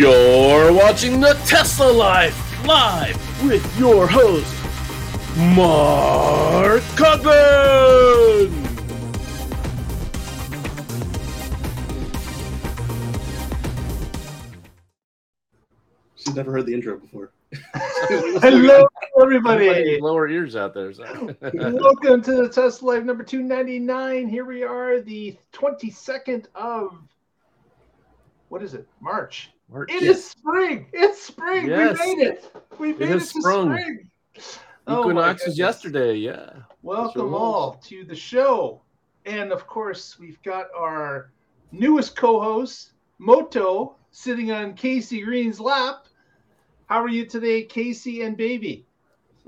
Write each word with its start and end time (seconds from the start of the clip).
You're 0.00 0.72
watching 0.72 1.20
the 1.20 1.34
Tesla 1.44 1.92
Life 1.92 2.66
live 2.66 3.44
with 3.44 3.78
your 3.78 4.06
host, 4.06 4.50
Mark 5.54 6.80
Cogburn. 6.96 8.48
She's 16.16 16.34
never 16.34 16.50
heard 16.50 16.64
the 16.64 16.72
intro 16.72 16.96
before. 16.98 17.32
Hello, 17.74 18.86
everybody. 19.20 19.68
Everybody 19.68 20.00
lower 20.00 20.28
ears 20.28 20.56
out 20.56 20.72
there. 20.72 20.94
So. 20.94 21.04
Welcome 21.42 22.22
to 22.22 22.36
the 22.36 22.48
Tesla 22.48 22.92
Life 22.92 23.04
number 23.04 23.22
299. 23.22 24.28
Here 24.30 24.46
we 24.46 24.62
are, 24.62 25.02
the 25.02 25.36
22nd 25.52 26.46
of 26.54 26.96
what 28.48 28.62
is 28.62 28.72
it? 28.72 28.88
March. 29.02 29.50
Mark, 29.70 29.92
It 29.92 30.02
is 30.02 30.24
spring. 30.24 30.86
It's 30.92 31.22
spring. 31.22 31.68
Yes. 31.68 31.98
We 32.00 32.14
made 32.16 32.26
it. 32.26 32.56
We 32.78 32.92
made 32.92 33.02
it, 33.02 33.08
has 33.10 33.32
to 33.32 33.40
sprung. 33.40 33.76
spring. 33.76 34.10
Oh 34.86 35.00
Equinox 35.02 35.46
was 35.46 35.56
yesterday. 35.58 36.14
Yeah. 36.16 36.50
Welcome 36.82 37.12
Sure 37.20 37.28
was. 37.28 37.40
all 37.40 37.72
to 37.84 38.04
the 38.04 38.16
show. 38.16 38.82
And 39.26 39.52
of 39.52 39.66
course, 39.66 40.18
we've 40.18 40.42
got 40.42 40.66
our 40.76 41.30
newest 41.70 42.16
co-host, 42.16 42.92
Moto, 43.18 43.94
sitting 44.10 44.50
on 44.50 44.74
Casey 44.74 45.20
Green's 45.20 45.60
lap. 45.60 46.06
How 46.86 47.00
are 47.02 47.08
you 47.08 47.24
today, 47.24 47.62
Casey 47.62 48.22
and 48.22 48.36
baby? 48.36 48.84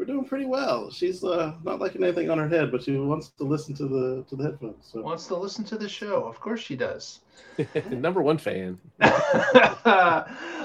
We're 0.03 0.15
doing 0.15 0.25
pretty 0.25 0.47
well. 0.47 0.91
She's 0.91 1.23
uh, 1.23 1.55
not 1.63 1.79
liking 1.79 2.03
anything 2.03 2.29
on 2.29 2.37
her 2.37 2.49
head, 2.49 2.73
but 2.73 2.83
she 2.83 2.97
wants 2.97 3.29
to 3.39 3.45
listen 3.45 3.73
to 3.77 3.87
the 3.87 4.25
to 4.29 4.35
the 4.35 4.43
headphones. 4.43 4.91
So 4.93 5.01
Wants 5.01 5.29
to 5.29 5.37
listen 5.37 5.65
to 5.67 5.79
the 5.79 5.89
show. 5.89 6.25
Of 6.25 6.41
course 6.41 6.59
she 6.59 6.75
does. 6.75 7.21
Number 7.89 8.21
one 8.21 8.37
fan. 8.37 8.81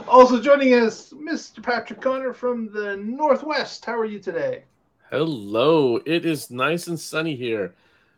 also 0.07 0.41
joining 0.41 0.73
us, 0.73 1.13
Mr. 1.13 1.61
Patrick 1.61 2.01
Connor 2.01 2.33
from 2.33 2.73
the 2.73 2.97
Northwest. 2.97 3.85
How 3.85 3.95
are 3.99 4.05
you 4.05 4.17
today? 4.17 4.63
Hello. 5.11 5.97
It 6.03 6.25
is 6.25 6.49
nice 6.49 6.87
and 6.87 6.99
sunny 6.99 7.35
here. 7.35 7.75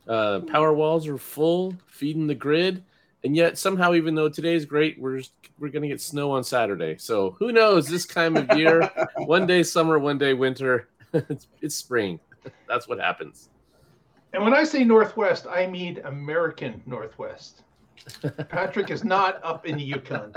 Uh, 0.08 0.40
power 0.48 0.74
walls 0.74 1.06
are 1.06 1.18
full, 1.18 1.76
feeding 1.88 2.28
the 2.28 2.36
grid, 2.36 2.82
and 3.26 3.36
yet 3.36 3.58
somehow, 3.58 3.94
even 3.94 4.16
though 4.16 4.30
today's 4.30 4.64
great, 4.64 4.98
we're 4.98 5.22
we're 5.60 5.68
gonna 5.68 5.90
get 5.90 6.00
snow 6.00 6.32
on 6.32 6.46
Saturday. 6.46 6.96
So 6.98 7.32
who 7.40 7.52
knows? 7.52 7.90
This 7.90 8.06
time 8.06 8.38
of 8.38 8.58
year, 8.58 8.90
one 9.18 9.46
day 9.46 9.64
summer, 9.64 10.00
one 10.00 10.18
day 10.18 10.34
winter. 10.34 10.88
it's, 11.30 11.48
it's 11.62 11.76
spring. 11.76 12.20
That's 12.68 12.88
what 12.88 13.00
happens. 13.00 13.50
And 14.34 14.44
when 14.44 14.54
I 14.54 14.64
say 14.64 14.84
Northwest, 14.84 15.48
I 15.50 15.66
mean 15.68 16.00
American 16.06 16.82
Northwest. 16.86 17.64
Patrick 18.50 18.92
is 18.92 19.04
not 19.04 19.40
up 19.44 19.66
in 19.66 19.76
the 19.78 19.84
Yukon. 19.84 20.32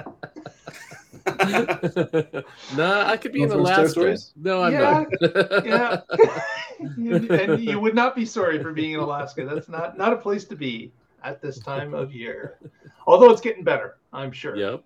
nah, 2.75 3.05
I 3.07 3.17
could 3.17 3.33
be 3.33 3.43
in 3.43 3.49
Northwest 3.51 3.79
Alaska. 3.79 3.95
Territories? 3.95 4.33
No, 4.37 4.63
I'm 4.63 4.73
Yeah, 4.73 5.05
not. 5.21 5.67
Yeah. 5.67 6.01
You- 6.97 7.29
and 7.31 7.63
you 7.63 7.79
would 7.79 7.95
not 7.95 8.17
be 8.17 8.25
sorry 8.25 8.61
for 8.61 8.73
being 8.73 8.93
in 8.95 9.01
Alaska. 9.01 9.45
That's 9.49 9.69
not 9.69 9.97
not 9.97 10.13
a 10.13 10.17
place 10.17 10.45
to 10.47 10.57
be 10.57 10.91
at 11.23 11.41
this 11.41 11.59
time 11.61 11.95
of 11.95 12.13
year. 12.13 12.59
Although 13.07 13.31
it's 13.31 13.41
getting 13.41 13.63
better, 13.63 13.97
I'm 14.13 14.33
sure. 14.33 14.57
Yep. 14.57 14.83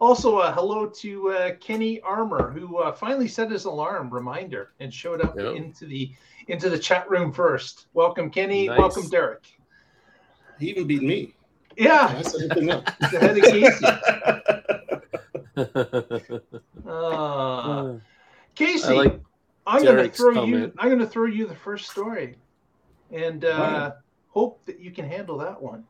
Also, 0.00 0.36
uh, 0.38 0.52
hello 0.52 0.86
to 0.86 1.30
uh, 1.30 1.50
Kenny 1.58 2.00
Armour, 2.02 2.50
who 2.50 2.78
uh, 2.78 2.92
finally 2.92 3.26
set 3.28 3.50
his 3.50 3.64
alarm 3.64 4.12
reminder 4.12 4.72
and 4.80 4.92
showed 4.92 5.22
up 5.22 5.34
Yep. 5.38 5.56
into 5.56 5.86
the 5.86 6.12
into 6.48 6.68
the 6.68 6.78
chat 6.78 7.08
room 7.08 7.32
first. 7.32 7.86
Welcome, 7.94 8.30
Kenny. 8.30 8.66
Nice. 8.68 8.78
Welcome, 8.78 9.08
Derek. 9.08 9.46
he 10.58 10.68
even 10.70 10.86
beat 10.86 11.02
me. 11.02 11.34
I 11.78 11.82
Yeah, 11.82 12.22
set 12.22 12.42
everything 12.42 12.70
up. 12.70 12.84
the 13.10 13.18
head 13.20 13.38
of 13.38 13.44
Casey. 13.44 13.86
Uh, 16.86 17.96
Casey, 18.54 18.88
I 18.90 18.92
like 18.92 19.20
I'm 19.66 19.82
going 19.82 19.96
to 19.96 20.02
Derek's 20.02 20.18
throw 20.18 20.30
you. 20.32 20.72
I'm 20.78 20.88
going 20.88 21.00
to 21.00 21.06
throw 21.06 21.26
you 21.26 21.46
the 21.46 21.54
first 21.54 21.90
story, 21.90 22.36
and 23.10 23.44
uh, 23.44 23.58
Wow. 23.58 23.92
hope 24.28 24.64
that 24.66 24.78
you 24.78 24.90
can 24.92 25.08
handle 25.08 25.38
that 25.38 25.60
one. 25.60 25.84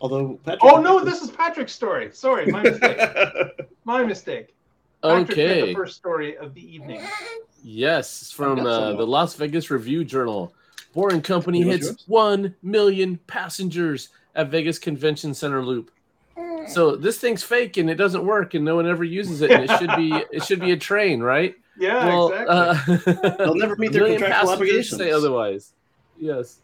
Although 0.00 0.38
Patrick. 0.44 0.64
Oh 0.64 0.80
no, 0.80 1.04
this 1.04 1.22
is 1.22 1.30
Patrick's 1.30 1.72
story. 1.72 2.10
Sorry, 2.12 2.46
my 2.46 2.62
mistake. 2.62 2.98
my 3.84 4.04
mistake. 4.04 4.54
Patrick 5.02 5.38
had 5.38 5.50
okay. 5.50 5.66
the 5.66 5.74
first 5.74 5.96
story 5.96 6.36
of 6.36 6.54
the 6.54 6.74
evening. 6.74 7.02
Yes, 7.62 8.30
from 8.30 8.60
uh, 8.60 8.92
the 8.92 9.06
Las 9.06 9.34
Vegas 9.34 9.70
Review 9.70 10.04
Journal. 10.04 10.52
Boring 10.94 11.22
Company 11.22 11.62
hits 11.62 11.86
yours? 11.86 12.04
1 12.06 12.54
million 12.62 13.18
passengers 13.26 14.08
at 14.34 14.48
Vegas 14.48 14.78
Convention 14.78 15.34
Center 15.34 15.62
loop. 15.62 15.90
So 16.68 16.96
this 16.96 17.18
thing's 17.18 17.42
fake 17.42 17.76
and 17.76 17.88
it 17.88 17.94
doesn't 17.94 18.24
work 18.24 18.54
and 18.54 18.64
no 18.64 18.76
one 18.76 18.86
ever 18.86 19.04
uses 19.04 19.40
it 19.40 19.50
and 19.50 19.64
it 19.64 19.78
should 19.78 19.94
be 19.96 20.12
it 20.32 20.44
should 20.44 20.60
be 20.60 20.72
a 20.72 20.76
train, 20.76 21.20
right? 21.20 21.54
Yeah, 21.78 22.06
well, 22.06 22.32
exactly. 22.32 23.22
uh, 23.22 23.36
They'll 23.38 23.54
never 23.54 23.76
meet 23.76 23.92
their 23.92 24.02
million 24.04 24.20
contractual 24.20 24.56
passengers 24.56 24.92
obligations. 24.92 25.00
Say 25.00 25.10
otherwise. 25.12 25.72
Yes. 26.18 26.60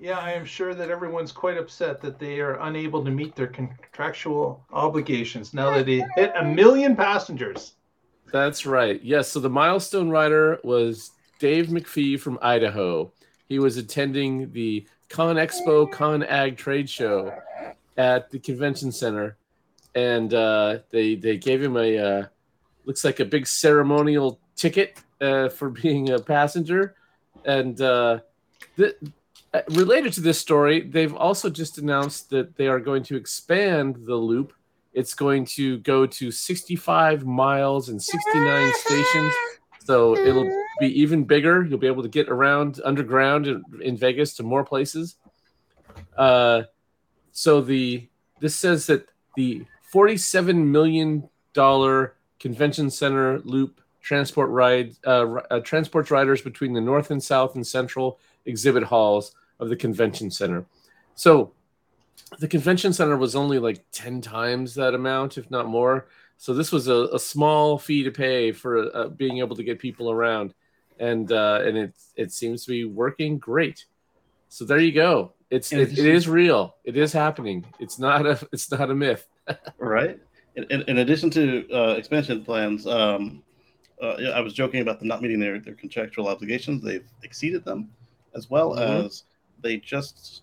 Yeah, 0.00 0.18
I 0.18 0.32
am 0.32 0.44
sure 0.44 0.74
that 0.74 0.90
everyone's 0.90 1.32
quite 1.32 1.56
upset 1.56 2.00
that 2.02 2.20
they 2.20 2.38
are 2.40 2.54
unable 2.60 3.04
to 3.04 3.10
meet 3.10 3.34
their 3.34 3.48
contractual 3.48 4.64
obligations 4.72 5.52
now 5.52 5.72
that 5.74 5.86
they 5.86 6.04
hit 6.14 6.32
a 6.36 6.44
million 6.44 6.94
passengers. 6.94 7.74
That's 8.32 8.64
right. 8.64 9.02
Yes. 9.02 9.28
So 9.28 9.40
the 9.40 9.50
milestone 9.50 10.08
rider 10.08 10.60
was 10.62 11.10
Dave 11.40 11.66
McPhee 11.66 12.20
from 12.20 12.38
Idaho. 12.40 13.12
He 13.48 13.58
was 13.58 13.76
attending 13.76 14.52
the 14.52 14.86
Con 15.08 15.36
Expo 15.36 15.90
Con 15.90 16.22
Ag 16.22 16.56
trade 16.56 16.88
show 16.88 17.32
at 17.96 18.30
the 18.30 18.38
convention 18.38 18.92
center, 18.92 19.36
and 19.94 20.32
uh, 20.32 20.78
they 20.90 21.16
they 21.16 21.38
gave 21.38 21.62
him 21.62 21.76
a 21.76 21.98
uh, 21.98 22.26
looks 22.84 23.04
like 23.04 23.20
a 23.20 23.24
big 23.24 23.46
ceremonial 23.46 24.38
ticket 24.54 25.02
uh, 25.20 25.48
for 25.48 25.70
being 25.70 26.10
a 26.10 26.18
passenger. 26.18 26.94
And 27.44 27.80
uh, 27.80 28.20
th- 28.76 28.96
uh, 29.54 29.62
related 29.70 30.12
to 30.14 30.20
this 30.20 30.38
story, 30.38 30.80
they've 30.82 31.14
also 31.14 31.48
just 31.50 31.78
announced 31.78 32.30
that 32.30 32.56
they 32.56 32.68
are 32.68 32.80
going 32.80 33.02
to 33.04 33.16
expand 33.16 33.96
the 34.06 34.16
loop 34.16 34.52
it's 34.98 35.14
going 35.14 35.44
to 35.44 35.78
go 35.78 36.06
to 36.06 36.32
65 36.32 37.24
miles 37.24 37.88
and 37.88 38.02
69 38.02 38.72
stations. 38.74 39.32
So 39.84 40.16
it'll 40.16 40.50
be 40.80 40.88
even 41.00 41.22
bigger. 41.22 41.64
You'll 41.64 41.78
be 41.78 41.86
able 41.86 42.02
to 42.02 42.08
get 42.08 42.28
around 42.28 42.80
underground 42.84 43.46
in, 43.46 43.62
in 43.80 43.96
Vegas 43.96 44.34
to 44.34 44.42
more 44.42 44.64
places. 44.64 45.14
Uh, 46.16 46.62
so 47.30 47.60
the 47.60 48.08
this 48.40 48.56
says 48.56 48.86
that 48.86 49.08
the 49.36 49.64
47 49.92 50.70
million 50.70 51.28
dollar 51.52 52.16
convention 52.40 52.90
center 52.90 53.38
loop 53.40 53.80
transport 54.02 54.50
ride 54.50 54.94
uh, 55.06 55.26
uh, 55.50 55.60
transports 55.60 56.10
riders 56.10 56.42
between 56.42 56.72
the 56.72 56.80
north 56.80 57.12
and 57.12 57.22
south 57.22 57.54
and 57.54 57.64
central 57.64 58.18
exhibit 58.46 58.82
halls 58.82 59.34
of 59.60 59.68
the 59.68 59.76
convention 59.76 60.30
center. 60.30 60.64
So 61.14 61.52
the 62.38 62.48
convention 62.48 62.92
center 62.92 63.16
was 63.16 63.34
only 63.36 63.58
like 63.58 63.84
10 63.92 64.20
times 64.20 64.74
that 64.74 64.94
amount 64.94 65.38
if 65.38 65.50
not 65.50 65.66
more 65.66 66.08
so 66.36 66.52
this 66.54 66.70
was 66.70 66.86
a, 66.88 67.08
a 67.12 67.18
small 67.18 67.78
fee 67.78 68.02
to 68.04 68.10
pay 68.10 68.52
for 68.52 68.94
uh, 68.94 69.08
being 69.08 69.38
able 69.38 69.56
to 69.56 69.62
get 69.64 69.78
people 69.78 70.10
around 70.10 70.52
and 70.98 71.32
uh, 71.32 71.60
and 71.64 71.76
it 71.78 71.94
it 72.16 72.32
seems 72.32 72.64
to 72.64 72.70
be 72.70 72.84
working 72.84 73.38
great 73.38 73.86
so 74.48 74.64
there 74.64 74.78
you 74.80 74.92
go 74.92 75.32
it's 75.50 75.72
it, 75.72 75.96
it's- 75.98 76.26
real 76.26 76.76
it 76.84 76.96
is 76.96 77.12
happening 77.12 77.64
it's 77.78 77.98
not 77.98 78.26
a 78.26 78.38
it's 78.52 78.70
not 78.70 78.90
a 78.90 78.94
myth 78.94 79.26
right? 79.78 80.20
In, 80.56 80.64
in, 80.64 80.82
in 80.82 80.98
addition 80.98 81.30
to 81.30 81.66
uh, 81.72 81.92
expansion 81.92 82.44
plans, 82.44 82.84
um, 82.86 83.42
uh, 84.02 84.16
yeah, 84.18 84.30
I 84.30 84.40
was 84.40 84.52
joking 84.52 84.80
about 84.82 84.98
them 84.98 85.06
not 85.08 85.22
meeting 85.22 85.38
their, 85.40 85.58
their 85.60 85.74
contractual 85.74 86.26
obligations. 86.28 86.82
They've 86.82 87.08
exceeded 87.22 87.64
them, 87.64 87.88
as 88.34 88.50
well 88.50 88.74
Mhm. 88.74 89.06
as 89.06 89.22
they 89.62 89.76
just 89.78 90.42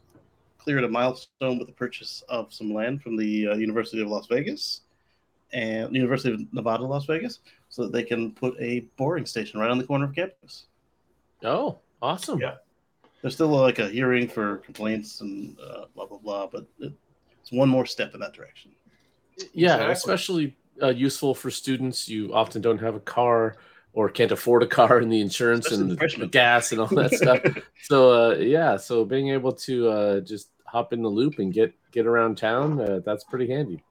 cleared 0.58 0.84
a 0.84 0.90
milestone 0.90 1.58
with 1.60 1.68
the 1.68 1.74
purchase 1.74 2.24
of 2.28 2.52
some 2.54 2.74
land 2.74 3.02
from 3.02 3.16
the 3.16 3.50
uh, 3.50 3.56
University 3.56 4.02
of 4.02 4.08
Las 4.08 4.28
Vegas 4.28 4.82
and 5.54 5.94
University 5.96 6.34
of 6.34 6.54
Nevada, 6.54 6.84
Las 6.84 7.06
Vegas, 7.06 7.40
so 7.70 7.84
that 7.84 7.92
they 7.92 8.04
can 8.04 8.32
put 8.32 8.56
a 8.60 8.82
boring 8.98 9.26
station 9.26 9.60
right 9.60 9.70
on 9.70 9.78
the 9.78 9.84
corner 9.84 10.06
of 10.06 10.16
campus. 10.16 10.66
oh 11.44 11.80
awesome 12.02 12.40
Yeah. 12.40 12.56
There's 13.22 13.34
still 13.34 13.48
like 13.48 13.80
a 13.80 13.90
hearing 13.90 14.28
for 14.28 14.58
complaints 14.58 15.22
and 15.22 15.58
uh, 15.60 15.86
blah 15.96 16.06
blah 16.06 16.20
blah, 16.20 16.48
but 16.48 16.66
it's 16.80 17.52
one 17.52 17.70
more 17.70 17.86
step 17.86 18.14
in 18.14 18.20
that 18.20 18.34
direction. 18.34 18.72
yeah 19.54 19.76
Exactly. 19.76 19.94
especially 19.94 20.58
uh, 20.82 20.90
useful 20.90 21.34
for 21.34 21.50
students 21.50 22.10
you 22.10 22.34
often 22.34 22.62
don't 22.62 22.80
have 22.80 22.96
a 22.96 23.00
car 23.00 23.56
or 23.96 24.10
can't 24.10 24.32
afford 24.32 24.62
a 24.62 24.68
car 24.68 24.98
and 25.00 25.12
the 25.12 25.22
insurance 25.22 25.66
Especially 25.66 25.92
and 25.92 26.20
the 26.20 26.26
the, 26.26 26.28
gas 26.28 26.72
and 26.72 26.82
all 26.82 26.88
that 26.88 27.14
stuff 27.22 27.42
so 27.82 28.12
uh, 28.12 28.36
yeah 28.36 28.78
so 28.78 29.04
being 29.04 29.30
able 29.30 29.54
to 29.54 29.90
uh, 29.90 30.20
just 30.20 30.50
hop 30.66 30.94
in 30.94 31.02
the 31.02 31.10
loop 31.10 31.40
and 31.40 31.52
get 31.52 31.74
get 31.92 32.06
around 32.06 32.38
town 32.38 32.80
uh, 32.80 33.00
that's 33.04 33.24
pretty 33.24 33.48
handy 33.48 33.82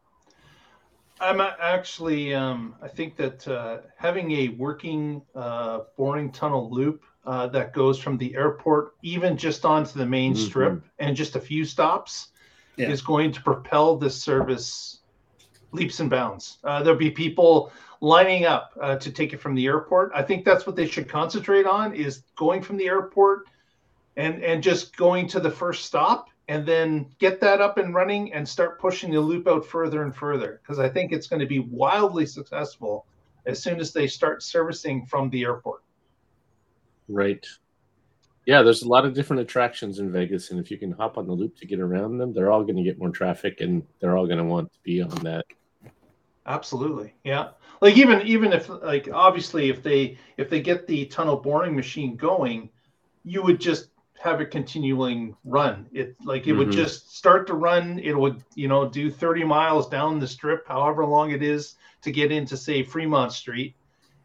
I'm 1.20 1.40
actually, 1.40 2.34
um, 2.34 2.74
I 2.82 2.88
think 2.88 3.16
that 3.16 3.46
uh, 3.46 3.78
having 3.96 4.32
a 4.32 4.48
working 4.48 5.22
uh, 5.34 5.80
boring 5.96 6.30
tunnel 6.32 6.68
loop 6.70 7.04
uh, 7.24 7.46
that 7.48 7.72
goes 7.72 7.98
from 7.98 8.18
the 8.18 8.34
airport 8.34 8.96
even 9.02 9.36
just 9.36 9.64
onto 9.64 9.98
the 9.98 10.04
main 10.04 10.34
Mhm. 10.34 10.36
strip 10.36 10.82
and 10.98 11.16
just 11.16 11.36
a 11.36 11.40
few 11.40 11.64
stops 11.64 12.28
yeah. 12.76 12.90
is 12.90 13.00
going 13.00 13.32
to 13.32 13.40
propel 13.42 13.96
this 13.96 14.20
service 14.20 15.00
leaps 15.72 16.00
and 16.00 16.10
bounds. 16.10 16.58
Uh, 16.64 16.82
there'll 16.82 16.98
be 16.98 17.10
people 17.10 17.72
lining 18.04 18.44
up 18.44 18.76
uh, 18.82 18.96
to 18.96 19.10
take 19.10 19.32
it 19.32 19.40
from 19.40 19.54
the 19.54 19.64
airport. 19.64 20.12
I 20.14 20.22
think 20.22 20.44
that's 20.44 20.66
what 20.66 20.76
they 20.76 20.86
should 20.86 21.08
concentrate 21.08 21.64
on 21.64 21.94
is 21.94 22.24
going 22.36 22.60
from 22.60 22.76
the 22.76 22.86
airport 22.86 23.46
and 24.16 24.44
and 24.44 24.62
just 24.62 24.94
going 24.96 25.26
to 25.28 25.40
the 25.40 25.50
first 25.50 25.86
stop 25.86 26.28
and 26.48 26.66
then 26.66 27.06
get 27.18 27.40
that 27.40 27.62
up 27.62 27.78
and 27.78 27.94
running 27.94 28.32
and 28.34 28.46
start 28.46 28.78
pushing 28.78 29.10
the 29.10 29.20
loop 29.20 29.48
out 29.48 29.64
further 29.64 30.02
and 30.02 30.14
further 30.14 30.60
because 30.62 30.78
I 30.78 30.88
think 30.88 31.12
it's 31.12 31.26
going 31.26 31.40
to 31.40 31.46
be 31.46 31.60
wildly 31.60 32.26
successful 32.26 33.06
as 33.46 33.62
soon 33.62 33.80
as 33.80 33.92
they 33.92 34.06
start 34.06 34.42
servicing 34.42 35.06
from 35.06 35.30
the 35.30 35.42
airport. 35.42 35.82
Right. 37.08 37.46
Yeah, 38.44 38.60
there's 38.60 38.82
a 38.82 38.88
lot 38.88 39.06
of 39.06 39.14
different 39.14 39.40
attractions 39.40 39.98
in 39.98 40.12
Vegas, 40.12 40.50
and 40.50 40.60
if 40.60 40.70
you 40.70 40.76
can 40.76 40.92
hop 40.92 41.16
on 41.16 41.26
the 41.26 41.32
loop 41.32 41.56
to 41.56 41.66
get 41.66 41.80
around 41.80 42.18
them, 42.18 42.34
they're 42.34 42.52
all 42.52 42.62
going 42.62 42.76
to 42.76 42.82
get 42.82 42.98
more 42.98 43.08
traffic, 43.08 43.62
and 43.62 43.82
they're 44.00 44.18
all 44.18 44.26
going 44.26 44.38
to 44.38 44.44
want 44.44 44.70
to 44.70 44.78
be 44.82 45.00
on 45.00 45.14
that. 45.22 45.46
Absolutely, 46.46 47.14
yeah. 47.24 47.50
Like 47.80 47.96
even 47.96 48.26
even 48.26 48.52
if 48.52 48.68
like 48.68 49.08
obviously 49.12 49.70
if 49.70 49.82
they 49.82 50.18
if 50.36 50.50
they 50.50 50.60
get 50.60 50.86
the 50.86 51.06
tunnel 51.06 51.36
boring 51.36 51.74
machine 51.74 52.16
going, 52.16 52.68
you 53.24 53.42
would 53.42 53.60
just 53.60 53.88
have 54.24 54.40
a 54.40 54.46
continuing 54.46 55.36
run. 55.44 55.86
It 55.92 56.16
like 56.24 56.46
it 56.46 56.50
mm-hmm. 56.50 56.58
would 56.60 56.72
just 56.72 57.16
start 57.16 57.46
to 57.48 57.54
run. 57.54 57.98
It 57.98 58.16
would 58.16 58.42
you 58.54 58.68
know 58.68 58.88
do 58.88 59.10
30 59.10 59.44
miles 59.44 59.88
down 59.88 60.18
the 60.18 60.26
strip, 60.26 60.66
however 60.66 61.04
long 61.04 61.30
it 61.30 61.42
is 61.42 61.76
to 62.02 62.12
get 62.12 62.32
into 62.32 62.56
say 62.56 62.82
Fremont 62.82 63.32
Street, 63.32 63.74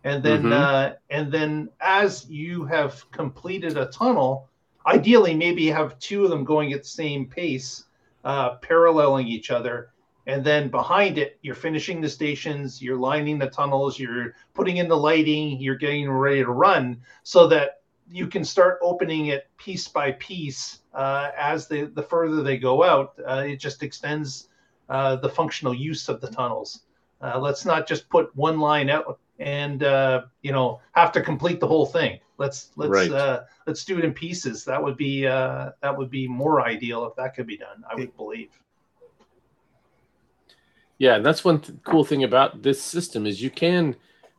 and 0.04 0.24
then 0.24 0.44
mm-hmm. 0.44 0.54
uh, 0.54 0.90
and 1.10 1.32
then 1.32 1.70
as 1.82 2.30
you 2.30 2.66
have 2.66 3.10
completed 3.12 3.78
a 3.78 3.88
tunnel, 3.88 4.48
ideally 4.86 5.34
maybe 5.34 5.68
have 5.68 6.00
two 6.00 6.24
of 6.24 6.30
them 6.30 6.44
going 6.44 6.74
at 6.74 6.84
the 6.84 6.88
same 6.88 7.26
pace, 7.26 7.86
uh, 8.24 8.56
paralleling 8.56 9.28
each 9.28 9.52
other. 9.52 9.92
And 10.28 10.44
then 10.44 10.70
behind 10.70 11.18
it, 11.18 11.40
you're 11.42 11.56
finishing 11.56 12.02
the 12.02 12.10
stations, 12.10 12.82
you're 12.82 12.98
lining 12.98 13.40
the 13.40 13.50
tunnels, 13.50 13.98
you're 13.98 14.36
putting 14.54 14.78
in 14.78 14.88
the 14.88 14.98
lighting, 14.98 15.60
you're 15.60 15.76
getting 15.76 16.10
ready 16.10 16.44
to 16.44 16.52
run 16.52 17.02
so 17.24 17.48
that 17.48 17.82
you 18.12 18.28
can 18.28 18.44
start 18.44 18.80
opening 18.82 19.28
it 19.28 19.48
piece 19.58 19.88
by 19.88 20.12
piece 20.14 20.80
uh, 20.94 21.32
as 21.38 21.68
the 21.68 21.86
the 21.94 22.02
further 22.02 22.42
they 22.42 22.58
go 22.58 22.84
out. 22.84 23.14
Uh, 23.26 23.44
it 23.48 23.58
just 23.58 23.84
extends 23.84 24.50
uh, 24.90 25.16
the 25.16 25.30
functional 25.30 25.74
use 25.74 26.10
of 26.10 26.20
the 26.22 26.30
tunnels. 26.30 26.82
Uh, 27.22 27.40
let's 27.40 27.66
not 27.66 27.88
just 27.88 28.10
put 28.10 28.36
one 28.36 28.60
line 28.60 28.90
out 28.90 29.20
and 29.40 29.84
uh, 29.84 30.24
you 30.42 30.52
know 30.52 30.80
have 30.94 31.12
to 31.12 31.22
complete 31.22 31.60
the 31.60 31.68
whole 31.68 31.86
thing. 31.86 32.20
Let's 32.38 32.72
let's 32.76 32.92
right. 32.92 33.12
Uh, 33.12 33.42
let's 33.68 33.86
do 33.86 33.98
it 33.98 34.06
in 34.06 34.14
pieces. 34.14 34.66
That 34.66 34.84
would 34.84 34.98
be 34.98 35.24
that 35.24 35.96
would 35.96 36.10
be 36.10 36.28
more 36.28 36.62
ideal 36.62 37.06
if 37.06 37.16
that 37.16 37.36
could 37.36 37.48
be 37.48 37.58
done. 37.58 37.84
I 37.90 37.96
would 37.96 38.16
believe. 38.16 38.50
Yeah, 41.00 41.16
and 41.16 41.26
that's 41.26 41.44
one 41.44 41.62
th- 41.62 41.80
cool 41.84 42.04
thing 42.04 42.24
about 42.24 42.62
this 42.62 42.82
system 42.82 43.26
is 43.26 43.42
you 43.42 43.50
can 43.50 43.96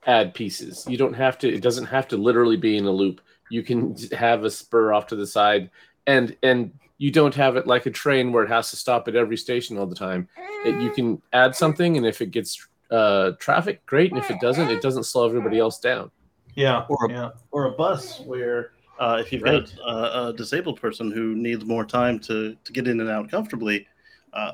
add 0.06 0.34
pieces. 0.34 0.86
You 0.88 0.96
don't 0.96 1.14
have 1.14 1.38
to. 1.38 1.52
It 1.52 1.62
doesn't 1.62 1.86
have 1.86 2.06
to 2.08 2.16
literally 2.16 2.56
be 2.56 2.76
in 2.76 2.86
a 2.86 2.90
loop 2.90 3.20
you 3.50 3.62
can 3.62 3.94
have 4.12 4.44
a 4.44 4.50
spur 4.50 4.94
off 4.94 5.08
to 5.08 5.16
the 5.16 5.26
side 5.26 5.68
and 6.06 6.34
and 6.42 6.72
you 6.96 7.10
don't 7.10 7.34
have 7.34 7.56
it 7.56 7.66
like 7.66 7.84
a 7.84 7.90
train 7.90 8.32
where 8.32 8.44
it 8.44 8.48
has 8.48 8.70
to 8.70 8.76
stop 8.76 9.08
at 9.08 9.16
every 9.16 9.36
station 9.36 9.76
all 9.76 9.86
the 9.86 9.94
time 9.94 10.26
it, 10.64 10.80
you 10.80 10.90
can 10.90 11.20
add 11.34 11.54
something 11.54 11.98
and 11.98 12.06
if 12.06 12.22
it 12.22 12.30
gets 12.30 12.66
uh, 12.90 13.32
traffic 13.38 13.84
great 13.86 14.10
and 14.10 14.18
if 14.18 14.30
it 14.30 14.40
doesn't 14.40 14.70
it 14.70 14.80
doesn't 14.80 15.04
slow 15.04 15.26
everybody 15.26 15.58
else 15.58 15.78
down 15.78 16.10
yeah 16.54 16.86
or 16.88 17.06
a, 17.06 17.12
yeah. 17.12 17.30
or 17.50 17.66
a 17.66 17.72
bus 17.72 18.20
where 18.20 18.72
uh, 18.98 19.16
if 19.20 19.32
you've 19.32 19.42
right. 19.42 19.72
got 19.76 19.86
a, 19.86 20.28
a, 20.28 20.32
disabled 20.34 20.78
person 20.78 21.10
who 21.10 21.34
needs 21.34 21.64
more 21.64 21.86
time 21.86 22.18
to, 22.18 22.54
to 22.64 22.72
get 22.72 22.86
in 22.86 23.00
and 23.00 23.08
out 23.08 23.30
comfortably 23.30 23.86
uh, 24.32 24.52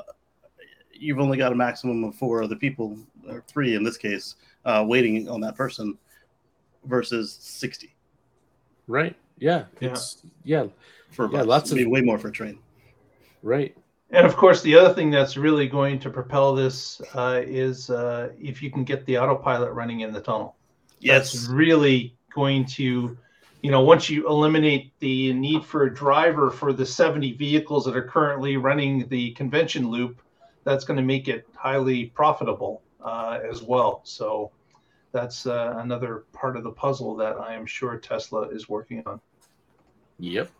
you've 1.01 1.21
only 1.21 1.39
got 1.39 1.53
a 1.53 1.55
maximum 1.55 2.05
of 2.05 2.15
four 2.15 2.43
other 2.43 2.57
people 2.57 2.99
or 3.29 3.43
three 3.47 3.75
in 3.75 3.83
this 3.83 3.97
case 3.97 4.37
uh, 4.65 4.85
waiting 4.87 5.29
on 5.29 5.41
that 5.41 5.55
person 5.55 5.97
versus 6.85 7.37
60 7.41 7.97
Right. 8.87 9.17
Yeah. 9.39 9.65
It's 9.81 10.23
yeah. 10.45 10.67
For 11.11 11.31
yeah, 11.33 11.43
lots 11.43 11.73
of 11.73 11.79
way 11.87 12.01
more 12.01 12.19
for 12.19 12.29
a 12.29 12.33
train. 12.33 12.59
Right. 13.43 13.77
And 14.11 14.27
of 14.27 14.37
course, 14.37 14.63
the 14.63 14.77
other 14.77 14.95
thing 14.95 15.11
that's 15.11 15.37
really 15.37 15.67
going 15.67 15.99
to 16.01 16.11
propel 16.11 16.55
this 16.55 17.01
uh, 17.15 17.43
is 17.45 17.91
uh, 17.91 18.31
if 18.41 18.63
you 18.63 18.71
can 18.71 18.85
get 18.85 19.05
the 19.07 19.19
autopilot 19.19 19.73
running 19.73 20.01
in 20.01 20.13
the 20.13 20.21
tunnel. 20.21 20.57
Yes. 21.01 21.33
That's 21.33 21.47
really 21.49 22.17
going 22.35 22.65
to, 22.67 23.17
you 23.63 23.71
know, 23.71 23.81
once 23.81 24.09
you 24.09 24.29
eliminate 24.29 24.93
the 25.01 25.33
need 25.33 25.65
for 25.65 25.85
a 25.85 25.95
driver 25.95 26.51
for 26.51 26.73
the 26.73 26.87
70 26.87 27.33
vehicles 27.33 27.85
that 27.85 27.97
are 27.97 28.03
currently 28.03 28.57
running 28.57 29.09
the 29.09 29.33
convention 29.33 29.91
loop, 29.91 30.23
that's 30.67 30.85
going 30.85 30.97
to 30.99 31.03
make 31.03 31.29
it 31.29 31.47
highly 31.55 32.07
profitable 32.07 32.83
uh, 33.03 33.39
as 33.49 33.63
well. 33.63 34.01
So 34.03 34.51
that's 35.13 35.47
uh, 35.47 35.75
another 35.79 36.25
part 36.33 36.57
of 36.57 36.65
the 36.65 36.73
puzzle 36.73 37.15
that 37.17 37.41
I 37.41 37.55
am 37.55 37.65
sure 37.65 37.97
Tesla 37.97 38.49
is 38.49 38.69
working 38.69 39.03
on. 39.07 39.21
Yep. 40.19 40.51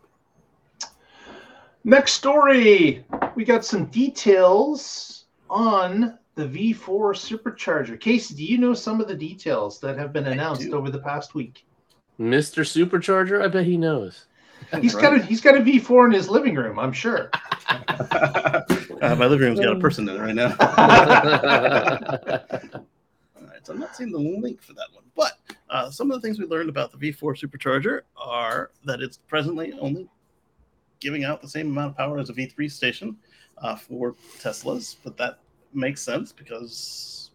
Next 1.83 2.13
story. 2.13 3.05
We 3.35 3.43
got 3.43 3.65
some 3.65 3.85
details 3.87 5.25
on 5.49 6.17
the 6.35 6.45
V4 6.45 7.13
supercharger. 7.13 7.99
Casey, 7.99 8.33
do 8.35 8.45
you 8.45 8.57
know 8.57 8.73
some 8.73 9.01
of 9.01 9.09
the 9.09 9.15
details 9.15 9.79
that 9.81 9.97
have 9.97 10.13
been 10.13 10.27
announced 10.27 10.69
over 10.69 10.89
the 10.89 10.99
past 10.99 11.35
week? 11.35 11.65
Mr. 12.17 12.63
Supercharger, 12.63 13.43
I 13.43 13.47
bet 13.49 13.65
he 13.65 13.77
knows. 13.77 14.25
He's 14.81 14.95
right. 14.95 15.01
got 15.01 15.15
a 15.15 15.23
he's 15.23 15.39
got 15.39 15.55
a 15.55 15.59
V4 15.59 16.07
in 16.07 16.11
his 16.13 16.29
living 16.29 16.55
room, 16.55 16.79
I'm 16.79 16.93
sure. 16.93 17.29
uh, 19.01 19.15
my 19.15 19.25
living 19.25 19.47
room's 19.47 19.59
got 19.59 19.75
a 19.75 19.79
person 19.79 20.07
in 20.09 20.15
it 20.15 20.19
right 20.19 20.35
now. 20.35 20.55
All 23.35 23.47
right, 23.47 23.65
so 23.65 23.73
I'm 23.73 23.79
not 23.79 23.95
seeing 23.95 24.11
the 24.11 24.19
link 24.19 24.61
for 24.61 24.73
that 24.73 24.87
one. 24.93 25.03
But 25.15 25.33
uh, 25.69 25.89
some 25.89 26.11
of 26.11 26.21
the 26.21 26.27
things 26.27 26.39
we 26.39 26.45
learned 26.45 26.69
about 26.69 26.91
the 26.91 26.97
V4 26.97 27.37
supercharger 27.37 28.01
are 28.15 28.71
that 28.85 29.01
it's 29.01 29.17
presently 29.17 29.73
only 29.79 30.07
giving 30.99 31.23
out 31.23 31.41
the 31.41 31.49
same 31.49 31.67
amount 31.71 31.91
of 31.91 31.97
power 31.97 32.19
as 32.19 32.29
a 32.29 32.33
V3 32.33 32.71
station 32.71 33.17
uh, 33.59 33.75
for 33.75 34.15
Teslas, 34.39 34.95
but 35.03 35.17
that 35.17 35.39
makes 35.73 36.01
sense 36.01 36.31
because 36.31 37.31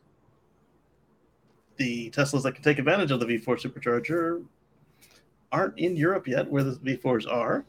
the 1.76 2.10
Teslas 2.10 2.42
that 2.42 2.54
can 2.54 2.62
take 2.62 2.78
advantage 2.78 3.10
of 3.10 3.20
the 3.20 3.26
V4 3.26 3.60
supercharger 3.60 4.44
aren't 5.50 5.78
in 5.78 5.96
Europe 5.96 6.26
yet, 6.26 6.48
where 6.50 6.64
the 6.64 6.72
V4s 6.76 7.30
are. 7.30 7.64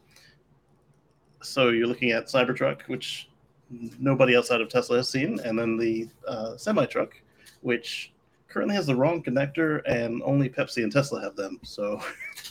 So 1.42 1.68
you're 1.68 1.86
looking 1.86 2.12
at 2.12 2.26
Cybertruck, 2.26 2.82
which 2.82 3.28
nobody 3.70 4.36
outside 4.36 4.60
of 4.60 4.68
Tesla 4.68 4.98
has 4.98 5.08
seen, 5.08 5.40
and 5.40 5.58
then 5.58 5.76
the 5.76 6.08
uh, 6.26 6.56
semi 6.56 6.86
truck, 6.86 7.14
which 7.62 8.12
currently 8.48 8.74
has 8.74 8.86
the 8.86 8.94
wrong 8.94 9.22
connector, 9.22 9.82
and 9.86 10.22
only 10.22 10.48
Pepsi 10.48 10.82
and 10.82 10.92
Tesla 10.92 11.20
have 11.20 11.36
them. 11.36 11.58
So, 11.62 12.00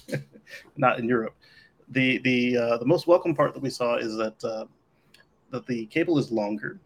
not 0.78 1.00
in 1.00 1.08
Europe. 1.08 1.36
The 1.90 2.18
the 2.20 2.58
uh, 2.58 2.78
the 2.78 2.86
most 2.86 3.08
welcome 3.08 3.36
part 3.36 3.54
that 3.54 3.62
we 3.62 3.70
saw 3.70 3.96
is 3.96 4.16
that 4.18 4.44
uh, 4.44 4.66
that 5.52 5.66
the 5.68 5.86
cable 5.88 6.18
is 6.18 6.32
longer. 6.32 6.80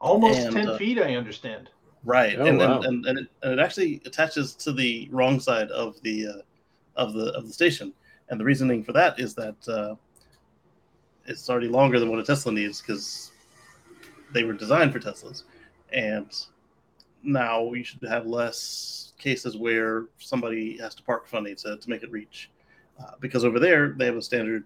Almost 0.00 0.40
and, 0.40 0.54
ten 0.54 0.68
uh, 0.68 0.78
feet, 0.78 0.98
I 0.98 1.16
understand. 1.16 1.70
Right, 2.04 2.38
oh, 2.38 2.46
and, 2.46 2.58
wow. 2.58 2.76
and, 2.76 2.84
and, 2.84 3.06
and, 3.06 3.18
it, 3.18 3.26
and 3.42 3.52
it 3.52 3.62
actually 3.62 4.00
attaches 4.06 4.54
to 4.54 4.72
the 4.72 5.08
wrong 5.12 5.38
side 5.38 5.70
of 5.70 6.00
the 6.02 6.28
uh, 6.28 6.32
of 6.96 7.12
the 7.12 7.32
of 7.32 7.46
the 7.46 7.52
station, 7.52 7.92
and 8.28 8.40
the 8.40 8.44
reasoning 8.44 8.82
for 8.82 8.92
that 8.92 9.20
is 9.20 9.34
that 9.34 9.68
uh, 9.68 9.96
it's 11.30 11.48
already 11.48 11.68
longer 11.68 11.98
than 11.98 12.10
what 12.10 12.18
a 12.18 12.24
Tesla 12.24 12.52
needs 12.52 12.80
because 12.80 13.30
they 14.32 14.44
were 14.44 14.52
designed 14.52 14.92
for 14.92 15.00
Teslas, 15.00 15.44
and 15.92 16.30
now 17.22 17.62
we 17.62 17.82
should 17.82 18.02
have 18.02 18.26
less 18.26 19.12
cases 19.18 19.56
where 19.56 20.06
somebody 20.18 20.78
has 20.78 20.94
to 20.94 21.02
park 21.02 21.26
funny 21.26 21.54
to, 21.54 21.76
to 21.76 21.90
make 21.90 22.02
it 22.02 22.10
reach. 22.10 22.50
Uh, 23.00 23.12
because 23.20 23.44
over 23.44 23.58
there, 23.58 23.90
they 23.90 24.06
have 24.06 24.16
a 24.16 24.22
standard 24.22 24.64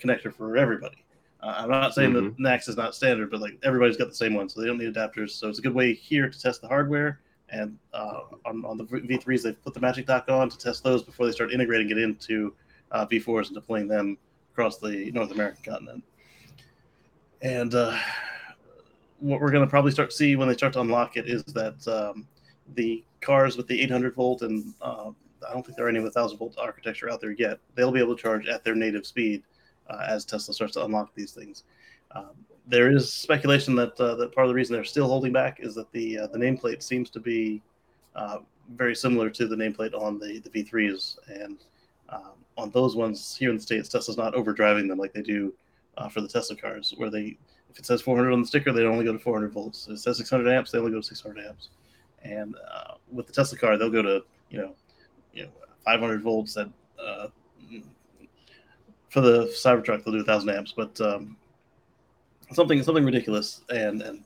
connector 0.00 0.32
for 0.32 0.56
everybody. 0.56 1.04
Uh, 1.42 1.54
I'm 1.58 1.68
not 1.68 1.94
saying 1.94 2.12
mm-hmm. 2.12 2.42
that 2.42 2.58
NACS 2.58 2.68
is 2.68 2.76
not 2.76 2.94
standard, 2.94 3.30
but 3.30 3.40
like 3.40 3.58
everybody's 3.62 3.96
got 3.96 4.08
the 4.08 4.14
same 4.14 4.34
one, 4.34 4.48
so 4.48 4.60
they 4.60 4.66
don't 4.66 4.78
need 4.78 4.92
adapters. 4.94 5.30
So 5.30 5.48
it's 5.48 5.58
a 5.58 5.62
good 5.62 5.74
way 5.74 5.92
here 5.94 6.28
to 6.28 6.40
test 6.40 6.62
the 6.62 6.68
hardware. 6.68 7.20
And 7.48 7.78
uh, 7.92 8.20
on, 8.44 8.64
on 8.64 8.76
the 8.76 8.84
V3s, 8.84 9.42
they've 9.42 9.62
put 9.62 9.72
the 9.72 9.80
Magic 9.80 10.06
Dock 10.06 10.28
on 10.28 10.48
to 10.48 10.58
test 10.58 10.82
those 10.82 11.02
before 11.02 11.26
they 11.26 11.32
start 11.32 11.52
integrating 11.52 11.90
it 11.90 11.98
into 11.98 12.54
uh, 12.90 13.06
V4s 13.06 13.46
and 13.46 13.54
deploying 13.54 13.86
them 13.86 14.18
across 14.56 14.78
the 14.78 15.10
North 15.12 15.32
American 15.32 15.62
continent. 15.62 16.04
And 17.42 17.74
uh, 17.74 17.98
what 19.18 19.38
we're 19.38 19.50
going 19.50 19.64
to 19.64 19.68
probably 19.70 19.92
start 19.92 20.14
see 20.14 20.34
when 20.34 20.48
they 20.48 20.54
start 20.54 20.72
to 20.72 20.80
unlock 20.80 21.18
it 21.18 21.28
is 21.28 21.44
that 21.44 21.86
um, 21.86 22.26
the 22.74 23.04
cars 23.20 23.58
with 23.58 23.66
the 23.66 23.78
800 23.82 24.14
volt 24.14 24.40
and 24.40 24.72
uh, 24.80 25.10
I 25.46 25.52
don't 25.52 25.64
think 25.64 25.76
there 25.76 25.84
are 25.84 25.90
any 25.90 26.00
with 26.00 26.14
1000 26.14 26.38
volt 26.38 26.56
architecture 26.58 27.10
out 27.10 27.20
there 27.20 27.32
yet. 27.32 27.58
They'll 27.74 27.92
be 27.92 28.00
able 28.00 28.16
to 28.16 28.22
charge 28.22 28.46
at 28.46 28.64
their 28.64 28.74
native 28.74 29.04
speed 29.04 29.42
uh, 29.90 30.06
as 30.08 30.24
Tesla 30.24 30.54
starts 30.54 30.72
to 30.74 30.84
unlock 30.86 31.14
these 31.14 31.32
things. 31.32 31.64
Um, 32.12 32.30
there 32.66 32.90
is 32.90 33.12
speculation 33.12 33.74
that 33.76 34.00
uh, 34.00 34.14
that 34.14 34.34
part 34.34 34.46
of 34.46 34.48
the 34.48 34.54
reason 34.54 34.74
they're 34.74 34.84
still 34.84 35.06
holding 35.06 35.32
back 35.32 35.58
is 35.60 35.74
that 35.74 35.92
the 35.92 36.20
uh, 36.20 36.26
the 36.28 36.38
nameplate 36.38 36.82
seems 36.82 37.10
to 37.10 37.20
be 37.20 37.62
uh, 38.14 38.38
very 38.74 38.96
similar 38.96 39.28
to 39.30 39.46
the 39.46 39.54
nameplate 39.54 39.94
on 39.94 40.18
the 40.18 40.40
the 40.40 40.50
V3s, 40.50 41.18
and 41.28 41.58
um, 42.08 42.32
on 42.56 42.70
those 42.70 42.96
ones 42.96 43.36
here 43.36 43.50
in 43.50 43.56
the 43.56 43.62
states, 43.62 43.88
Tesla's 43.88 44.16
not 44.16 44.34
overdriving 44.34 44.88
them 44.88 44.98
like 44.98 45.12
they 45.12 45.22
do 45.22 45.52
uh, 45.96 46.08
for 46.08 46.20
the 46.20 46.28
Tesla 46.28 46.56
cars, 46.56 46.94
where 46.96 47.10
they 47.10 47.36
if 47.70 47.78
it 47.78 47.86
says 47.86 48.00
400 48.00 48.32
on 48.32 48.40
the 48.40 48.46
sticker, 48.46 48.72
they 48.72 48.84
only 48.84 49.04
go 49.04 49.12
to 49.12 49.18
400 49.18 49.52
volts. 49.52 49.86
If 49.86 49.94
it 49.94 49.98
says 49.98 50.16
600 50.16 50.50
amps, 50.50 50.70
they 50.70 50.78
only 50.78 50.92
go 50.92 51.00
to 51.00 51.06
600 51.06 51.44
amps. 51.44 51.68
And 52.22 52.54
uh, 52.72 52.94
with 53.12 53.26
the 53.26 53.32
Tesla 53.32 53.58
car, 53.58 53.76
they'll 53.76 53.90
go 53.90 54.02
to 54.02 54.24
you 54.50 54.58
know, 54.58 54.74
you 55.32 55.42
know, 55.44 55.50
500 55.84 56.22
volts 56.22 56.56
at 56.56 56.68
uh, 56.98 57.28
for 59.10 59.20
the 59.20 59.46
Cybertruck 59.46 60.04
they'll 60.04 60.12
do 60.12 60.18
1,000 60.18 60.50
amps, 60.50 60.72
but 60.76 61.00
um, 61.00 61.36
something 62.52 62.82
something 62.82 63.04
ridiculous, 63.04 63.62
and 63.70 64.02
and 64.02 64.24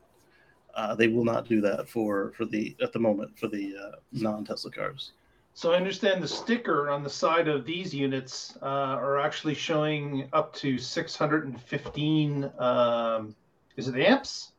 uh, 0.75 0.95
they 0.95 1.09
will 1.09 1.25
not 1.25 1.49
do 1.49 1.61
that 1.61 1.89
for 1.89 2.33
for 2.37 2.45
the 2.45 2.77
at 2.83 2.93
the 2.93 2.99
moment 2.99 3.39
for 3.39 3.49
the 3.49 3.75
uh, 3.77 3.97
non 4.13 4.45
Tesla 4.45 4.71
cars. 4.71 5.13
So 5.55 5.73
I 5.73 5.77
understand 5.77 6.23
the 6.23 6.29
sticker 6.29 6.91
on 6.91 7.03
the 7.03 7.11
side 7.11 7.49
of 7.49 7.67
these 7.67 7.95
units 7.95 8.57
uh, 8.63 8.67
are 8.67 9.19
actually 9.19 9.55
showing 9.55 10.29
up 10.33 10.55
to 10.57 10.79
615. 10.79 12.51
Um, 12.59 13.35
is 13.77 13.89
it 13.89 13.97
amps? 13.97 14.53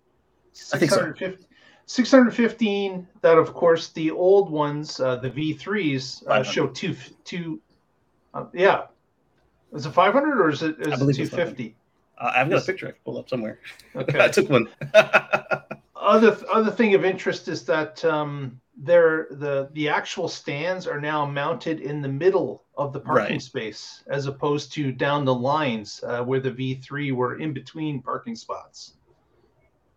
I 0.74 0.78
think 0.78 0.92
so. 0.92 1.14
615. 1.86 3.08
That 3.22 3.38
of 3.38 3.54
course 3.54 3.90
the 3.90 4.12
old 4.12 4.50
ones, 4.50 5.00
uh, 5.00 5.18
the 5.18 5.30
V3s, 5.30 6.28
uh, 6.28 6.44
show 6.44 6.68
two 6.68 6.96
two. 7.24 7.60
Uh, 8.34 8.46
yeah, 8.54 8.84
is 9.74 9.86
it 9.86 9.92
500 9.92 10.40
or 10.40 10.50
is 10.50 10.62
it, 10.62 10.80
is 10.80 10.88
it 10.88 11.14
250? 11.14 11.76
Uh, 12.18 12.32
I've 12.36 12.50
got 12.50 12.62
a 12.62 12.66
picture 12.66 12.88
I 12.88 12.92
can 12.92 13.00
pull 13.04 13.18
up 13.18 13.30
somewhere. 13.30 13.60
Okay, 13.96 14.24
I 14.24 14.30
took 14.30 14.50
one. 14.50 14.70
other 15.96 16.38
other 16.52 16.72
thing 16.72 16.94
of 16.96 17.04
interest 17.04 17.48
is 17.48 17.66
that 17.66 18.04
um, 18.06 18.60
there 18.84 19.28
the 19.30 19.70
the 19.74 19.88
actual 19.88 20.28
stands 20.28 20.88
are 20.88 21.00
now 21.00 21.24
mounted 21.24 21.80
in 21.80 22.02
the 22.02 22.08
middle 22.08 22.66
of 22.76 22.94
the 22.94 23.00
parking 23.00 23.36
right. 23.36 23.42
space 23.42 24.04
as 24.08 24.26
opposed 24.26 24.74
to 24.74 24.92
down 24.92 25.24
the 25.24 25.34
lines 25.34 26.04
uh, 26.04 26.24
where 26.24 26.40
the 26.40 26.52
V3 26.52 27.14
were 27.14 27.40
in 27.40 27.54
between 27.54 28.02
parking 28.02 28.36
spots. 28.36 28.94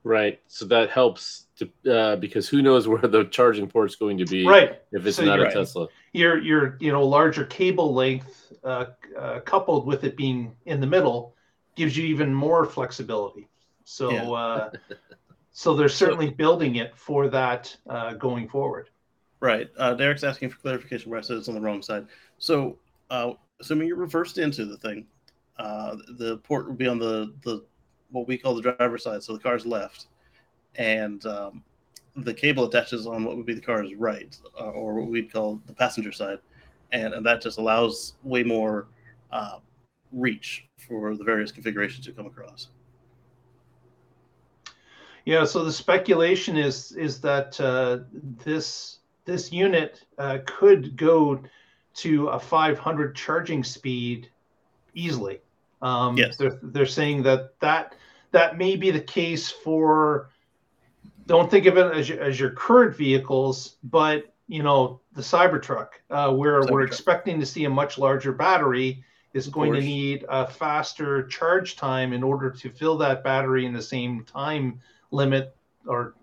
Right. 0.03 0.39
So 0.49 0.67
that 0.67 0.91
helps 0.91 1.47
to 1.57 1.91
uh, 1.91 2.17
because 2.17 2.47
who 2.47 2.61
knows 2.61 2.87
where 2.87 3.01
the 3.01 3.25
charging 3.25 3.67
port 3.69 3.89
is 3.89 3.97
going 3.97 4.19
to 4.19 4.27
be. 4.27 4.47
Right. 4.47 4.83
If 4.93 5.07
it's 5.07 5.17
so 5.17 5.25
not 5.25 5.41
a 5.41 5.45
right. 5.45 5.53
Tesla. 5.53 5.89
Your 6.13 6.39
your 6.43 6.77
you 6.79 6.93
know 6.93 7.07
larger 7.07 7.47
cable 7.47 7.95
length 7.95 8.53
uh, 8.63 8.87
uh, 9.19 9.41
coupled 9.41 9.87
with 9.87 10.05
it 10.05 10.15
being 10.15 10.55
in 10.67 10.81
the 10.81 10.87
middle 10.87 11.35
gives 11.75 11.97
you 11.97 12.05
even 12.05 12.35
more 12.35 12.67
flexibility. 12.67 13.49
So. 13.85 14.11
Yeah. 14.11 14.69
So 15.57 15.77
they're 15.77 15.89
certainly 15.89 16.31
so, 16.31 16.35
building 16.35 16.77
it 16.77 16.97
for 16.97 17.29
that 17.29 17.75
uh, 17.89 18.15
going 18.15 18.49
forward. 18.49 18.91
Right. 19.39 19.71
Uh, 19.79 19.95
Derek's 19.95 20.25
asking 20.25 20.51
for 20.51 20.59
clarification 20.59 21.11
where 21.11 21.21
I 21.21 21.23
said 21.23 21.37
it's 21.37 21.49
on 21.49 21.55
the 21.55 21.61
wrong 21.61 21.81
side. 21.81 22.07
So, 22.39 22.77
uh, 23.09 23.35
assuming 23.61 23.87
you're 23.87 23.97
reversed 23.97 24.39
into 24.39 24.65
the 24.65 24.77
thing, 24.77 25.07
uh, 25.59 25.95
the 26.19 26.39
port 26.39 26.67
will 26.67 26.75
be 26.75 26.89
on 26.89 26.99
the 26.99 27.33
the 27.45 27.65
what 28.11 28.27
we 28.27 28.37
call 28.37 28.57
the 28.57 28.63
driver's 28.63 29.05
side, 29.05 29.23
so 29.23 29.33
the 29.33 29.39
car's 29.39 29.65
left, 29.65 30.07
and 30.75 31.25
um, 31.27 31.63
the 32.17 32.35
cable 32.35 32.65
attaches 32.65 33.07
on 33.07 33.25
what 33.25 33.37
would 33.37 33.47
be 33.47 33.55
the 33.55 33.61
car's 33.61 33.95
right, 33.95 34.37
uh, 34.61 34.71
or 34.71 34.95
what 34.95 35.09
we'd 35.09 35.33
call 35.33 35.61
the 35.67 35.73
passenger 35.73 36.11
side, 36.11 36.39
and, 36.91 37.15
and 37.15 37.25
that 37.25 37.41
just 37.41 37.59
allows 37.59 38.15
way 38.25 38.43
more 38.43 38.89
uh, 39.31 39.59
reach 40.13 40.67
for 40.89 41.17
the 41.17 41.25
various 41.25 41.53
configurations 41.53 42.07
you 42.07 42.13
come 42.13 42.27
across. 42.27 42.69
Yeah, 45.25 45.45
so 45.45 45.65
the 45.65 45.73
speculation 45.73 46.57
is 46.57 46.93
is 46.93 47.21
that 47.23 47.59
uh, 47.61 48.01
this 48.45 48.99
this 49.25 49.53
unit 49.53 50.03
uh, 50.19 50.39
could 50.45 50.97
go 50.97 51.43
to 51.95 52.29
a 52.29 52.39
500 52.39 53.17
charging 53.17 53.65
speed 53.65 54.29
easily. 54.95 55.41
Um, 55.81 56.17
yes. 56.17 56.37
They're, 56.37 56.59
they're 56.63 56.87
saying 56.87 57.23
that 57.23 57.59
that 57.61 57.95
that 58.33 58.59
may 58.59 58.77
be 58.77 58.91
the 58.91 59.01
case 59.01 59.51
for. 59.51 60.31
Don't 61.27 61.51
think 61.51 61.65
of 61.65 61.79
it 61.79 61.97
as 61.97 62.09
your, 62.09 62.21
as 62.21 62.39
your 62.39 62.51
current 62.51 62.95
vehicles, 62.95 63.77
but 63.85 64.31
you 64.47 64.63
know 64.63 65.01
the 65.15 65.23
Cybertruck, 65.23 65.89
uh, 66.11 66.33
where 66.35 66.61
Cybertruck. 66.61 66.71
we're 66.71 66.83
expecting 66.83 67.41
to 67.41 67.47
see 67.47 67.65
a 67.65 67.71
much 67.71 67.97
larger 67.97 68.33
battery, 68.33 69.03
is 69.33 69.49
going 69.49 69.73
to 69.73 69.81
need 69.81 70.27
a 70.29 70.47
faster 70.47 71.27
charge 71.29 71.77
time 71.77 72.13
in 72.13 72.23
order 72.23 72.51
to 72.51 72.69
fill 72.69 72.99
that 72.99 73.25
battery 73.25 73.65
in 73.65 73.73
the 73.73 73.83
same 73.83 74.23
time 74.25 74.81
limit 75.15 75.55
or 75.87 76.15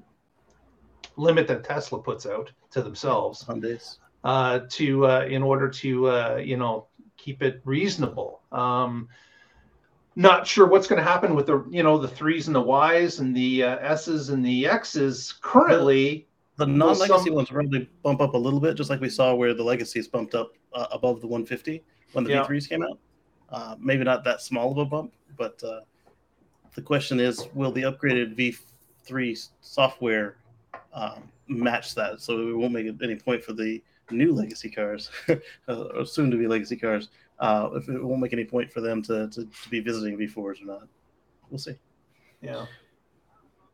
limit 1.18 1.48
that 1.48 1.64
Tesla 1.64 2.02
puts 2.02 2.26
out 2.26 2.52
to 2.72 2.82
themselves 2.82 3.46
on 3.48 3.60
this 3.60 4.00
uh, 4.24 4.62
to 4.70 5.08
uh, 5.08 5.26
in 5.28 5.42
order 5.42 5.70
to 5.70 6.08
uh, 6.08 6.42
you 6.44 6.58
know 6.58 6.88
keep 7.18 7.42
it 7.42 7.62
reasonable. 7.64 8.42
Um, 8.52 9.08
not 10.16 10.46
sure 10.46 10.68
what's 10.68 10.88
going 10.88 11.02
to 11.02 11.10
happen 11.10 11.36
with 11.36 11.48
the 11.48 11.66
you 11.70 11.84
know 11.84 11.98
the 11.98 12.08
threes 12.08 12.48
and 12.48 12.56
the 12.56 12.64
Ys 12.64 13.20
and 13.20 13.36
the 13.36 13.64
uh, 13.64 13.78
S's 13.78 14.30
and 14.30 14.46
the 14.46 14.68
X's 14.68 15.34
currently. 15.42 16.28
The, 16.58 16.66
the 16.66 16.72
non-legacy 16.74 17.26
some... 17.26 17.36
ones 17.36 17.50
probably 17.50 17.90
bump 18.04 18.22
up 18.22 18.34
a 18.34 18.38
little 18.38 18.60
bit, 18.60 18.76
just 18.76 18.90
like 18.90 19.00
we 19.00 19.10
saw 19.10 19.34
where 19.34 19.54
the 19.54 19.64
legacies 19.64 20.08
bumped 20.08 20.36
up 20.36 20.52
uh, 20.74 20.86
above 20.92 21.22
the 21.22 21.28
150 21.28 21.82
when 22.12 22.26
the 22.26 22.32
yeah. 22.32 22.44
V3s 22.44 22.70
came 22.70 22.84
out. 22.84 23.00
Uh, 23.50 23.76
maybe 23.80 24.04
not 24.04 24.24
that 24.26 24.42
small 24.42 24.72
of 24.72 24.78
a 24.78 24.86
bump, 24.86 25.14
but 25.38 25.58
the 26.74 26.82
question 26.82 27.20
is, 27.20 27.48
will 27.54 27.72
the 27.72 27.82
upgraded 27.82 28.36
V 28.36 28.56
three 29.04 29.38
software 29.62 30.38
um, 30.94 31.24
match 31.48 31.96
that, 31.96 32.22
so 32.22 32.40
it 32.48 32.56
won't 32.56 32.74
make 32.74 32.88
any 33.02 33.16
point 33.16 33.44
for 33.44 33.54
the 33.54 33.82
new 34.10 34.34
legacy 34.34 34.70
cars, 34.70 35.10
uh, 35.30 35.36
or 35.96 36.06
soon 36.06 36.32
to 36.32 36.38
be 36.38 36.48
legacy 36.48 36.76
cars. 36.76 37.10
Uh, 37.40 37.70
if 37.74 37.90
it 37.90 38.04
won't 38.04 38.22
make 38.22 38.34
any 38.34 38.46
point 38.46 38.72
for 38.72 38.82
them 38.82 39.02
to, 39.02 39.28
to, 39.30 39.46
to 39.46 39.70
be 39.70 39.80
visiting 39.80 40.18
V4s 40.18 40.62
or 40.62 40.66
not, 40.66 40.88
we'll 41.50 41.58
see. 41.58 41.76
Yeah. 42.42 42.66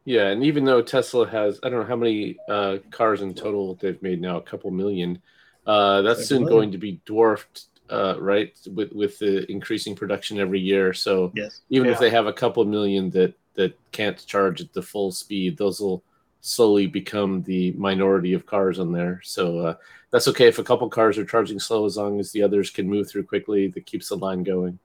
Yeah, 0.05 0.27
and 0.27 0.41
even 0.41 0.63
though 0.63 0.81
Tesla 0.81 1.27
has, 1.27 1.59
I 1.63 1.69
don't 1.69 1.81
know 1.81 1.85
how 1.85 1.97
many 1.97 2.37
uh, 2.47 2.77
cars 2.91 3.21
in 3.21 3.33
total 3.33 3.75
they've 3.75 4.01
made 4.01 4.21
now, 4.21 4.37
a 4.37 4.41
couple 4.41 4.71
million. 4.71 5.21
Uh, 5.65 6.01
that's 6.01 6.25
soon 6.25 6.45
going 6.45 6.71
to 6.71 6.77
be 6.77 7.01
dwarfed, 7.05 7.65
uh, 7.89 8.15
right, 8.17 8.57
with 8.73 8.93
with 8.93 9.19
the 9.19 9.51
increasing 9.51 9.97
production 9.97 10.39
every 10.39 10.61
year. 10.61 10.93
So 10.93 11.33
yes. 11.35 11.59
even 11.69 11.87
yeah. 11.87 11.93
if 11.93 11.99
they 11.99 12.09
have 12.09 12.25
a 12.25 12.31
couple 12.31 12.63
million 12.63 13.09
that 13.09 13.33
that 13.57 13.77
can't 13.91 14.25
charge 14.25 14.61
at 14.61 14.71
the 14.71 14.81
full 14.81 15.11
speed, 15.11 15.57
those 15.57 15.81
will 15.81 16.03
slowly 16.41 16.87
become 16.87 17.43
the 17.43 17.73
minority 17.73 18.33
of 18.33 18.45
cars 18.45 18.79
on 18.79 18.91
there. 18.91 19.19
So 19.23 19.59
uh, 19.59 19.75
that's 20.11 20.27
okay 20.29 20.47
if 20.47 20.59
a 20.59 20.63
couple 20.63 20.87
cars 20.89 21.17
are 21.17 21.25
charging 21.25 21.59
slow, 21.59 21.85
as 21.85 21.97
long 21.97 22.19
as 22.19 22.31
the 22.31 22.43
others 22.43 22.69
can 22.69 22.87
move 22.87 23.09
through 23.09 23.25
quickly. 23.25 23.67
That 23.67 23.85
keeps 23.85 24.09
the 24.09 24.15
line 24.15 24.43
going. 24.43 24.79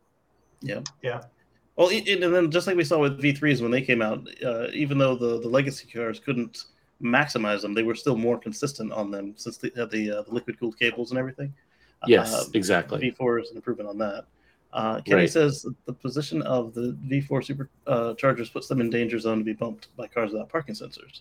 Yeah, 0.61 0.81
yeah. 1.03 1.23
Well, 1.77 1.89
and 1.91 2.23
then 2.23 2.51
just 2.51 2.67
like 2.67 2.77
we 2.77 2.85
saw 2.85 2.99
with 2.99 3.23
V3s 3.23 3.63
when 3.63 3.71
they 3.71 3.83
came 3.83 4.03
out, 4.03 4.29
uh, 4.45 4.69
even 4.73 4.99
though 4.99 5.15
the, 5.15 5.41
the 5.41 5.49
legacy 5.49 5.87
cars 5.87 6.21
couldn't 6.21 6.65
maximize 7.03 7.63
them, 7.63 7.75
they 7.75 7.83
were 7.83 7.95
still 7.95 8.17
more 8.17 8.39
consistent 8.39 8.93
on 8.93 9.11
them 9.11 9.35
since 9.37 9.57
they 9.57 9.71
had 9.77 9.91
the, 9.91 10.19
uh, 10.19 10.23
the 10.23 10.33
liquid 10.33 10.59
cooled 10.59 10.79
cables 10.79 11.11
and 11.11 11.19
everything. 11.19 11.53
Yes, 12.07 12.35
uh, 12.35 12.45
exactly. 12.55 13.13
V4 13.13 13.43
is 13.43 13.51
an 13.51 13.57
improvement 13.57 13.89
on 13.89 13.99
that. 13.99 14.27
Uh, 14.73 15.01
Kenny 15.03 15.23
right. 15.23 15.31
says 15.31 15.67
the 15.85 15.93
position 15.93 16.41
of 16.43 16.73
the 16.73 16.97
V4 17.07 17.69
superchargers 17.87 18.49
uh, 18.49 18.53
puts 18.53 18.69
them 18.69 18.81
in 18.81 18.89
danger 18.89 19.19
zone 19.19 19.39
to 19.39 19.45
be 19.45 19.53
bumped 19.53 19.95
by 19.97 20.07
cars 20.07 20.33
without 20.33 20.49
parking 20.49 20.75
sensors. 20.75 21.21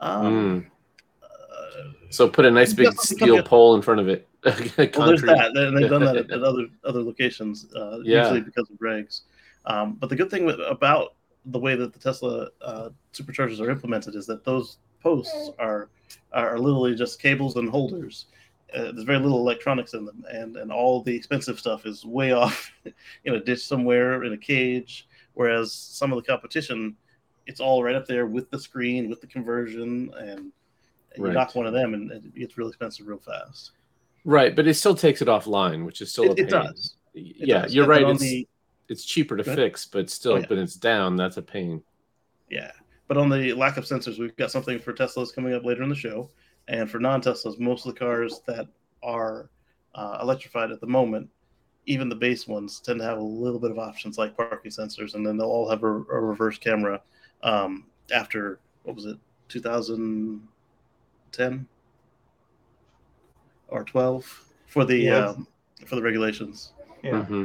Um, 0.00 0.62
mm. 0.62 0.66
uh, 1.22 1.92
so 2.10 2.28
put 2.28 2.44
a 2.44 2.50
nice 2.50 2.72
big 2.72 2.92
steel 3.00 3.42
pole 3.42 3.74
in 3.74 3.82
front 3.82 4.00
of 4.00 4.08
it. 4.08 4.28
well, 4.44 5.08
there's 5.08 5.22
that, 5.22 5.52
and 5.56 5.76
they've 5.76 5.90
done 5.90 6.04
that 6.04 6.16
at, 6.30 6.42
other 6.42 6.66
other 6.84 7.02
locations, 7.02 7.66
uh, 7.74 8.00
yeah. 8.04 8.22
usually 8.22 8.42
because 8.42 8.68
of 8.70 8.76
regs. 8.78 9.22
Um, 9.66 9.94
but 9.94 10.10
the 10.10 10.16
good 10.16 10.30
thing 10.30 10.50
about 10.68 11.14
the 11.46 11.58
way 11.58 11.74
that 11.74 11.92
the 11.92 11.98
Tesla 11.98 12.48
uh, 12.62 12.90
superchargers 13.12 13.60
are 13.60 13.70
implemented 13.70 14.14
is 14.14 14.26
that 14.26 14.44
those 14.44 14.78
posts 15.02 15.50
are 15.58 15.88
are 16.32 16.58
literally 16.58 16.94
just 16.94 17.20
cables 17.20 17.56
and 17.56 17.68
holders 17.68 18.26
uh, 18.74 18.92
there's 18.92 19.04
very 19.04 19.18
little 19.18 19.38
electronics 19.38 19.94
in 19.94 20.04
them, 20.04 20.24
and 20.30 20.56
and 20.56 20.72
all 20.72 21.02
the 21.02 21.14
expensive 21.14 21.58
stuff 21.58 21.86
is 21.86 22.04
way 22.04 22.32
off 22.42 22.72
in 23.24 23.34
a 23.34 23.40
ditch 23.40 23.64
somewhere 23.64 24.24
in 24.24 24.32
a 24.32 24.38
cage. 24.38 25.08
Whereas 25.34 25.72
some 25.72 26.12
of 26.12 26.16
the 26.16 26.26
competition, 26.26 26.96
it's 27.46 27.60
all 27.60 27.82
right 27.82 27.96
up 27.96 28.06
there 28.06 28.26
with 28.26 28.50
the 28.50 28.58
screen, 28.58 29.10
with 29.10 29.20
the 29.20 29.26
conversion, 29.26 30.12
and, 30.16 30.52
right. 31.18 31.28
you 31.28 31.32
knock 31.32 31.54
one 31.54 31.66
of 31.66 31.72
them, 31.72 31.94
and 31.94 32.10
it 32.10 32.34
gets 32.34 32.56
real 32.56 32.68
expensive 32.68 33.06
real 33.06 33.18
fast. 33.18 33.72
Right, 34.24 34.54
but 34.54 34.66
it 34.66 34.74
still 34.74 34.94
takes 34.94 35.20
it 35.22 35.28
offline, 35.28 35.84
which 35.84 36.00
is 36.00 36.12
still 36.12 36.32
it, 36.32 36.38
it 36.38 36.50
does. 36.50 36.94
It 37.14 37.48
yeah, 37.48 37.62
does. 37.62 37.74
you're 37.74 37.86
right. 37.86 38.08
It's, 38.08 38.20
the... 38.20 38.48
it's 38.88 39.04
cheaper 39.04 39.36
to 39.36 39.44
fix, 39.44 39.86
but 39.86 40.08
still, 40.08 40.34
oh, 40.34 40.38
yeah. 40.38 40.46
but 40.48 40.58
it's 40.58 40.76
down. 40.76 41.16
That's 41.16 41.36
a 41.36 41.42
pain. 41.42 41.82
Yeah, 42.48 42.70
but 43.08 43.16
on 43.16 43.28
the 43.28 43.52
lack 43.54 43.76
of 43.76 43.84
sensors, 43.84 44.18
we've 44.18 44.36
got 44.36 44.52
something 44.52 44.78
for 44.78 44.92
Teslas 44.92 45.34
coming 45.34 45.52
up 45.52 45.64
later 45.64 45.82
in 45.82 45.88
the 45.88 45.96
show 45.96 46.30
and 46.68 46.90
for 46.90 46.98
non-Teslas, 46.98 47.58
most 47.58 47.86
of 47.86 47.94
the 47.94 47.98
cars 47.98 48.40
that 48.46 48.66
are 49.02 49.50
uh, 49.94 50.18
electrified 50.22 50.70
at 50.70 50.80
the 50.80 50.86
moment, 50.86 51.28
even 51.86 52.08
the 52.08 52.14
base 52.14 52.48
ones, 52.48 52.80
tend 52.80 52.98
to 53.00 53.04
have 53.04 53.18
a 53.18 53.22
little 53.22 53.58
bit 53.60 53.70
of 53.70 53.78
options 53.78 54.16
like 54.16 54.34
parking 54.36 54.70
sensors, 54.70 55.14
and 55.14 55.26
then 55.26 55.36
they'll 55.36 55.46
all 55.46 55.68
have 55.68 55.82
a, 55.82 55.86
a 55.86 56.20
reverse 56.20 56.58
camera 56.58 57.00
um, 57.42 57.84
after 58.12 58.58
what 58.84 58.96
was 58.96 59.04
it, 59.06 59.16
2010 59.48 61.66
or 63.68 63.84
12 63.84 64.44
for 64.66 64.84
the 64.84 64.96
yeah. 64.96 65.28
um, 65.28 65.46
for 65.86 65.96
the 65.96 66.02
regulations. 66.02 66.72
Yeah. 67.02 67.12
Mm-hmm. 67.12 67.44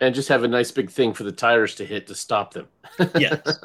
and 0.00 0.14
just 0.14 0.28
have 0.30 0.42
a 0.44 0.48
nice 0.48 0.70
big 0.70 0.90
thing 0.90 1.12
for 1.12 1.24
the 1.24 1.32
tires 1.32 1.74
to 1.74 1.84
hit 1.84 2.06
to 2.06 2.14
stop 2.14 2.54
them. 2.54 2.68
Yes. 3.14 3.42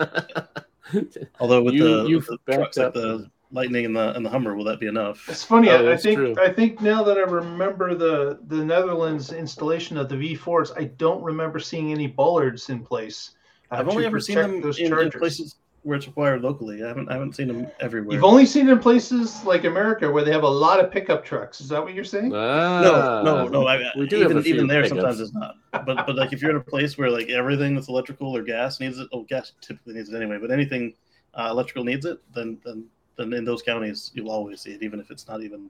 Although 1.40 1.64
with 1.64 1.76
You- 1.76 1.84
the, 1.84 2.06
you've 2.10 2.28
with 2.28 2.40
the 2.46 2.46
backed 2.46 2.60
trucks 2.60 2.78
like 2.78 2.88
up. 2.88 2.94
the 2.96 3.30
Lightning 3.52 3.86
and 3.86 3.96
the 3.96 4.14
and 4.16 4.26
the 4.26 4.30
Hummer, 4.30 4.56
will 4.56 4.66
that 4.66 4.80
be 4.80 4.88
enough? 4.88 5.28
It's 5.30 5.44
funny. 5.44 5.70
Oh, 5.70 5.90
I, 5.90 5.94
I 5.94 5.98
think 5.98 6.18
true. 6.18 6.36
I 6.40 6.52
think 6.52 6.82
now 6.82 7.04
that 7.04 7.18
I 7.18 7.22
remember 7.22 7.96
the 7.96 8.40
the 8.48 8.64
Netherlands 8.64 9.32
installation 9.32 9.98
of 9.98 10.10
the 10.10 10.16
V4s, 10.16 10.72
I 10.78 10.86
don't 10.86 11.24
remember 11.24 11.60
seeing 11.60 11.92
any 11.92 12.08
bollards 12.08 12.70
in 12.70 12.84
place. 12.84 13.32
uh, 13.72 13.76
I've 13.76 13.88
only 13.88 14.06
ever 14.06 14.20
seen 14.20 14.38
them 14.38 14.62
those 14.62 14.80
in, 14.80 14.86
in 14.86 14.92
chargers. 14.92 15.20
places 15.20 15.56
where 15.84 15.96
it's 15.96 16.08
required 16.08 16.42
locally. 16.42 16.84
I 16.84 16.88
haven't 16.88 17.10
I 17.10 17.14
haven't 17.14 17.36
seen 17.36 17.48
them 17.48 17.68
everywhere. 17.80 18.16
You've 18.16 18.24
only 18.24 18.48
seen 18.48 18.68
it 18.68 18.72
in 18.72 18.80
places 18.80 19.44
like 19.44 19.66
America 19.66 20.10
where 20.10 20.24
they 20.24 20.32
have 20.32 20.42
a 20.42 20.50
lot 20.50 20.80
of 20.80 20.90
pickup 20.90 21.24
trucks. 21.24 21.62
Is 21.62 21.70
that 21.70 21.82
what 21.82 21.94
you're 21.94 22.04
saying? 22.04 22.34
Ah, 22.34 22.82
no, 22.82 23.24
no, 23.24 23.48
no. 23.48 23.68
I, 23.68 23.92
we 23.96 24.08
do 24.08 24.24
even 24.24 24.46
even 24.48 24.66
there 24.66 24.82
pickups. 24.82 25.00
sometimes 25.00 25.20
it's 25.20 25.34
not. 25.34 25.56
But 25.72 26.08
but 26.08 26.16
like 26.16 26.34
if 26.34 26.42
you're 26.42 26.50
in 26.52 26.58
a 26.58 26.62
place 26.62 26.98
where 26.98 27.12
like 27.12 27.30
everything 27.30 27.76
that's 27.76 27.88
electrical 27.88 28.36
or 28.36 28.42
gas 28.42 28.80
needs 28.80 28.98
it, 28.98 29.08
oh 29.14 29.24
gas 29.24 29.52
typically 29.62 29.94
needs 29.94 30.10
it 30.10 30.16
anyway. 30.16 30.40
But 30.42 30.50
anything 30.50 30.96
uh, 31.36 31.50
electrical 31.52 31.84
needs 31.84 32.08
it, 32.08 32.18
then 32.34 32.58
then 32.66 32.86
then 33.18 33.34
in 33.34 33.46
those 33.46 33.62
counties 33.62 34.12
you'll 34.14 34.32
always 34.32 34.62
see 34.62 34.72
it, 34.72 34.84
even 34.84 35.00
if 35.00 35.12
it's 35.12 35.28
not 35.28 35.42
even 35.42 35.70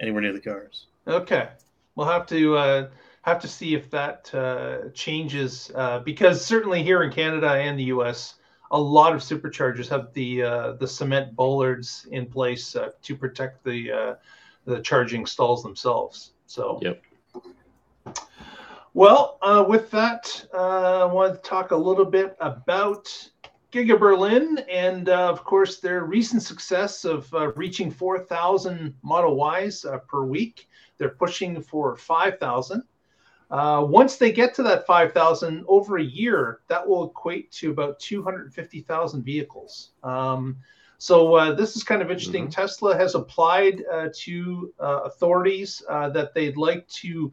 anywhere 0.00 0.22
near 0.22 0.32
the 0.32 0.40
cars. 0.40 0.86
Okay, 1.06 1.48
we'll 1.94 2.06
have 2.06 2.26
to 2.26 2.56
uh, 2.56 2.88
have 3.22 3.40
to 3.40 3.48
see 3.48 3.74
if 3.74 3.90
that 3.90 4.32
uh, 4.34 4.88
changes 4.94 5.70
uh, 5.74 6.00
because 6.00 6.44
certainly 6.44 6.82
here 6.82 7.02
in 7.02 7.12
Canada 7.12 7.50
and 7.50 7.78
the 7.78 7.84
U.S., 7.84 8.34
a 8.70 8.80
lot 8.80 9.14
of 9.14 9.20
superchargers 9.20 9.88
have 9.88 10.12
the 10.14 10.42
uh, 10.42 10.72
the 10.72 10.86
cement 10.86 11.34
bollards 11.34 12.06
in 12.10 12.26
place 12.26 12.76
uh, 12.76 12.90
to 13.02 13.16
protect 13.16 13.64
the 13.64 13.92
uh, 13.92 14.14
the 14.64 14.80
charging 14.80 15.26
stalls 15.26 15.62
themselves. 15.62 16.32
So 16.46 16.78
Yep. 16.82 17.02
Well, 18.92 19.38
uh, 19.40 19.64
with 19.68 19.88
that, 19.92 20.46
uh, 20.52 21.02
I 21.02 21.04
want 21.04 21.34
to 21.34 21.48
talk 21.48 21.70
a 21.70 21.76
little 21.76 22.04
bit 22.04 22.36
about 22.40 23.08
Giga 23.72 23.98
Berlin 23.98 24.58
and, 24.68 25.08
uh, 25.08 25.28
of 25.28 25.44
course, 25.44 25.78
their 25.78 26.04
recent 26.04 26.42
success 26.42 27.04
of 27.04 27.32
uh, 27.32 27.52
reaching 27.52 27.90
4,000 27.90 28.94
Model 29.02 29.36
Ys 29.60 29.84
uh, 29.84 29.98
per 29.98 30.24
week. 30.24 30.68
They're 30.98 31.10
pushing 31.10 31.62
for 31.62 31.96
5,000. 31.96 32.82
Uh, 33.50 33.84
once 33.88 34.16
they 34.16 34.32
get 34.32 34.54
to 34.54 34.62
that 34.62 34.86
5,000 34.86 35.64
over 35.68 35.98
a 35.98 36.02
year, 36.02 36.60
that 36.68 36.86
will 36.86 37.10
equate 37.10 37.50
to 37.52 37.70
about 37.70 37.98
250,000 38.00 39.22
vehicles. 39.22 39.90
Um, 40.02 40.56
so 40.98 41.34
uh, 41.34 41.52
this 41.52 41.76
is 41.76 41.82
kind 41.82 42.02
of 42.02 42.10
interesting. 42.10 42.50
Tesla 42.50 42.96
has 42.96 43.14
applied 43.14 43.84
uh, 43.90 44.08
to 44.14 44.72
uh, 44.78 45.00
authorities 45.04 45.82
uh, 45.88 46.10
that 46.10 46.34
they'd 46.34 46.56
like 46.56 46.86
to 46.88 47.32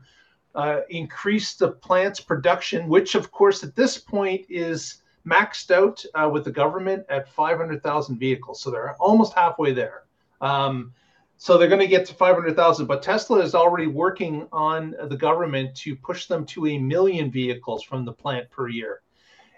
uh, 0.56 0.82
increase 0.90 1.56
the 1.56 1.70
plant's 1.70 2.20
production, 2.20 2.88
which, 2.88 3.14
of 3.14 3.32
course, 3.32 3.64
at 3.64 3.76
this 3.76 3.98
point 3.98 4.46
is 4.50 5.02
maxed 5.28 5.72
out 5.72 6.04
uh, 6.16 6.30
with 6.32 6.46
the 6.46 6.52
government 6.52 7.06
at 7.10 7.30
500,000 7.30 8.18
vehicles. 8.18 8.62
So 8.62 8.72
they're 8.72 8.96
almost 9.00 9.34
halfway 9.34 9.74
there. 9.74 10.04
Um, 10.42 10.94
so 11.38 11.58
they're 11.58 11.68
going 11.68 11.82
to 11.82 11.88
get 11.88 12.06
to 12.08 12.16
500,000, 12.16 12.88
but 12.88 13.04
Tesla 13.04 13.40
is 13.40 13.54
already 13.54 13.86
working 13.86 14.48
on 14.52 14.96
the 15.08 15.16
government 15.16 15.76
to 15.78 15.96
push 15.96 16.26
them 16.26 16.46
to 16.48 16.68
a 16.68 16.78
million 16.80 17.30
vehicles 17.30 17.84
from 17.84 18.06
the 18.06 18.14
plant 18.14 18.50
per 18.50 18.68
year. 18.68 19.02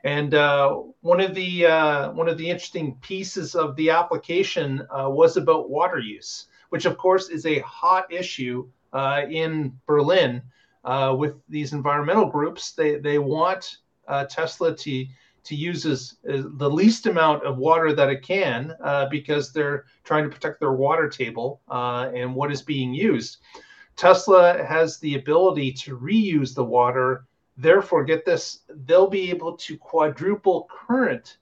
And 0.03 0.33
uh, 0.33 0.75
one 1.01 1.19
of 1.21 1.33
the 1.35 1.65
uh, 1.65 2.11
one 2.11 2.29
of 2.29 2.37
the 2.37 2.49
interesting 2.49 2.95
pieces 3.01 3.55
of 3.55 3.75
the 3.75 3.89
application 3.89 4.85
uh, 4.89 5.09
was 5.09 5.35
about 5.35 5.69
water 5.69 5.99
use, 5.99 6.47
which 6.69 6.85
of 6.85 6.97
course 6.97 7.29
is 7.29 7.45
a 7.45 7.59
hot 7.59 8.11
issue 8.11 8.69
uh, 8.93 9.23
in 9.29 9.77
Berlin 9.85 10.41
uh, 10.85 11.15
with 11.17 11.35
these 11.49 11.73
environmental 11.73 12.27
groups. 12.27 12.71
They 12.71 12.97
they 12.99 13.19
want 13.19 13.77
Tesla 14.29 14.75
to 14.75 15.05
to 15.43 15.55
use 15.55 15.85
as, 15.85 16.15
as 16.27 16.45
the 16.57 16.69
least 16.69 17.05
amount 17.05 17.43
of 17.43 17.57
water 17.57 17.93
that 17.93 18.09
it 18.09 18.21
can 18.21 18.75
uh, 18.83 19.07
because 19.09 19.51
they're 19.51 19.85
trying 20.03 20.23
to 20.23 20.29
protect 20.29 20.59
their 20.59 20.73
water 20.73 21.09
table 21.09 21.61
uh, 21.69 22.09
and 22.13 22.33
what 22.33 22.51
is 22.51 22.61
being 22.61 22.93
used. 22.93 23.37
Tesla 23.95 24.63
has 24.63 24.97
the 24.99 25.15
ability 25.15 25.73
to 25.73 25.97
reuse 25.97 26.55
the 26.55 26.63
water. 26.63 27.25
Therefore, 27.57 28.05
get 28.05 28.25
this, 28.25 28.59
they'll 28.85 29.09
be 29.09 29.29
able 29.29 29.57
to 29.57 29.77
quadruple 29.77 30.69
current 30.69 31.37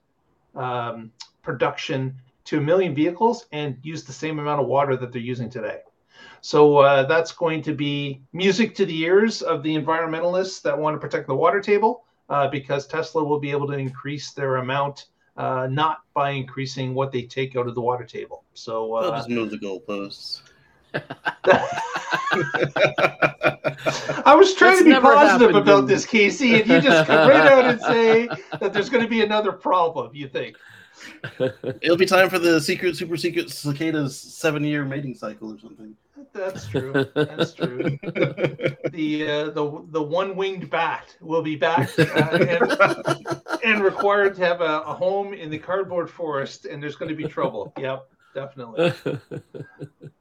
um, 0.56 1.12
production 1.42 2.16
to 2.44 2.58
a 2.58 2.60
million 2.60 2.94
vehicles 2.94 3.46
and 3.52 3.76
use 3.82 4.04
the 4.04 4.12
same 4.12 4.38
amount 4.38 4.60
of 4.60 4.66
water 4.66 4.96
that 4.96 5.12
they're 5.12 5.22
using 5.22 5.50
today. 5.50 5.80
So 6.40 6.78
uh, 6.78 7.04
that's 7.04 7.32
going 7.32 7.62
to 7.62 7.74
be 7.74 8.22
music 8.32 8.74
to 8.76 8.86
the 8.86 9.00
ears 9.02 9.42
of 9.42 9.62
the 9.62 9.76
environmentalists 9.76 10.62
that 10.62 10.76
want 10.76 10.94
to 10.94 11.00
protect 11.00 11.26
the 11.26 11.34
water 11.34 11.60
table, 11.60 12.04
uh, 12.28 12.48
because 12.48 12.86
Tesla 12.86 13.24
will 13.24 13.40
be 13.40 13.50
able 13.50 13.66
to 13.66 13.74
increase 13.74 14.32
their 14.32 14.56
amount, 14.56 15.06
uh, 15.36 15.68
not 15.70 16.02
by 16.14 16.30
increasing 16.30 16.94
what 16.94 17.12
they 17.12 17.22
take 17.22 17.56
out 17.56 17.66
of 17.66 17.74
the 17.74 17.80
water 17.80 18.04
table. 18.04 18.44
So 18.54 18.98
They'll 19.00 19.12
uh, 19.12 19.16
just 19.18 19.28
move 19.28 19.50
the 19.50 19.58
goalposts. 19.58 20.42
I 24.24 24.34
was 24.34 24.54
trying 24.54 24.72
That's 24.72 24.84
to 24.84 24.84
be 24.84 25.00
positive 25.00 25.50
happened 25.50 25.56
about 25.56 25.86
this, 25.86 26.06
Casey, 26.06 26.60
and 26.60 26.68
you 26.68 26.80
just 26.80 27.06
come 27.06 27.28
right 27.28 27.46
out 27.46 27.64
and 27.66 27.80
say 27.80 28.28
that 28.58 28.72
there's 28.72 28.88
going 28.88 29.04
to 29.04 29.10
be 29.10 29.22
another 29.22 29.52
problem. 29.52 30.14
You 30.14 30.28
think? 30.28 30.56
It'll 31.80 31.96
be 31.96 32.06
time 32.06 32.30
for 32.30 32.38
the 32.38 32.60
secret, 32.60 32.96
super 32.96 33.16
secret 33.16 33.50
cicadas 33.50 34.18
seven 34.18 34.64
year 34.64 34.84
mating 34.84 35.14
cycle 35.14 35.52
or 35.52 35.58
something. 35.58 35.94
That's 36.38 36.66
true. 36.68 37.06
That's 37.14 37.52
true. 37.52 37.98
The 38.90 39.28
uh, 39.28 39.50
the 39.50 39.84
the 39.90 40.02
one 40.02 40.34
winged 40.34 40.70
bat 40.70 41.14
will 41.20 41.42
be 41.42 41.56
back 41.56 41.90
uh, 41.98 42.38
and, 42.40 43.40
and 43.64 43.84
required 43.84 44.34
to 44.36 44.44
have 44.44 44.60
a, 44.60 44.80
a 44.80 44.94
home 44.94 45.34
in 45.34 45.50
the 45.50 45.58
cardboard 45.58 46.10
forest, 46.10 46.64
and 46.64 46.82
there's 46.82 46.96
going 46.96 47.10
to 47.10 47.14
be 47.14 47.24
trouble. 47.24 47.72
Yep, 47.78 48.08
definitely. 48.34 48.92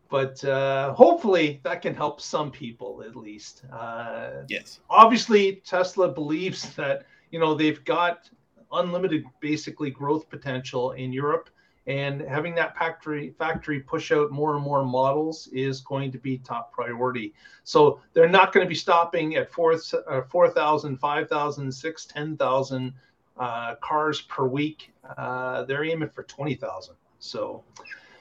But 0.10 0.44
uh, 0.46 0.94
hopefully 0.94 1.60
that 1.64 1.82
can 1.82 1.94
help 1.94 2.22
some 2.22 2.50
people 2.52 3.04
at 3.06 3.16
least. 3.16 3.64
Uh, 3.72 4.44
yes. 4.48 4.80
obviously 4.90 5.62
Tesla 5.66 6.08
believes 6.08 6.74
that 6.76 7.06
you 7.32 7.40
know 7.40 7.54
they've 7.54 7.84
got 7.84 8.30
unlimited 8.72 9.26
basically 9.42 9.92
growth 9.92 10.30
potential 10.30 10.92
in 10.92 11.12
Europe 11.12 11.50
and 11.88 12.20
having 12.22 12.54
that 12.54 12.78
factory 12.78 13.34
factory 13.40 13.80
push 13.80 14.12
out 14.12 14.30
more 14.30 14.56
and 14.56 14.64
more 14.64 14.84
models 14.84 15.48
is 15.54 15.80
going 15.82 16.12
to 16.12 16.18
be 16.18 16.38
top 16.38 16.72
priority. 16.72 17.34
So 17.64 18.02
they're 18.14 18.30
not 18.30 18.52
going 18.54 18.66
to 18.66 18.70
be 18.70 18.76
stopping 18.76 19.36
at 19.36 19.50
4 19.52 19.76
uh, 20.10 20.22
4,000, 20.24 20.98
5,000, 20.98 21.72
6, 21.72 22.06
10,000 22.06 22.94
uh, 23.38 23.76
cars 23.76 24.22
per 24.22 24.46
week. 24.46 24.92
Uh, 25.18 25.64
they're 25.64 25.86
aiming 25.86 26.10
for 26.10 26.24
20,000. 26.24 26.96
So 27.20 27.64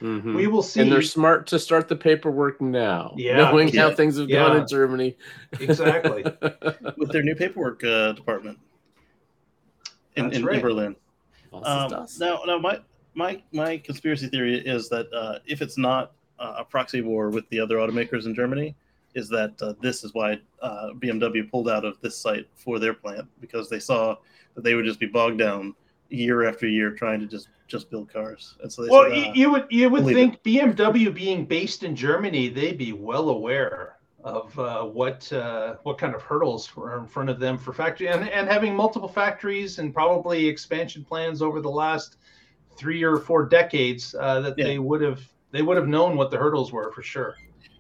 Mhm. 0.01 0.35
we 0.35 0.47
will 0.47 0.63
see. 0.63 0.83
And 0.83 0.93
they're 0.93 1.03
smart 1.03 1.47
to 1.49 1.59
start 1.59 1.89
the 1.89 1.97
paperwork 1.97 2.61
now, 2.61 3.15
Yeah. 3.17 3.37
knowing 3.39 3.73
how 3.75 3.91
things 3.91 4.19
have 4.19 4.29
gone 4.29 4.57
in 4.57 4.67
Germany. 4.69 5.17
exactly. 5.59 6.23
With 6.97 7.11
their 7.11 7.23
new 7.23 7.35
paperwork 7.35 7.83
uh, 7.83 8.13
department 8.13 8.59
in, 10.15 10.25
That's 10.25 10.37
in, 10.37 10.45
right. 10.45 10.57
in 10.57 10.63
Berlin. 10.63 10.97
Was 11.51 11.67
Um, 11.93 12.03
es 12.05 12.21
now, 12.21 12.43
now 12.47 12.59
my 12.59 12.81
my 13.17 13.43
my 13.53 13.79
conspiracy 13.79 14.29
theory 14.29 14.59
is 14.59 14.89
that 14.91 15.13
uh, 15.13 15.39
if 15.47 15.63
it's 15.63 15.79
not 15.79 16.13
uh, 16.39 16.57
a 16.59 16.65
proxy 16.65 17.01
war 17.01 17.31
with 17.31 17.49
the 17.49 17.59
other 17.59 17.77
automakers 17.79 18.27
in 18.27 18.35
Germany, 18.35 18.77
is 19.15 19.29
that 19.31 19.55
uh, 19.63 19.73
this 19.81 20.05
is 20.05 20.15
why 20.15 20.39
uh, 20.63 20.91
BMW 20.99 21.51
pulled 21.51 21.69
out 21.69 21.85
of 21.85 21.99
this 22.03 22.17
site 22.17 22.47
for 22.55 22.79
their 22.79 22.95
plant 22.95 23.27
because 23.41 23.69
they 23.69 23.81
saw 23.81 24.17
that 24.55 24.63
they 24.63 24.75
would 24.75 24.85
just 24.85 25.01
be 25.01 25.07
bogged 25.07 25.39
down 25.39 25.75
year 26.11 26.47
after 26.47 26.69
year 26.69 26.91
trying 26.93 27.19
to 27.19 27.27
just 27.27 27.49
just 27.67 27.91
build 27.91 28.13
cars, 28.13 28.55
and 28.63 28.73
so 28.73 28.83
they 28.85 28.91
Well, 28.91 29.11
said, 29.11 29.17
you, 29.17 29.25
uh, 29.25 29.33
you 29.35 29.51
would 29.51 29.67
you 29.71 29.91
would 29.91 30.05
think 30.05 30.43
BMW 30.45 31.13
being 31.13 31.47
based 31.47 31.83
in 31.83 31.97
Germany, 31.97 32.49
they'd 32.49 32.79
be 32.79 32.93
well 32.93 33.31
aware 33.31 33.97
of 34.23 34.59
uh, 34.59 34.83
what 34.83 35.33
uh, 35.33 35.77
what 35.85 35.97
kind 35.97 36.15
of 36.15 36.21
hurdles 36.21 36.77
were 36.77 36.99
in 36.99 37.07
front 37.07 37.31
of 37.31 37.41
them 37.41 37.57
for 37.57 37.73
factory 37.73 38.09
and, 38.09 38.29
and 38.29 38.47
having 38.49 38.75
multiple 38.75 39.09
factories 39.09 39.79
and 39.79 39.95
probably 39.95 40.47
expansion 40.47 41.03
plans 41.05 41.41
over 41.41 41.61
the 41.61 41.71
last 41.71 42.17
three 42.77 43.03
or 43.03 43.19
four 43.19 43.45
decades 43.47 44.15
uh, 44.19 44.41
that 44.41 44.55
Yeah. 44.59 44.67
they 44.67 44.79
would 44.79 45.01
have 45.03 45.21
they 45.53 45.63
would 45.63 45.77
have 45.77 45.89
known 45.89 46.17
what 46.17 46.31
the 46.31 46.37
hurdles 46.37 46.73
were 46.73 46.93
for 46.93 47.03
sure. 47.03 47.37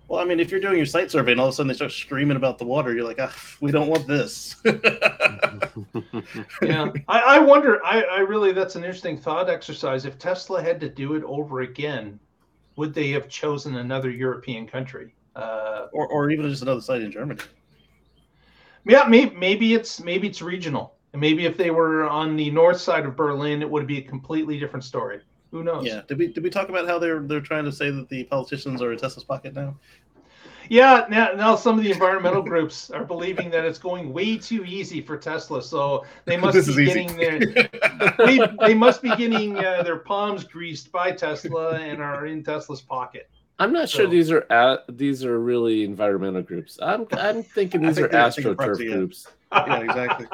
well, 0.08 0.20
I 0.20 0.24
mean, 0.24 0.38
if 0.40 0.50
you're 0.50 0.60
doing 0.60 0.76
your 0.76 0.86
site 0.86 1.10
survey 1.10 1.32
and 1.32 1.40
all 1.40 1.48
of 1.48 1.52
a 1.52 1.56
sudden 1.56 1.68
they 1.68 1.74
start 1.74 1.92
screaming 1.92 2.36
about 2.36 2.58
the 2.58 2.64
water, 2.64 2.94
you're 2.94 3.04
like, 3.04 3.18
ah, 3.20 3.34
we 3.60 3.70
don't 3.72 3.88
want 3.88 4.06
this. 4.06 4.56
Yeah, 6.62 6.90
I, 7.08 7.20
I 7.20 7.38
wonder. 7.38 7.84
I, 7.84 8.02
I 8.02 8.18
really 8.20 8.52
that's 8.52 8.76
an 8.76 8.84
interesting 8.84 9.18
thought 9.18 9.48
exercise. 9.50 10.04
If 10.04 10.18
Tesla 10.18 10.62
had 10.62 10.80
to 10.80 10.88
do 10.88 11.14
it 11.14 11.24
over 11.24 11.60
again, 11.60 12.18
would 12.76 12.94
they 12.94 13.10
have 13.10 13.28
chosen 13.28 13.76
another 13.76 14.10
European 14.10 14.66
country? 14.66 15.14
Uh, 15.34 15.86
or, 15.92 16.06
or 16.08 16.30
even 16.30 16.48
just 16.48 16.62
another 16.62 16.80
site 16.80 17.02
in 17.02 17.10
Germany. 17.12 17.40
Yeah, 18.86 19.04
maybe 19.08 19.34
maybe 19.34 19.74
it's 19.74 20.00
maybe 20.00 20.28
it's 20.28 20.40
regional. 20.40 20.95
And 21.16 21.20
maybe 21.22 21.46
if 21.46 21.56
they 21.56 21.70
were 21.70 22.06
on 22.06 22.36
the 22.36 22.50
north 22.50 22.78
side 22.78 23.06
of 23.06 23.16
Berlin, 23.16 23.62
it 23.62 23.70
would 23.70 23.86
be 23.86 23.96
a 23.96 24.02
completely 24.02 24.60
different 24.60 24.84
story. 24.84 25.20
Who 25.50 25.64
knows? 25.64 25.86
Yeah. 25.86 26.02
Did 26.06 26.18
we 26.18 26.26
did 26.26 26.44
we 26.44 26.50
talk 26.50 26.68
about 26.68 26.86
how 26.86 26.98
they're 26.98 27.20
they're 27.20 27.40
trying 27.40 27.64
to 27.64 27.72
say 27.72 27.90
that 27.90 28.10
the 28.10 28.24
politicians 28.24 28.82
are 28.82 28.92
in 28.92 28.98
Tesla's 28.98 29.24
pocket 29.24 29.54
now? 29.54 29.78
Yeah, 30.68 31.06
now, 31.08 31.32
now 31.32 31.56
some 31.56 31.78
of 31.78 31.84
the 31.84 31.90
environmental 31.90 32.42
groups 32.52 32.90
are 32.90 33.04
believing 33.06 33.48
that 33.48 33.64
it's 33.64 33.78
going 33.78 34.12
way 34.12 34.36
too 34.36 34.62
easy 34.66 35.00
for 35.00 35.16
Tesla, 35.16 35.62
so 35.62 36.04
they 36.26 36.36
must 36.44 36.52
This 36.52 36.66
be 36.66 36.82
is 36.82 36.90
easy. 36.90 37.06
getting 37.06 37.16
their 37.16 37.38
they, 38.18 38.40
they 38.60 38.74
must 38.74 39.00
be 39.00 39.08
getting 39.16 39.56
uh, 39.56 39.84
their 39.84 40.00
palms 40.00 40.44
greased 40.44 40.92
by 40.92 41.12
Tesla 41.12 41.78
and 41.78 42.02
are 42.02 42.26
in 42.26 42.44
Tesla's 42.44 42.82
pocket. 42.82 43.30
I'm 43.58 43.72
not 43.72 43.88
sure 43.88 44.06
these 44.06 44.30
are 44.30 44.44
a 44.50 44.80
these 44.90 45.24
are 45.24 45.40
really 45.40 45.82
environmental 45.82 46.42
groups. 46.42 46.78
I'm 46.82 47.06
I'm 47.12 47.42
thinking 47.42 47.80
these 47.86 47.94
think 47.94 48.12
are 48.12 48.16
astroturf 48.18 48.56
proxy, 48.56 48.84
yeah. 48.84 48.96
groups. 48.96 49.26
Yeah, 49.52 49.80
exactly. 49.80 50.26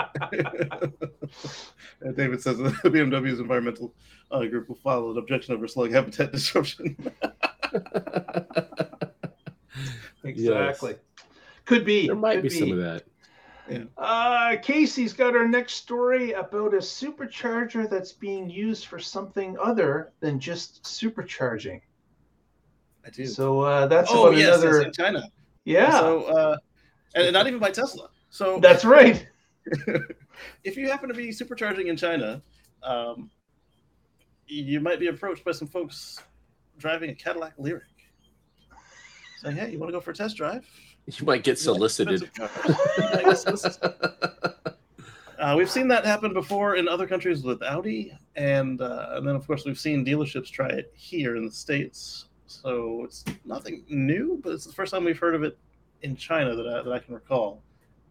And 2.05 2.17
David 2.17 2.43
says 2.43 2.59
the 2.59 2.71
BMW's 2.71 3.41
environmental 3.41 3.95
uh, 4.31 4.45
group 4.45 4.69
will 4.69 4.77
file 4.77 5.11
an 5.11 5.19
objection 5.19 5.55
over 5.55 5.69
slug 5.69 5.93
habitat 5.93 6.33
disruption. 6.33 6.97
Exactly. 10.25 10.97
Could 11.65 11.85
be. 11.85 12.07
There 12.07 12.17
might 12.17 12.37
could 12.37 12.43
be 12.45 12.51
some 12.51 12.73
of 12.73 12.79
that. 12.79 13.05
Uh, 13.97 14.57
Casey's 14.61 15.13
got 15.13 15.35
our 15.35 15.49
next 15.49 15.75
story 15.75 16.33
about 16.33 16.75
a 16.75 16.79
supercharger 16.79 17.89
that's 17.89 18.13
being 18.13 18.51
used 18.51 18.87
for 18.87 18.99
something 18.99 19.57
other 19.63 20.13
than 20.21 20.39
just 20.39 20.83
supercharging. 20.83 21.81
I 23.07 23.11
do. 23.11 23.27
So 23.27 23.61
uh, 23.61 23.87
that's 23.87 24.11
oh 24.13 24.27
about 24.27 24.39
yes, 24.39 24.49
yes, 24.49 24.63
another. 24.63 24.83
in 24.83 24.93
China. 24.93 25.23
Yeah, 25.65 25.91
So, 25.93 26.25
uh, 26.25 26.57
and 27.15 27.27
and 27.27 27.33
not 27.33 27.47
even 27.47 27.61
by 27.61 27.71
Tesla. 27.71 28.11
So 28.33 28.59
that's 28.59 28.83
right. 28.83 29.29
if 30.65 30.77
you 30.79 30.89
happen 30.89 31.09
to 31.09 31.15
be 31.15 31.29
supercharging 31.29 31.87
in 31.87 31.99
China, 31.99 32.43
um, 32.83 33.31
you 34.47 34.81
might 34.81 34.99
be 34.99 35.09
approached 35.09 35.45
by 35.45 35.53
some 35.53 35.69
folks 35.69 36.19
driving 36.79 37.11
a 37.11 37.15
Cadillac 37.15 37.55
Lyriq, 37.59 37.83
saying, 39.43 39.57
"Hey, 39.57 39.71
you 39.71 39.79
want 39.79 39.89
to 39.89 39.93
go 39.93 40.01
for 40.01 40.13
a 40.13 40.15
test 40.15 40.39
drive?" 40.39 40.67
You 41.07 41.27
might 41.27 41.45
get 41.45 41.59
solicited. 41.59 42.23
You 42.23 42.49
might 42.99 43.25
get 43.25 43.39
solicited. 43.39 43.93
Uh, 45.39 45.57
we've 45.57 45.71
seen 45.71 45.89
that 45.89 46.05
happen 46.05 46.33
before 46.33 46.77
in 46.77 46.87
other 46.87 47.05
countries 47.05 47.43
with 47.43 47.61
Audi, 47.65 48.17
and 48.37 48.81
uh, 48.81 49.09
and 49.15 49.27
then 49.27 49.35
of 49.35 49.45
course 49.45 49.65
we've 49.65 49.79
seen 49.79 50.07
dealerships 50.07 50.49
try 50.49 50.69
it 50.69 50.93
here 50.95 51.35
in 51.35 51.45
the 51.45 51.51
states. 51.51 52.27
So 52.47 53.03
it's 53.03 53.25
nothing 53.45 53.83
new, 53.89 54.41
but 54.45 54.53
it's 54.53 54.65
the 54.65 54.73
first 54.73 54.93
time 54.93 55.03
we've 55.03 55.19
heard 55.19 55.35
of 55.35 55.43
it 55.43 55.59
in 56.03 56.15
China 56.15 56.55
that 56.55 56.69
I, 56.69 56.83
that 56.83 56.93
I 56.93 57.01
can 57.01 57.13
recall, 57.15 57.61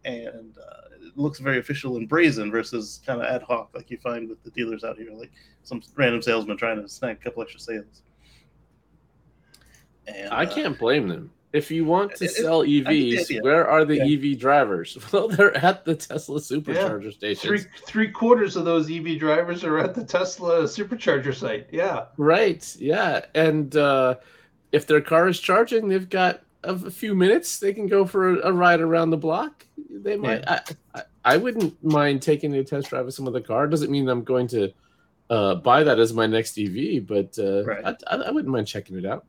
and 0.04 0.56
uh, 0.58 0.88
it 1.06 1.16
looks 1.16 1.38
very 1.38 1.58
official 1.58 1.96
and 1.96 2.08
brazen 2.08 2.50
versus 2.50 3.00
kind 3.06 3.20
of 3.20 3.26
ad 3.26 3.42
hoc 3.42 3.70
like 3.74 3.90
you 3.90 3.98
find 3.98 4.28
with 4.28 4.42
the 4.42 4.50
dealers 4.50 4.84
out 4.84 4.96
here, 4.96 5.10
like 5.12 5.32
some 5.62 5.82
random 5.96 6.22
salesman 6.22 6.56
trying 6.56 6.80
to 6.80 6.88
snag 6.88 7.16
a 7.20 7.24
couple 7.24 7.42
extra 7.42 7.60
sales. 7.60 8.02
And, 10.06 10.30
I 10.32 10.44
uh, 10.44 10.54
can't 10.54 10.78
blame 10.78 11.08
them. 11.08 11.30
If 11.52 11.70
you 11.70 11.84
want 11.84 12.14
to 12.16 12.24
It- 12.24 12.30
it- 12.30 12.34
sell 12.34 12.62
get 12.64 12.86
the 12.86 13.12
EVs, 13.14 13.20
idea. 13.26 13.42
where 13.42 13.68
are 13.68 13.84
the 13.84 13.96
Yeah. 13.98 14.04
EV 14.32 14.38
drivers? 14.38 14.98
Well, 15.12 15.28
they're 15.28 15.54
at 15.56 15.84
the 15.84 15.94
Tesla 15.94 16.40
supercharger 16.40 17.38
Three 17.38 17.60
three 17.86 18.10
quarters 18.10 18.56
of 18.56 18.64
those 18.64 18.90
EV 18.90 19.18
drivers 19.18 19.62
are 19.62 19.78
at 19.78 19.94
the 19.94 20.04
Tesla 20.04 20.62
supercharger 20.62 21.34
site. 21.34 21.66
Yeah. 21.70 22.06
Right. 22.16 22.74
Yeah. 22.78 23.26
And 23.34 23.76
uh, 23.76 24.16
if 24.72 24.86
their 24.86 25.02
car 25.02 25.28
is 25.28 25.38
charging, 25.38 25.88
they've 25.88 26.08
got 26.08 26.42
a, 26.64 26.74
a 26.74 26.90
few 26.90 27.14
minutes. 27.14 27.58
They 27.58 27.72
can 27.72 27.86
go 27.86 28.04
for 28.04 28.40
a, 28.40 28.48
a 28.48 28.52
ride 28.52 28.80
around 28.80 29.10
the 29.10 29.16
block. 29.16 29.66
They 29.90 30.16
might. 30.16 30.48
I, 30.48 30.60
I, 30.94 31.02
I 31.24 31.36
wouldn't 31.36 31.82
mind 31.84 32.22
taking 32.22 32.54
a 32.54 32.64
test 32.64 32.90
drive 32.90 33.06
of 33.06 33.14
some 33.14 33.26
of 33.26 33.32
the 33.32 33.40
car. 33.40 33.66
Doesn't 33.66 33.90
mean 33.90 34.08
I'm 34.08 34.24
going 34.24 34.48
to 34.48 34.72
uh, 35.30 35.54
buy 35.56 35.82
that 35.84 35.98
as 35.98 36.12
my 36.12 36.26
next 36.26 36.58
EV, 36.58 37.06
but 37.06 37.38
uh, 37.38 37.64
Right. 37.64 37.84
I, 37.84 37.96
I, 38.06 38.16
I 38.16 38.30
wouldn't 38.30 38.52
mind 38.52 38.66
checking 38.66 38.96
it 38.96 39.06
out. 39.06 39.24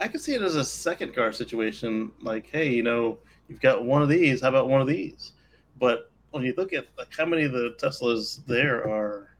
I 0.00 0.08
could 0.08 0.20
see 0.20 0.34
it 0.34 0.42
as 0.42 0.56
a 0.56 0.64
second 0.64 1.14
car 1.14 1.32
situation. 1.32 2.10
Like, 2.20 2.48
hey, 2.50 2.70
you 2.70 2.82
know, 2.82 3.18
you've 3.48 3.60
got 3.60 3.84
one 3.84 4.02
of 4.02 4.08
these. 4.08 4.42
How 4.42 4.48
about 4.48 4.68
one 4.68 4.80
of 4.80 4.86
these? 4.86 5.32
But 5.78 6.10
when 6.30 6.42
you 6.42 6.54
look 6.56 6.72
at 6.72 6.86
like 6.98 7.08
how 7.16 7.24
many 7.24 7.44
of 7.44 7.52
the 7.52 7.74
Teslas 7.80 8.44
there 8.46 8.86
are 8.88 9.36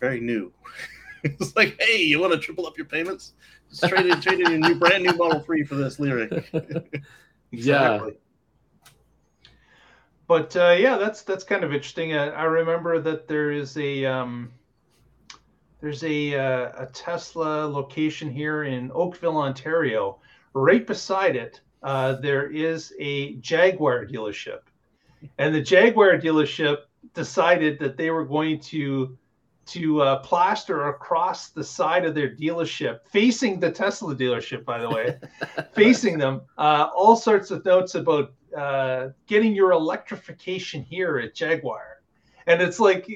very 0.00 0.20
new, 0.20 0.52
it's 1.24 1.54
like, 1.56 1.80
hey, 1.80 2.02
you 2.02 2.20
want 2.20 2.32
to 2.32 2.38
triple 2.38 2.66
up 2.66 2.76
your 2.76 2.86
payments? 2.86 3.34
Just 3.74 3.92
trade 3.92 4.06
in, 4.06 4.20
trade 4.20 4.40
in 4.40 4.50
your 4.50 4.60
new 4.60 4.74
brand 4.76 5.04
new 5.04 5.12
Model 5.14 5.40
Three 5.40 5.64
for 5.64 5.74
this 5.74 5.96
Lyriq. 5.96 7.02
Yeah. 7.50 7.94
Exactly. 7.94 8.14
But 10.26 10.56
uh, 10.56 10.76
yeah, 10.78 10.96
that's 10.96 11.22
that's 11.22 11.44
kind 11.44 11.62
of 11.62 11.72
interesting. 11.72 12.14
Uh, 12.14 12.32
I 12.36 12.44
remember 12.44 12.98
that 13.00 13.28
there 13.28 13.52
is 13.52 13.76
a 13.76 14.04
um, 14.06 14.50
there's 15.80 16.02
a 16.02 16.34
uh, 16.34 16.72
a 16.82 16.86
Tesla 16.92 17.66
location 17.66 18.30
here 18.30 18.64
in 18.64 18.90
Oakville, 18.92 19.36
Ontario. 19.36 20.18
Right 20.54 20.84
beside 20.84 21.36
it, 21.36 21.60
uh, 21.82 22.14
there 22.14 22.50
is 22.50 22.92
a 22.98 23.34
Jaguar 23.36 24.06
dealership, 24.06 24.60
and 25.38 25.54
the 25.54 25.60
Jaguar 25.60 26.18
dealership 26.18 26.78
decided 27.12 27.78
that 27.78 27.96
they 27.96 28.10
were 28.10 28.24
going 28.24 28.58
to 28.60 29.16
to 29.66 30.02
uh, 30.02 30.18
plaster 30.18 30.88
across 30.88 31.50
the 31.50 31.64
side 31.64 32.04
of 32.04 32.14
their 32.14 32.28
dealership, 32.28 33.00
facing 33.06 33.60
the 33.60 33.70
Tesla 33.70 34.14
dealership, 34.14 34.64
by 34.64 34.78
the 34.78 34.88
way, 34.88 35.18
facing 35.72 36.18
them, 36.18 36.42
uh, 36.58 36.88
all 36.94 37.16
sorts 37.16 37.50
of 37.50 37.64
notes 37.64 37.94
about 37.94 38.32
uh, 38.56 39.08
getting 39.26 39.54
your 39.54 39.72
electrification 39.72 40.82
here 40.82 41.18
at 41.18 41.34
Jaguar. 41.34 41.94
And 42.46 42.60
it's 42.60 42.78
like 42.78 43.08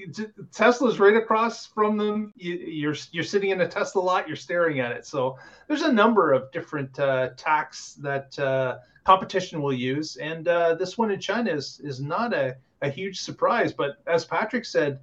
Tesla's 0.53 0.99
right 0.99 1.17
across 1.17 1.67
from 1.67 1.99
them. 1.99 2.33
You, 2.37 2.55
you're 2.55 2.97
you're 3.13 3.25
sitting 3.25 3.51
in 3.51 3.61
a 3.61 3.69
Tesla 3.69 4.01
lot. 4.01 4.27
You're 4.27 4.37
staring 4.37 4.81
at 4.81 4.91
it. 4.93 5.05
So 5.05 5.37
there's 5.67 5.83
a 5.83 5.93
number 5.93 6.33
of 6.33 6.51
different 6.51 6.99
uh, 6.99 7.31
tacks 7.37 7.95
that 8.01 8.39
uh, 8.39 8.79
competition 9.05 9.61
will 9.61 9.75
use, 9.75 10.17
and 10.17 10.49
uh, 10.49 10.77
this 10.77 10.97
one 10.97 11.11
in 11.11 11.21
China 11.21 11.53
is 11.53 11.79
is 11.85 12.01
not 12.01 12.33
a, 12.33 12.57
a 12.81 12.89
huge 12.89 13.21
surprise. 13.21 13.71
But 13.73 13.99
as 14.07 14.25
Patrick 14.25 14.65
said, 14.65 14.99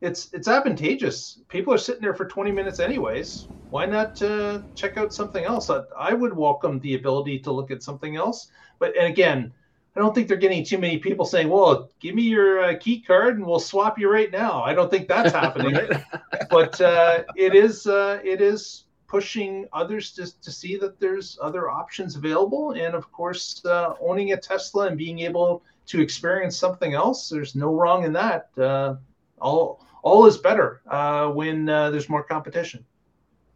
it's 0.00 0.32
it's 0.32 0.48
advantageous. 0.48 1.40
People 1.48 1.74
are 1.74 1.78
sitting 1.78 2.02
there 2.02 2.14
for 2.14 2.26
20 2.26 2.52
minutes 2.52 2.80
anyways. 2.80 3.48
Why 3.68 3.86
not 3.86 4.20
uh, 4.22 4.62
check 4.74 4.96
out 4.96 5.14
something 5.14 5.44
else? 5.44 5.70
I, 5.70 5.82
I 5.96 6.12
would 6.12 6.36
welcome 6.36 6.80
the 6.80 6.94
ability 6.94 7.38
to 7.40 7.52
look 7.52 7.70
at 7.70 7.82
something 7.82 8.16
else. 8.16 8.50
But 8.78 8.96
and 8.96 9.06
again, 9.06 9.52
I 9.94 10.00
don't 10.00 10.14
think 10.14 10.28
they're 10.28 10.36
getting 10.36 10.64
too 10.64 10.78
many 10.78 10.98
people 10.98 11.24
saying, 11.24 11.48
"Well, 11.48 11.90
give 12.00 12.14
me 12.14 12.22
your 12.22 12.64
uh, 12.64 12.76
key 12.78 13.02
card 13.02 13.36
and 13.36 13.46
we'll 13.46 13.60
swap 13.60 13.98
you 13.98 14.10
right 14.10 14.30
now." 14.30 14.62
I 14.62 14.74
don't 14.74 14.90
think 14.90 15.06
that's 15.06 15.32
happening. 15.32 15.76
but 16.50 16.80
uh, 16.80 17.24
it 17.36 17.54
is 17.54 17.86
uh, 17.86 18.20
it 18.24 18.40
is 18.40 18.86
pushing 19.06 19.66
others 19.72 20.12
to, 20.12 20.40
to 20.40 20.52
see 20.52 20.76
that 20.76 20.98
there's 21.00 21.36
other 21.42 21.68
options 21.68 22.16
available, 22.16 22.72
and 22.72 22.94
of 22.94 23.10
course, 23.12 23.62
uh, 23.66 23.94
owning 24.00 24.32
a 24.32 24.36
Tesla 24.36 24.86
and 24.86 24.96
being 24.96 25.18
able 25.20 25.62
to 25.86 26.00
experience 26.00 26.56
something 26.56 26.94
else. 26.94 27.28
There's 27.28 27.54
no 27.54 27.74
wrong 27.74 28.04
in 28.04 28.12
that. 28.14 28.48
Uh, 28.56 28.94
all 29.40 29.84
all 30.02 30.26
is 30.26 30.36
better 30.36 30.82
uh, 30.88 31.28
when 31.28 31.68
uh, 31.68 31.90
there's 31.90 32.08
more 32.08 32.22
competition. 32.22 32.84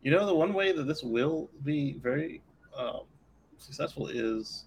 You 0.02 0.11
know, 0.11 0.26
the 0.26 0.35
one 0.35 0.52
way 0.52 0.72
that 0.72 0.87
this 0.87 1.02
will 1.02 1.50
be 1.64 1.94
very 1.94 2.42
um, 2.76 3.02
successful 3.59 4.09
is 4.09 4.64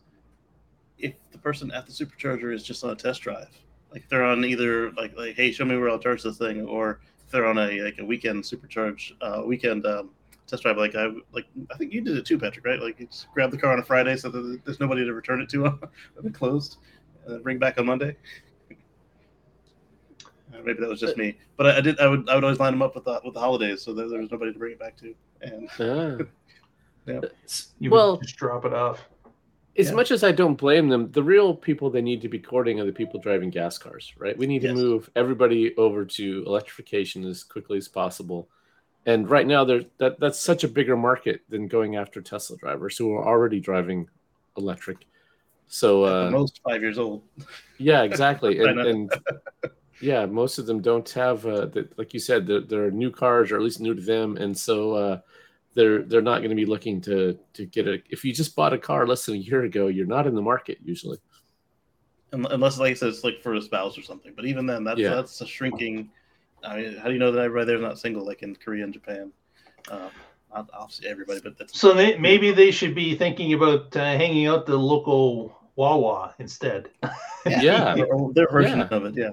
if 0.97 1.13
the 1.31 1.37
person 1.37 1.71
at 1.71 1.85
the 1.85 1.91
supercharger 1.91 2.53
is 2.53 2.63
just 2.63 2.83
on 2.83 2.89
a 2.89 2.95
test 2.95 3.21
drive. 3.21 3.49
Like 3.91 4.07
they're 4.09 4.23
on 4.23 4.43
either 4.43 4.91
like 4.91 5.15
like 5.15 5.35
hey, 5.35 5.51
show 5.51 5.65
me 5.65 5.77
where 5.77 5.89
I'll 5.89 5.99
charge 5.99 6.23
this 6.23 6.37
thing, 6.37 6.65
or 6.65 6.99
if 7.25 7.31
they're 7.31 7.45
on 7.45 7.57
a 7.57 7.81
like 7.81 7.99
a 7.99 8.05
weekend 8.05 8.43
supercharge 8.43 9.13
uh, 9.21 9.43
weekend 9.45 9.85
um, 9.85 10.09
test 10.47 10.63
drive. 10.63 10.77
Like 10.77 10.95
I 10.95 11.09
like 11.31 11.45
I 11.71 11.77
think 11.77 11.93
you 11.93 12.01
did 12.01 12.17
it 12.17 12.25
too, 12.25 12.37
Patrick. 12.37 12.65
Right? 12.65 12.81
Like 12.81 12.99
you 12.99 13.05
just 13.07 13.27
grab 13.33 13.51
the 13.51 13.57
car 13.57 13.71
on 13.71 13.79
a 13.79 13.83
Friday 13.83 14.17
so 14.17 14.29
that 14.29 14.61
there's 14.65 14.79
nobody 14.79 15.05
to 15.05 15.13
return 15.13 15.41
it 15.41 15.49
to 15.49 15.79
it's 16.23 16.37
closed, 16.37 16.77
and 17.25 17.35
then 17.35 17.43
bring 17.43 17.59
back 17.59 17.77
on 17.77 17.85
Monday. 17.85 18.15
Maybe 20.63 20.79
that 20.79 20.89
was 20.89 20.99
just 20.99 21.17
me, 21.17 21.37
but 21.57 21.67
I, 21.67 21.77
I 21.77 21.81
did. 21.81 21.99
I 21.99 22.07
would. 22.07 22.27
I 22.29 22.35
would 22.35 22.43
always 22.43 22.59
line 22.59 22.73
them 22.73 22.81
up 22.81 22.95
with 22.95 23.05
the 23.05 23.19
with 23.23 23.33
the 23.33 23.39
holidays, 23.39 23.81
so 23.81 23.93
that 23.93 24.09
there 24.09 24.19
was 24.19 24.31
nobody 24.31 24.53
to 24.53 24.59
bring 24.59 24.73
it 24.73 24.79
back 24.79 24.97
to. 24.97 25.15
And 25.41 25.69
Ah. 25.79 26.23
Yeah. 27.07 27.21
You 27.79 27.89
well, 27.89 28.17
would 28.17 28.23
just 28.23 28.35
drop 28.35 28.65
it 28.65 28.73
off. 28.73 29.07
as 29.77 29.87
Yeah. 29.87 29.93
much 29.95 30.11
as 30.11 30.25
I 30.25 30.33
don't 30.33 30.55
blame 30.55 30.89
them, 30.89 31.09
the 31.13 31.23
real 31.23 31.55
people 31.55 31.89
they 31.89 32.01
need 32.01 32.21
to 32.23 32.27
be 32.27 32.37
courting 32.37 32.81
are 32.81 32.85
the 32.85 32.91
people 32.91 33.17
driving 33.21 33.49
gas 33.49 33.77
cars, 33.77 34.13
right? 34.17 34.37
We 34.37 34.45
need 34.45 34.63
to 34.63 34.73
move 34.73 35.09
everybody 35.15 35.73
over 35.77 36.03
to 36.03 36.43
electrification 36.45 37.23
as 37.25 37.45
quickly 37.45 37.77
as 37.77 37.87
possible. 37.87 38.49
And 39.05 39.29
right 39.29 39.47
now, 39.47 39.63
there 39.63 39.83
that 39.99 40.19
that's 40.19 40.37
such 40.37 40.65
a 40.65 40.67
bigger 40.67 40.97
market 40.97 41.43
than 41.47 41.69
going 41.69 41.95
after 41.95 42.21
Tesla 42.21 42.57
drivers 42.57 42.97
who 42.97 43.13
are 43.13 43.25
already 43.25 43.61
driving 43.61 44.09
electric. 44.57 45.05
So 45.69 46.03
uh, 46.03 46.29
most 46.29 46.59
five 46.61 46.81
years 46.81 46.97
old. 46.97 47.23
yeah, 47.77 48.03
exactly, 48.03 48.59
and, 48.67 48.79
and 48.81 49.13
yeah, 50.01 50.25
most 50.25 50.57
of 50.59 50.65
them 50.65 50.81
don't 50.81 51.09
have 51.11 51.45
uh, 51.45 51.65
the, 51.65 51.87
like 51.97 52.13
you 52.13 52.19
said, 52.19 52.45
they're, 52.47 52.61
they're 52.61 52.91
new 52.91 53.11
cars 53.11 53.51
or 53.51 53.55
at 53.55 53.61
least 53.61 53.79
new 53.79 53.93
to 53.95 54.01
them, 54.01 54.37
and 54.37 54.57
so 54.57 54.93
uh, 54.93 55.19
they're 55.73 56.03
they're 56.03 56.21
not 56.21 56.39
going 56.39 56.49
to 56.49 56.55
be 56.55 56.65
looking 56.65 57.01
to 57.01 57.37
to 57.53 57.65
get 57.65 57.87
a. 57.87 58.01
If 58.09 58.23
you 58.23 58.33
just 58.33 58.55
bought 58.55 58.73
a 58.73 58.77
car 58.77 59.07
less 59.07 59.25
than 59.25 59.35
a 59.35 59.39
year 59.39 59.63
ago, 59.63 59.87
you're 59.87 60.05
not 60.05 60.27
in 60.27 60.35
the 60.35 60.41
market 60.41 60.77
usually. 60.83 61.17
Unless, 62.31 62.77
like 62.77 62.91
I 62.91 62.93
said, 62.93 63.09
it's 63.09 63.23
like 63.23 63.41
for 63.41 63.53
a 63.53 63.61
spouse 63.61 63.97
or 63.97 64.01
something. 64.01 64.33
But 64.35 64.45
even 64.45 64.65
then, 64.65 64.83
that's 64.83 64.99
Yeah. 64.99 65.15
that's 65.15 65.39
a 65.41 65.47
shrinking. 65.47 66.09
I 66.63 66.77
mean, 66.81 66.97
how 66.97 67.05
do 67.07 67.13
you 67.13 67.19
know 67.19 67.31
that 67.31 67.41
everybody 67.43 67.67
there's 67.67 67.81
not 67.81 67.97
single 67.99 68.25
like 68.25 68.43
in 68.43 68.55
Korea 68.55 68.83
and 68.83 68.93
Japan? 68.93 69.31
Um, 69.89 70.09
not 70.53 70.69
obviously 70.73 71.07
everybody, 71.07 71.39
but 71.41 71.57
that's 71.57 71.79
So 71.79 71.93
they, 71.93 72.17
maybe 72.17 72.51
they 72.51 72.71
should 72.71 72.93
be 72.95 73.15
thinking 73.15 73.53
about 73.53 73.95
uh, 73.95 74.03
hanging 74.17 74.47
out 74.47 74.65
the 74.65 74.75
local 74.77 75.57
Wawa 75.75 76.35
instead. 76.39 76.89
Yeah. 77.45 77.95
their, 77.95 78.07
their 78.33 78.49
version 78.51 78.79
Yeah. 78.79 78.87
of 78.91 79.05
it. 79.05 79.15
Yeah, 79.15 79.29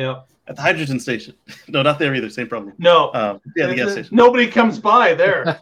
Yeah. 0.00 0.22
at 0.48 0.56
the 0.56 0.62
hydrogen 0.62 0.98
station. 0.98 1.34
no, 1.68 1.82
not 1.82 1.98
there 1.98 2.14
either. 2.14 2.30
Same 2.30 2.48
problem. 2.48 2.74
No. 2.78 3.12
Um, 3.12 3.40
yeah, 3.56 3.66
the 3.66 3.74
gas 3.74 3.92
station. 3.92 4.16
Nobody 4.16 4.46
comes 4.46 4.78
by 4.78 5.14
there. 5.14 5.44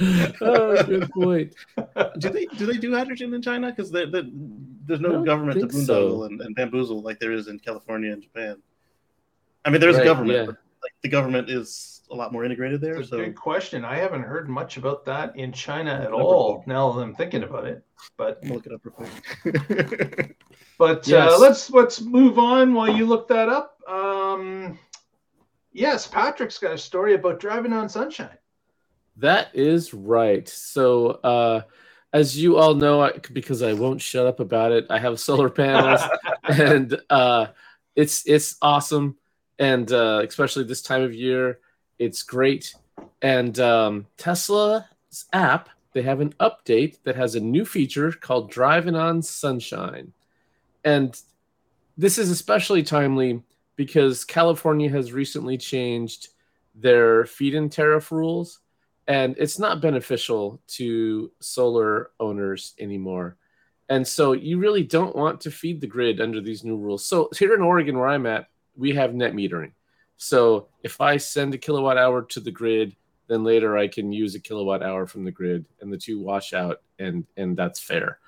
oh, 0.40 0.82
good 0.84 1.10
point. 1.10 1.54
Do 2.18 2.28
they 2.30 2.46
do 2.46 2.66
they 2.66 2.78
do 2.78 2.94
hydrogen 2.94 3.32
in 3.34 3.42
China? 3.42 3.70
Because 3.70 3.90
there's 3.90 5.00
no 5.00 5.24
government 5.24 5.60
to 5.60 5.68
think 5.68 5.72
boondoggle 5.72 5.86
so. 5.86 6.22
and, 6.24 6.40
and 6.40 6.54
bamboozle 6.54 7.00
like 7.02 7.18
there 7.20 7.32
is 7.32 7.48
in 7.48 7.58
California 7.58 8.12
and 8.12 8.22
Japan. 8.22 8.56
I 9.64 9.70
mean, 9.70 9.80
there's 9.80 9.96
Right, 9.96 10.02
a 10.06 10.08
government, 10.08 10.38
yeah. 10.38 10.46
but 10.46 10.56
like 10.82 10.92
the 11.02 11.08
government 11.08 11.50
is 11.50 11.99
a 12.10 12.14
lot 12.14 12.32
more 12.32 12.44
integrated 12.44 12.80
there. 12.80 12.94
That's 12.94 13.08
a 13.08 13.10
So 13.10 13.16
good 13.18 13.36
question. 13.36 13.84
I 13.84 13.96
haven't 13.96 14.22
heard 14.22 14.48
much 14.48 14.76
about 14.76 15.04
that 15.06 15.36
in 15.36 15.52
China 15.52 15.92
at 15.92 16.12
all. 16.12 16.58
heard. 16.58 16.66
Now 16.66 16.92
that 16.92 17.00
I'm 17.02 17.14
thinking 17.14 17.42
about 17.44 17.66
it, 17.66 17.84
but 18.16 18.40
I'm 18.42 18.50
look 18.50 18.66
it 18.66 18.72
up 18.72 18.80
real 18.84 18.94
quick. 19.42 20.36
but 20.78 21.06
Yes. 21.06 21.32
uh, 21.32 21.38
let's 21.38 21.70
let's 21.70 22.00
move 22.00 22.38
on 22.38 22.74
while 22.74 22.88
you 22.88 23.06
look 23.06 23.28
that 23.28 23.48
up. 23.48 23.78
Um, 23.88 24.78
yes, 25.72 26.06
Patrick's 26.06 26.58
got 26.58 26.72
a 26.72 26.78
story 26.78 27.14
about 27.14 27.40
driving 27.40 27.72
on 27.72 27.88
sunshine. 27.88 28.36
That 29.16 29.48
is 29.54 29.92
right. 29.92 30.48
So, 30.48 31.08
uh, 31.22 31.62
as 32.12 32.36
you 32.40 32.56
all 32.56 32.74
know, 32.74 33.02
I, 33.02 33.12
because 33.32 33.62
I 33.62 33.72
won't 33.74 34.00
shut 34.00 34.26
up 34.26 34.40
about 34.40 34.72
it, 34.72 34.86
I 34.90 34.98
have 34.98 35.20
solar 35.20 35.50
panels, 35.50 36.00
and 36.44 36.98
uh, 37.10 37.48
it's 37.94 38.24
it's 38.26 38.56
awesome, 38.62 39.16
and 39.58 39.90
uh, 39.92 40.22
especially 40.26 40.64
this 40.64 40.82
time 40.82 41.02
of 41.02 41.14
year, 41.14 41.60
it's 42.00 42.24
great. 42.24 42.74
And 43.22 43.60
um, 43.60 44.06
Tesla's 44.16 44.82
app, 45.32 45.68
they 45.92 46.02
have 46.02 46.20
an 46.20 46.34
update 46.40 46.96
that 47.04 47.14
has 47.14 47.36
a 47.36 47.40
new 47.40 47.64
feature 47.64 48.10
called 48.10 48.50
Driving 48.50 48.96
on 48.96 49.22
Sunshine, 49.22 50.12
and 50.84 51.20
this 51.96 52.16
is 52.16 52.30
especially 52.30 52.82
timely 52.82 53.42
because 53.76 54.24
California 54.24 54.88
has 54.88 55.12
recently 55.12 55.58
changed 55.58 56.28
their 56.74 57.26
feed-in 57.26 57.68
tariff 57.68 58.10
rules 58.10 58.60
and 59.06 59.34
it's 59.38 59.58
not 59.58 59.82
beneficial 59.82 60.60
to 60.68 61.30
solar 61.40 62.10
owners 62.20 62.74
anymore. 62.78 63.36
And 63.88 64.06
so 64.06 64.32
you 64.32 64.58
really 64.58 64.84
don't 64.84 65.16
want 65.16 65.40
to 65.42 65.50
feed 65.50 65.80
the 65.80 65.88
grid 65.88 66.20
under 66.20 66.40
these 66.40 66.62
new 66.62 66.76
rules. 66.76 67.04
So 67.04 67.28
here 67.36 67.54
in 67.54 67.60
Oregon, 67.60 67.98
where 67.98 68.08
I'm 68.08 68.24
at, 68.26 68.46
we 68.76 68.94
have 68.94 69.14
net 69.14 69.32
metering. 69.32 69.72
So 70.22 70.68
if 70.82 71.00
I 71.00 71.16
send 71.16 71.54
a 71.54 71.58
kilowatt 71.58 71.96
hour 71.96 72.22
to 72.22 72.40
the 72.40 72.50
grid, 72.50 72.94
then 73.26 73.44
later 73.44 73.78
I 73.78 73.88
can 73.88 74.12
use 74.12 74.34
a 74.34 74.40
kilowatt 74.40 74.82
hour 74.82 75.06
from 75.06 75.24
the 75.24 75.30
grid, 75.30 75.64
and 75.80 75.92
the 75.92 75.96
two 75.96 76.20
wash 76.20 76.52
out, 76.52 76.82
and 76.98 77.24
and 77.36 77.56
that's 77.56 77.80
fair. 77.80 78.18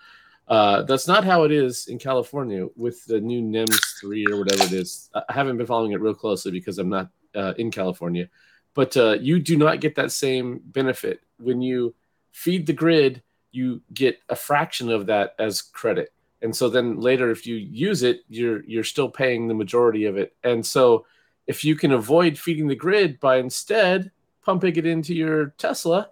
Uh, 0.49 0.83
that's 0.83 1.07
not 1.07 1.25
how 1.25 1.45
it 1.45 1.53
is 1.53 1.87
in 1.87 1.99
California 1.99 2.67
with 2.77 3.05
the 3.07 3.21
new 3.21 3.41
NEMS 3.41 3.79
three 4.01 4.27
or 4.27 4.39
whatever 4.39 4.65
it 4.65 4.73
is. 4.73 5.11
I 5.15 5.33
haven't 5.33 5.57
been 5.57 5.67
following 5.67 5.93
it 5.93 6.01
real 6.01 6.15
closely 6.15 6.51
because 6.51 6.79
I'm 6.79 6.89
not 6.89 7.11
uh, 7.35 7.55
in 7.59 7.71
California 7.71 8.29
but 8.75 8.97
uh, 8.97 9.17
you 9.21 9.39
do 9.39 9.57
not 9.57 9.81
get 9.81 9.95
that 9.97 10.13
same 10.13 10.61
benefit 10.65 11.21
when 11.39 11.61
you 11.61 11.95
feed 12.33 12.67
the 12.67 12.73
grid 12.73 13.23
you 13.51 13.83
get 13.93 14.19
a 14.29 14.37
fraction 14.37 14.91
of 14.91 15.07
that 15.07 15.35
as 15.39 15.61
credit 15.61 16.13
and 16.41 16.55
so 16.55 16.69
then 16.69 16.99
later 16.99 17.31
if 17.31 17.47
you 17.47 17.57
use 17.57 18.03
it 18.03 18.21
you're 18.29 18.65
you're 18.65 18.85
still 18.85 19.09
paying 19.11 19.47
the 19.47 19.55
majority 19.55 20.07
of 20.07 20.17
it 20.17 20.35
and 20.45 20.65
so 20.65 21.05
if 21.47 21.65
you 21.65 21.75
can 21.75 21.93
avoid 21.93 22.39
feeding 22.39 22.69
the 22.69 22.75
grid 22.75 23.19
by 23.21 23.37
instead 23.37 24.11
pumping 24.45 24.77
it 24.77 24.87
into 24.87 25.15
your 25.15 25.55
tesla 25.59 26.09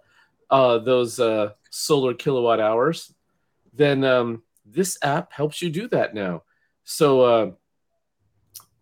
uh, 0.49 0.77
those 0.79 1.19
uh, 1.19 1.51
solar 1.69 2.13
kilowatt 2.13 2.59
hours 2.59 3.13
then 3.73 4.03
um, 4.03 4.43
this 4.65 4.97
app 5.01 5.31
helps 5.31 5.61
you 5.61 5.69
do 5.69 5.87
that 5.87 6.13
now 6.13 6.43
so 6.83 7.21
uh, 7.21 7.51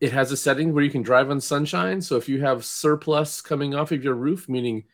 it 0.02 0.12
has 0.14 0.32
a 0.32 0.38
setting 0.38 0.74
where 0.74 0.84
you 0.84 0.90
can 0.90 1.02
drive 1.02 1.30
on 1.30 1.42
sunshine. 1.42 2.02
So 2.02 2.16
if 2.16 2.30
you 2.30 2.42
have 2.42 2.64
surplus 2.64 3.42
coming 3.42 3.76
off 3.76 3.92
of 3.92 4.04
your 4.04 4.14
roof, 4.14 4.48
meaning 4.48 4.86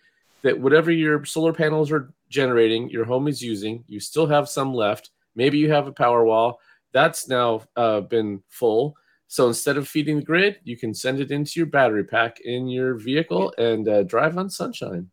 that 0.42 0.60
whatever 0.60 0.92
your 0.92 1.24
solar 1.26 1.54
panels 1.54 1.92
are 1.92 2.12
generating, 2.30 2.90
your 2.90 3.06
home 3.06 3.28
is 3.28 3.42
using, 3.42 3.84
you 3.88 4.00
still 4.00 4.26
have 4.26 4.50
some 4.50 4.74
left. 4.74 5.12
Maybe 5.36 5.60
you 5.60 5.72
have 5.72 5.88
a 5.88 5.92
power 5.92 6.26
wall 6.26 6.60
that's 6.92 7.28
now 7.28 7.62
uh, 7.76 8.00
been 8.00 8.42
full. 8.48 8.96
So 9.28 9.48
instead 9.48 9.78
of 9.78 9.88
feeding 9.88 10.18
the 10.18 10.26
grid, 10.26 10.58
you 10.64 10.78
can 10.78 10.94
send 10.94 11.20
it 11.20 11.32
into 11.32 11.54
your 11.60 11.66
battery 11.68 12.04
pack 12.04 12.40
in 12.42 12.68
your 12.68 12.96
vehicle 12.96 13.54
and 13.58 13.88
uh, 13.88 14.04
drive 14.04 14.38
on 14.38 14.50
sunshine. 14.50 15.10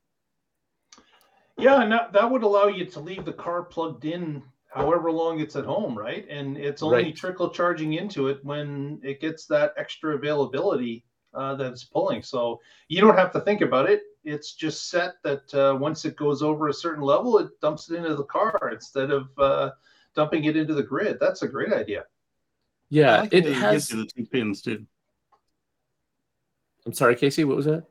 Yeah, 1.58 1.82
and 1.82 1.92
that, 1.92 2.12
that 2.12 2.30
would 2.30 2.42
allow 2.42 2.66
you 2.66 2.84
to 2.86 3.00
leave 3.00 3.24
the 3.24 3.32
car 3.32 3.62
plugged 3.62 4.04
in 4.04 4.42
however 4.68 5.12
long 5.12 5.40
it's 5.40 5.56
at 5.56 5.64
home, 5.64 5.96
right? 5.96 6.26
And 6.28 6.56
it's 6.56 6.82
only 6.82 7.04
Right. 7.04 7.16
trickle 7.16 7.50
charging 7.50 7.94
into 7.94 8.28
it 8.28 8.44
when 8.44 9.00
it 9.02 9.20
gets 9.20 9.46
that 9.46 9.74
extra 9.76 10.14
availability 10.14 11.04
uh, 11.34 11.54
that 11.56 11.72
it's 11.72 11.84
pulling. 11.84 12.22
So 12.22 12.60
you 12.88 13.00
don't 13.00 13.16
have 13.16 13.32
to 13.32 13.40
think 13.40 13.60
about 13.60 13.88
it. 13.88 14.02
It's 14.24 14.54
just 14.54 14.88
set 14.88 15.14
that 15.24 15.54
uh, 15.54 15.76
once 15.78 16.04
it 16.04 16.16
goes 16.16 16.42
over 16.42 16.68
a 16.68 16.74
certain 16.74 17.02
level, 17.02 17.38
it 17.38 17.60
dumps 17.60 17.90
it 17.90 17.96
into 17.96 18.14
the 18.14 18.24
car 18.24 18.70
instead 18.72 19.10
of 19.10 19.28
uh, 19.38 19.70
dumping 20.14 20.44
it 20.44 20.56
into 20.56 20.74
the 20.74 20.82
grid. 20.82 21.18
That's 21.20 21.42
a 21.42 21.48
great 21.48 21.72
idea. 21.72 22.04
Yeah, 22.92 23.20
like 23.22 23.32
it 23.32 23.46
has. 23.46 23.88
gives 23.88 23.90
you 23.90 23.96
the 24.04 24.10
two 24.14 24.26
pins 24.26 24.60
too. 24.60 24.84
I'm 26.84 26.92
sorry, 26.92 27.16
Casey. 27.16 27.44
What 27.44 27.56
was 27.56 27.64
that? 27.64 27.84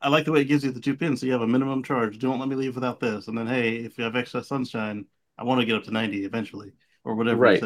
I 0.00 0.08
like 0.08 0.24
the 0.24 0.32
way 0.32 0.40
it 0.40 0.46
gives 0.46 0.64
you 0.64 0.72
the 0.72 0.80
two 0.80 0.96
pins, 0.96 1.20
so 1.20 1.26
you 1.26 1.32
have 1.32 1.42
a 1.42 1.46
minimum 1.46 1.84
charge. 1.84 2.18
Don't 2.18 2.40
let 2.40 2.48
me 2.48 2.56
leave 2.56 2.74
without 2.74 2.98
this. 2.98 3.28
And 3.28 3.38
then, 3.38 3.46
hey, 3.46 3.76
if 3.76 3.96
you 3.96 4.02
have 4.02 4.16
extra 4.16 4.42
sunshine, 4.42 5.04
I 5.38 5.44
want 5.44 5.60
to 5.60 5.64
get 5.66 5.76
up 5.76 5.84
to 5.84 5.92
ninety 5.92 6.24
eventually, 6.24 6.72
or 7.04 7.14
whatever. 7.14 7.40
Right. 7.40 7.62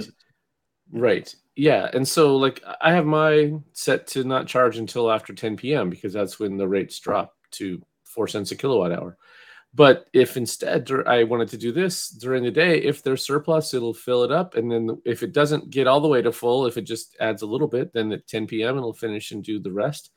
Right. 0.90 1.34
Yeah. 1.56 1.88
And 1.94 2.06
so, 2.06 2.36
like, 2.36 2.62
I 2.80 2.92
have 2.92 3.06
my 3.06 3.54
set 3.72 4.06
to 4.08 4.24
not 4.24 4.46
charge 4.46 4.76
until 4.76 5.10
after 5.10 5.32
10 5.32 5.56
p.m. 5.56 5.88
because 5.88 6.12
that's 6.12 6.38
when 6.38 6.58
the 6.58 6.68
rates 6.68 6.98
drop 6.98 7.34
to 7.52 7.80
four 8.04 8.28
cents 8.28 8.50
a 8.50 8.56
kilowatt 8.56 8.92
hour. 8.92 9.16
But 9.74 10.06
if 10.12 10.36
instead 10.36 10.90
I 11.06 11.24
wanted 11.24 11.48
to 11.48 11.56
do 11.56 11.72
this 11.72 12.10
during 12.10 12.44
the 12.44 12.50
day, 12.50 12.78
if 12.78 13.02
there's 13.02 13.24
surplus, 13.24 13.72
it'll 13.72 13.94
fill 13.94 14.22
it 14.22 14.30
up. 14.30 14.54
And 14.54 14.70
then 14.70 15.00
if 15.06 15.22
it 15.22 15.32
doesn't 15.32 15.70
get 15.70 15.86
all 15.86 16.00
the 16.00 16.08
way 16.08 16.20
to 16.20 16.30
full, 16.30 16.66
if 16.66 16.76
it 16.76 16.82
just 16.82 17.16
adds 17.20 17.40
a 17.40 17.46
little 17.46 17.68
bit, 17.68 17.92
then 17.92 18.12
at 18.12 18.28
10 18.28 18.46
p.m. 18.46 18.76
it'll 18.76 18.92
finish 18.92 19.30
and 19.30 19.42
do 19.42 19.58
the 19.58 19.72
rest. 19.72 20.10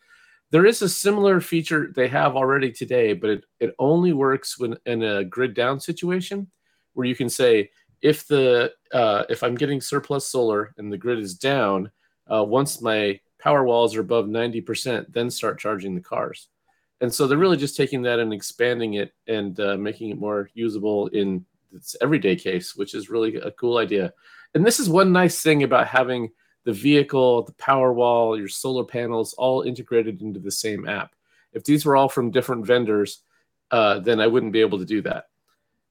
There 0.51 0.65
is 0.65 0.81
a 0.81 0.89
similar 0.89 1.39
feature 1.39 1.91
they 1.95 2.07
have 2.09 2.35
already 2.35 2.71
today, 2.71 3.13
but 3.13 3.29
it, 3.29 3.45
it 3.59 3.75
only 3.79 4.13
works 4.13 4.59
when 4.59 4.77
in 4.85 5.03
a 5.03 5.23
grid 5.23 5.53
down 5.53 5.79
situation 5.79 6.51
where 6.93 7.07
you 7.07 7.15
can 7.15 7.29
say, 7.29 7.69
if 8.01 8.27
the 8.27 8.73
uh, 8.93 9.23
if 9.29 9.41
I'm 9.41 9.55
getting 9.55 9.81
surplus 9.81 10.27
solar 10.27 10.73
and 10.77 10.91
the 10.91 10.97
grid 10.97 11.19
is 11.19 11.33
down, 11.35 11.91
uh, 12.31 12.43
once 12.43 12.81
my 12.81 13.19
power 13.39 13.63
walls 13.63 13.95
are 13.95 14.01
above 14.01 14.25
90%, 14.25 15.11
then 15.11 15.29
start 15.29 15.59
charging 15.59 15.95
the 15.95 16.01
cars. 16.01 16.49
And 17.01 17.13
so 17.13 17.27
they're 17.27 17.37
really 17.37 17.57
just 17.57 17.75
taking 17.75 18.01
that 18.03 18.19
and 18.19 18.33
expanding 18.33 18.95
it 18.95 19.13
and 19.27 19.59
uh, 19.59 19.77
making 19.77 20.11
it 20.11 20.17
more 20.17 20.49
usable 20.53 21.07
in 21.07 21.45
its 21.73 21.95
everyday 22.01 22.35
case, 22.35 22.75
which 22.75 22.93
is 22.93 23.09
really 23.09 23.35
a 23.35 23.51
cool 23.51 23.77
idea. 23.77 24.13
And 24.53 24.65
this 24.65 24.79
is 24.79 24.87
one 24.87 25.11
nice 25.11 25.41
thing 25.41 25.63
about 25.63 25.87
having 25.87 26.31
the 26.63 26.73
vehicle, 26.73 27.43
the 27.43 27.53
power 27.53 27.93
wall, 27.93 28.37
your 28.37 28.47
solar 28.47 28.85
panels 28.85 29.33
all 29.33 29.61
integrated 29.61 30.21
into 30.21 30.39
the 30.39 30.51
same 30.51 30.87
app. 30.87 31.13
If 31.53 31.63
these 31.63 31.85
were 31.85 31.95
all 31.95 32.09
from 32.09 32.31
different 32.31 32.65
vendors, 32.65 33.21
uh, 33.71 33.99
then 33.99 34.19
I 34.19 34.27
wouldn't 34.27 34.53
be 34.53 34.61
able 34.61 34.79
to 34.79 34.85
do 34.85 35.01
that. 35.01 35.25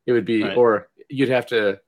It 0.07 0.13
would 0.13 0.25
be, 0.25 0.43
Right. 0.43 0.57
or 0.57 0.89
you'd 1.09 1.29
have 1.29 1.47
to 1.49 1.81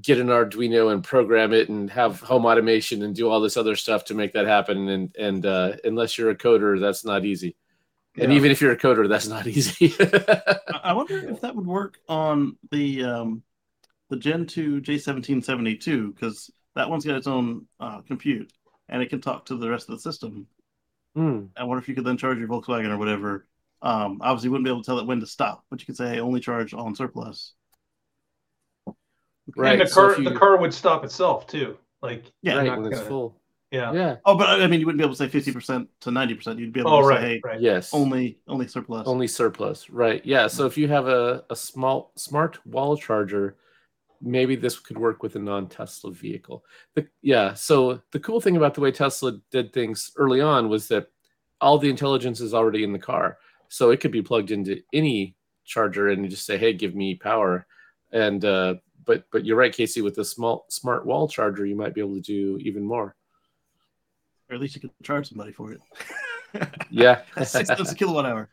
get 0.00 0.18
an 0.18 0.28
Arduino 0.28 0.92
and 0.92 1.04
program 1.04 1.52
it 1.52 1.68
and 1.68 1.90
have 1.90 2.20
home 2.20 2.46
automation 2.46 3.02
and 3.02 3.14
do 3.14 3.28
all 3.28 3.40
this 3.40 3.56
other 3.56 3.76
stuff 3.76 4.04
to 4.06 4.14
make 4.14 4.32
that 4.32 4.46
happen. 4.46 4.88
And 4.88 5.14
and 5.18 5.44
uh, 5.46 5.76
unless 5.84 6.16
you're 6.16 6.30
a 6.30 6.36
coder, 6.36 6.80
that's 6.80 7.04
not 7.04 7.24
easy. 7.24 7.56
And 8.18 8.32
even 8.32 8.50
if 8.50 8.60
you're 8.60 8.72
a 8.72 8.76
coder, 8.76 9.08
that's 9.08 9.26
not 9.28 9.46
easy. 9.46 9.94
I 9.98 10.80
I 10.84 10.92
wonder 10.92 11.16
if 11.30 11.40
that 11.40 11.54
would 11.56 11.66
work 11.66 11.98
on 12.08 12.56
the 12.70 13.04
um, 13.04 13.42
the 14.10 14.16
Gen 14.16 14.46
2 14.46 14.82
J1772 14.82 16.14
because 16.14 16.50
that 16.74 16.90
one's 16.90 17.04
got 17.06 17.16
its 17.16 17.26
own 17.26 17.66
uh, 17.80 18.02
compute 18.02 18.52
and 18.88 19.02
it 19.02 19.08
can 19.08 19.20
talk 19.20 19.46
to 19.46 19.56
the 19.56 19.70
rest 19.70 19.88
of 19.88 19.96
the 19.96 20.00
system. 20.02 20.46
Hmm. 21.14 21.44
I 21.56 21.64
wonder 21.64 21.80
if 21.82 21.88
you 21.88 21.94
could 21.94 22.04
then 22.04 22.16
charge 22.18 22.38
your 22.38 22.48
Volkswagen 22.48 22.88
or 22.90 22.98
whatever. 22.98 23.46
Um, 23.80 24.18
obviously, 24.22 24.46
you 24.48 24.50
wouldn't 24.52 24.64
be 24.64 24.70
able 24.70 24.82
to 24.82 24.86
tell 24.86 24.98
it 24.98 25.06
when 25.06 25.20
to 25.20 25.26
stop, 25.26 25.64
but 25.70 25.80
you 25.80 25.86
could 25.86 25.96
say, 25.96 26.08
"Hey, 26.10 26.20
only 26.20 26.40
charge 26.40 26.72
on 26.74 26.94
surplus." 26.94 27.54
Right. 29.56 29.72
and 29.72 29.80
the 29.82 29.86
so 29.86 29.94
car 30.02 30.12
if 30.12 30.18
you- 30.18 30.24
the 30.24 30.38
car 30.38 30.56
would 30.56 30.72
stop 30.74 31.04
itself 31.04 31.46
too. 31.46 31.78
Like 32.00 32.24
Yeah. 32.42 32.56
right 32.58 32.66
not 32.66 32.78
when 32.78 32.86
it's 32.86 32.98
gonna- 32.98 33.08
full. 33.08 33.41
Yeah. 33.72 33.92
Yeah. 33.92 34.16
Oh, 34.24 34.36
but 34.36 34.48
I 34.62 34.66
mean, 34.68 34.78
you 34.80 34.86
wouldn't 34.86 34.98
be 35.00 35.04
able 35.04 35.14
to 35.14 35.18
say 35.18 35.28
fifty 35.28 35.52
percent 35.52 35.88
to 36.02 36.10
ninety 36.12 36.34
percent. 36.34 36.58
You'd 36.60 36.72
be 36.72 36.80
able 36.80 36.92
Oh 36.92 37.02
to 37.02 37.06
right, 37.08 37.20
say, 37.20 37.28
"Hey, 37.28 37.40
right. 37.44 37.60
Yes. 37.60 37.92
only 37.92 38.38
only 38.46 38.68
surplus." 38.68 39.08
Only 39.08 39.26
surplus. 39.26 39.90
Right. 39.90 40.24
Yeah. 40.24 40.46
So 40.46 40.66
if 40.66 40.76
you 40.78 40.88
have 40.88 41.08
a, 41.08 41.44
a 41.50 41.56
small 41.56 42.12
smart 42.16 42.64
wall 42.66 42.96
charger, 42.96 43.56
maybe 44.20 44.54
this 44.56 44.78
could 44.78 44.98
work 44.98 45.22
with 45.22 45.34
a 45.36 45.40
non-Tesla 45.40 46.12
vehicle. 46.12 46.64
The, 46.94 47.08
yeah. 47.22 47.54
So 47.54 48.00
the 48.12 48.20
cool 48.20 48.40
thing 48.40 48.56
about 48.56 48.74
the 48.74 48.80
way 48.80 48.92
Tesla 48.92 49.38
did 49.50 49.72
things 49.72 50.12
early 50.16 50.40
on 50.40 50.68
was 50.68 50.86
that 50.88 51.08
all 51.60 51.78
the 51.78 51.90
intelligence 51.90 52.40
is 52.40 52.54
already 52.54 52.84
in 52.84 52.92
the 52.92 52.98
car. 52.98 53.38
so 53.68 53.90
it 53.90 54.00
could 54.00 54.12
be 54.12 54.22
plugged 54.22 54.50
into 54.50 54.82
any 54.92 55.34
charger 55.64 56.08
and 56.10 56.22
you 56.24 56.28
just 56.28 56.44
say, 56.46 56.58
"Hey, 56.58 56.72
give 56.74 56.94
me 56.94 57.14
power." 57.14 57.66
And 58.12 58.44
uh, 58.44 58.74
but 59.06 59.24
but 59.32 59.44
you're 59.46 59.56
right, 59.56 59.72
Casey. 59.74 60.02
With 60.02 60.14
the 60.16 60.24
small 60.24 60.66
smart 60.68 61.06
wall 61.06 61.26
charger, 61.28 61.64
you 61.66 61.74
might 61.76 61.94
be 61.94 62.00
able 62.02 62.14
to 62.16 62.20
do 62.20 62.58
even 62.60 62.84
more. 62.84 63.16
Or 64.52 64.56
at 64.56 64.60
least 64.60 64.74
you 64.74 64.82
can 64.82 64.90
charge 65.02 65.30
somebody 65.30 65.50
for 65.50 65.72
it. 65.72 65.80
yeah, 66.90 67.22
six 67.42 67.68
cents 67.68 67.90
a 67.90 67.94
kilowatt 67.94 68.26
hour. 68.26 68.50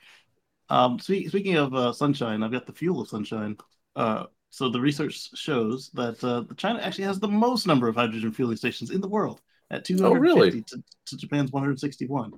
Um, 0.70 0.98
speak, 0.98 1.28
speaking 1.28 1.58
of 1.58 1.76
uh, 1.76 1.92
sunshine, 1.92 2.42
I've 2.42 2.54
got 2.54 2.66
the 2.66 2.72
fuel 2.72 3.02
of 3.02 3.10
sunshine. 3.10 3.58
Uh, 3.98 4.28
so 4.50 4.70
the 4.70 4.80
research 4.80 5.30
shows 5.38 5.90
that 5.96 6.24
uh, 6.24 6.46
China 6.56 6.80
actually 6.80 7.04
has 7.04 7.20
the 7.20 7.28
most 7.28 7.68
number 7.68 7.90
of 7.90 7.96
hydrogen 7.96 8.32
fueling 8.32 8.56
stations 8.56 8.92
in 8.92 9.02
the 9.02 9.10
world 9.10 9.42
at 9.72 9.84
250 9.84 10.18
oh, 10.18 10.20
really? 10.20 10.62
to, 10.62 10.82
to 11.08 11.18
Japan's 11.18 11.52
161. 11.52 12.32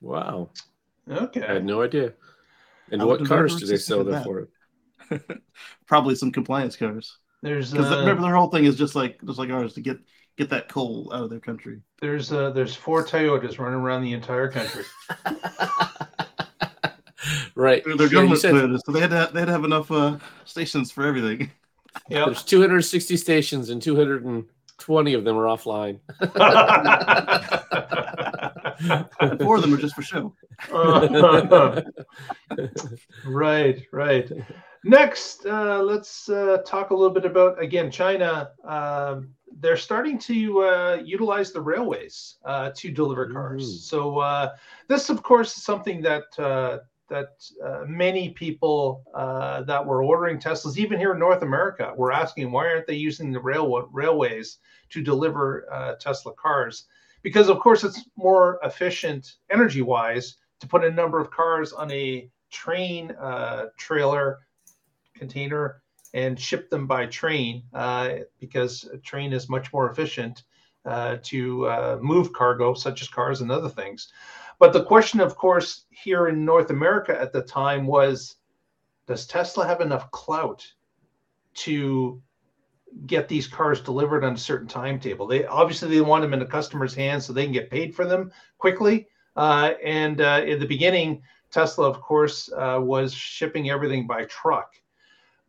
Wow. 0.00 0.48
Okay. 1.06 1.42
I 1.42 1.52
had 1.54 1.66
no 1.66 1.82
idea. 1.82 2.14
And 2.90 3.02
I 3.02 3.04
what 3.04 3.26
cars 3.26 3.60
do 3.60 3.66
they 3.66 3.76
sell 3.76 4.04
there 4.04 4.24
for 4.24 4.48
it? 5.10 5.40
Probably 5.86 6.14
some 6.14 6.32
compliance 6.32 6.76
cars. 6.76 7.18
There's 7.42 7.72
because 7.72 7.92
uh, 7.92 7.98
remember 7.98 8.22
their 8.22 8.36
whole 8.36 8.48
thing 8.48 8.64
is 8.64 8.76
just 8.76 8.94
like 8.94 9.20
just 9.22 9.38
like 9.38 9.50
ours 9.50 9.74
to 9.74 9.82
get 9.82 9.98
get 10.36 10.50
that 10.50 10.68
coal 10.68 11.10
out 11.12 11.24
of 11.24 11.30
their 11.30 11.40
country. 11.40 11.80
There's 12.00 12.32
uh 12.32 12.50
there's 12.50 12.74
four 12.74 13.04
Toyotas 13.04 13.58
running 13.58 13.80
around 13.80 14.02
the 14.02 14.12
entire 14.12 14.50
country. 14.50 14.84
right. 17.54 17.82
They're, 17.84 17.96
they're 17.96 18.08
government 18.08 18.40
said, 18.40 18.54
Toyotas, 18.54 18.80
so 18.84 18.92
they 18.92 19.00
had 19.00 19.10
to 19.10 19.30
they 19.32 19.40
had 19.40 19.46
to 19.46 19.52
have 19.52 19.64
enough 19.64 19.90
uh, 19.90 20.18
stations 20.44 20.90
for 20.90 21.06
everything. 21.06 21.50
Yeah. 22.08 22.24
There's 22.26 22.42
260 22.42 23.16
stations 23.16 23.70
and 23.70 23.80
220 23.80 25.14
of 25.14 25.24
them 25.24 25.36
are 25.36 25.44
offline. 25.44 26.00
Four 29.40 29.56
of 29.56 29.62
them 29.62 29.72
are 29.72 29.78
just 29.78 29.94
for 29.94 30.02
show. 30.02 30.34
right, 33.24 33.86
right. 33.92 34.30
Next, 34.84 35.46
uh, 35.46 35.82
let's 35.82 36.28
uh, 36.28 36.58
talk 36.66 36.90
a 36.90 36.94
little 36.94 37.14
bit 37.14 37.24
about 37.24 37.62
again 37.62 37.90
China. 37.90 38.50
Um, 38.64 39.30
they're 39.60 39.76
starting 39.76 40.18
to 40.18 40.62
uh, 40.62 41.02
utilize 41.04 41.52
the 41.52 41.60
railways 41.60 42.36
uh, 42.44 42.70
to 42.76 42.90
deliver 42.90 43.30
cars. 43.32 43.62
Mm. 43.62 43.78
So 43.78 44.18
uh, 44.18 44.56
this, 44.88 45.10
of 45.10 45.22
course, 45.22 45.56
is 45.56 45.62
something 45.62 46.00
that 46.02 46.24
uh, 46.38 46.78
that 47.08 47.28
many 47.86 48.30
people 48.30 49.04
that 49.66 49.84
were 49.86 50.02
ordering 50.02 50.38
Teslas, 50.38 50.78
even 50.78 50.98
here 50.98 51.12
in 51.12 51.18
North 51.18 51.42
America, 51.42 51.92
were 51.96 52.10
asking 52.10 52.50
why 52.50 52.66
aren't 52.66 52.86
they 52.86 52.94
using 52.94 53.30
the 53.30 53.40
rail 53.40 53.88
railways 53.92 54.58
to 54.90 55.02
deliver 55.02 55.96
Tesla 56.00 56.32
cars? 56.32 56.86
Because 57.22 57.48
of 57.50 57.60
course 57.60 57.84
it's 57.84 58.08
more 58.16 58.58
efficient 58.64 59.34
energy-wise 59.50 60.36
to 60.60 60.66
put 60.66 60.82
a 60.82 60.90
number 60.90 61.20
of 61.20 61.30
cars 61.30 61.72
on 61.72 61.90
a 61.92 62.28
train 62.50 63.14
trailer 63.76 64.38
container 65.14 65.82
and 66.14 66.38
ship 66.40 66.70
them 66.70 66.86
by 66.86 67.04
train 67.06 67.64
uh, 67.74 68.10
because 68.40 68.84
a 68.84 68.96
train 68.98 69.32
is 69.32 69.48
much 69.48 69.72
more 69.72 69.90
efficient 69.90 70.44
uh, 70.86 71.16
to 71.22 71.66
uh, 71.66 71.98
move 72.00 72.32
cargo, 72.32 72.72
such 72.72 73.02
as 73.02 73.08
cars 73.08 73.40
and 73.40 73.50
other 73.50 73.68
things. 73.68 74.12
But 74.60 74.72
the 74.72 74.84
question, 74.84 75.20
of 75.20 75.36
course, 75.36 75.86
here 75.90 76.28
in 76.28 76.44
North 76.44 76.70
America 76.70 77.20
at 77.20 77.32
the 77.32 77.42
time 77.42 77.86
was 77.86 78.36
Does 79.06 79.26
Tesla 79.26 79.66
have 79.66 79.80
enough 79.80 80.10
clout 80.12 80.64
to 81.54 82.22
get 83.06 83.26
these 83.28 83.48
cars 83.48 83.80
delivered 83.80 84.24
on 84.24 84.34
a 84.34 84.38
certain 84.38 84.68
timetable? 84.68 85.26
They 85.26 85.44
obviously 85.46 85.88
they 85.88 86.00
want 86.00 86.22
them 86.22 86.32
in 86.32 86.38
the 86.38 86.46
customer's 86.46 86.94
hands 86.94 87.26
so 87.26 87.32
they 87.32 87.44
can 87.44 87.52
get 87.52 87.70
paid 87.70 87.92
for 87.94 88.04
them 88.04 88.30
quickly. 88.58 89.08
Uh, 89.36 89.72
and 89.84 90.20
uh, 90.20 90.42
in 90.46 90.60
the 90.60 90.66
beginning, 90.66 91.22
Tesla, 91.50 91.88
of 91.88 92.00
course, 92.00 92.48
uh, 92.56 92.78
was 92.80 93.12
shipping 93.12 93.68
everything 93.68 94.06
by 94.06 94.24
truck. 94.26 94.74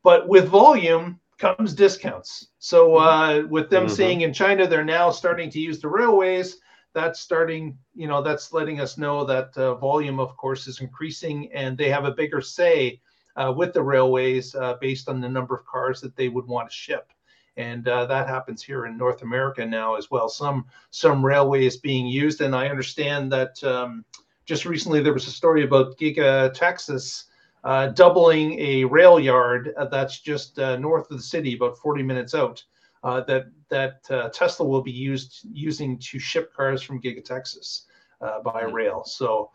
But 0.05 0.27
with 0.27 0.47
volume 0.47 1.19
comes 1.39 1.73
discounts. 1.73 2.49
So 2.59 2.89
mm-hmm. 2.89 3.45
uh, 3.45 3.47
with 3.47 3.71
them 3.71 3.87
mm-hmm. 3.87 3.95
seeing 3.95 4.21
in 4.21 4.33
China 4.33 4.67
they're 4.67 4.85
now 4.85 5.09
starting 5.09 5.49
to 5.49 5.59
use 5.59 5.79
the 5.79 5.87
railways, 5.87 6.57
that's 6.93 7.19
starting, 7.19 7.75
you 7.95 8.07
know, 8.07 8.21
that's 8.21 8.53
letting 8.53 8.79
us 8.79 8.99
know 8.99 9.25
that 9.25 9.57
uh, 9.57 9.73
volume, 9.73 10.19
of 10.19 10.37
course, 10.37 10.67
is 10.67 10.79
increasing, 10.79 11.51
and 11.53 11.75
they 11.75 11.89
have 11.89 12.05
a 12.05 12.11
bigger 12.11 12.39
say 12.39 13.01
uh, 13.35 13.51
with 13.57 13.73
the 13.73 13.81
railways 13.81 14.53
uh, 14.53 14.75
based 14.79 15.09
on 15.09 15.19
the 15.19 15.27
number 15.27 15.55
of 15.55 15.65
cars 15.65 15.99
that 16.01 16.15
they 16.15 16.29
would 16.29 16.45
want 16.45 16.69
to 16.69 16.75
ship. 16.75 17.11
And 17.57 17.87
uh, 17.87 18.05
that 18.05 18.29
happens 18.29 18.61
here 18.61 18.85
in 18.85 18.97
North 18.97 19.23
America 19.23 19.65
now 19.65 19.95
as 19.95 20.11
well. 20.11 20.29
Some 20.29 20.67
some 20.91 21.25
railways 21.25 21.77
being 21.77 22.05
used, 22.05 22.41
and 22.41 22.53
I 22.55 22.67
understand 22.67 23.31
that 23.31 23.61
um, 23.63 24.05
just 24.45 24.65
recently 24.65 25.01
there 25.01 25.13
was 25.13 25.27
a 25.27 25.31
story 25.31 25.63
about 25.63 25.97
Giga 25.97 26.53
Texas 26.53 27.25
uh, 27.65 27.87
doubling 27.87 28.59
a 28.59 28.85
rail 28.85 29.19
yard 29.19 29.73
uh, 29.75 29.85
that's 29.85 30.19
just 30.19 30.59
uh, 30.59 30.77
north 30.77 31.09
of 31.09 31.17
the 31.17 31.23
city, 31.23 31.55
about 31.55 31.77
40 31.79 32.03
minutes 32.03 32.35
out. 32.35 32.63
Uh, 33.03 33.21
that 33.21 33.45
that 33.69 34.01
uh, 34.09 34.29
Tesla 34.29 34.65
will 34.65 34.81
be 34.81 34.91
used 34.91 35.41
using 35.51 35.99
to 35.99 36.17
ship 36.17 36.51
cars 36.55 36.81
from 36.81 36.99
Giga 36.99 37.23
Texas 37.23 37.85
uh, 38.21 38.41
by 38.41 38.63
hmm. 38.63 38.73
rail. 38.73 39.03
So 39.03 39.51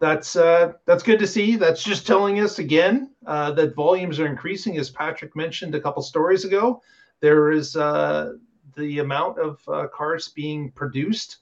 that's 0.00 0.32
that's 0.32 1.02
good 1.02 1.18
to 1.18 1.26
see. 1.26 1.56
That's 1.56 1.82
just 1.82 2.06
telling 2.06 2.40
us 2.40 2.58
again 2.58 3.10
that 3.26 3.74
volumes 3.76 4.20
are 4.20 4.26
increasing, 4.26 4.78
as 4.78 4.88
Patrick 4.88 5.36
mentioned 5.36 5.74
a 5.74 5.80
couple 5.80 6.02
stories 6.02 6.44
ago. 6.44 6.80
There 7.20 7.50
is 7.50 7.74
the 7.74 8.98
amount 9.00 9.38
of 9.38 9.90
cars 9.92 10.28
being 10.28 10.70
produced 10.72 11.38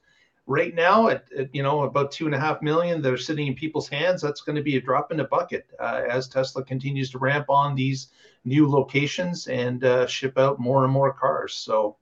right 0.51 0.75
now 0.75 1.07
at, 1.07 1.31
at, 1.39 1.55
you 1.55 1.63
know 1.63 1.85
about 1.85 2.11
two 2.11 2.27
and 2.27 2.35
a 2.35 2.41
half 2.41 2.61
million 2.61 3.01
that 3.01 3.13
are 3.13 3.17
sitting 3.17 3.47
in 3.47 3.55
people's 3.55 3.89
hands 3.89 4.21
that's 4.21 4.41
going 4.41 4.57
to 4.57 4.63
be 4.63 4.77
a 4.77 4.81
drop 4.81 5.13
in 5.13 5.17
the 5.17 5.25
bucket 5.25 5.65
uh, 5.79 6.03
as 6.11 6.27
tesla 6.27 6.63
continues 6.65 7.09
to 7.09 7.19
ramp 7.19 7.47
on 7.49 7.77
these 7.77 8.09
new 8.45 8.69
locations 8.69 9.47
and 9.47 9.85
uh, 9.85 10.07
ship 10.09 10.37
out 10.39 10.59
more 10.59 10.83
and 10.83 10.93
more 10.93 11.13
cars. 11.13 11.55
So 11.55 11.97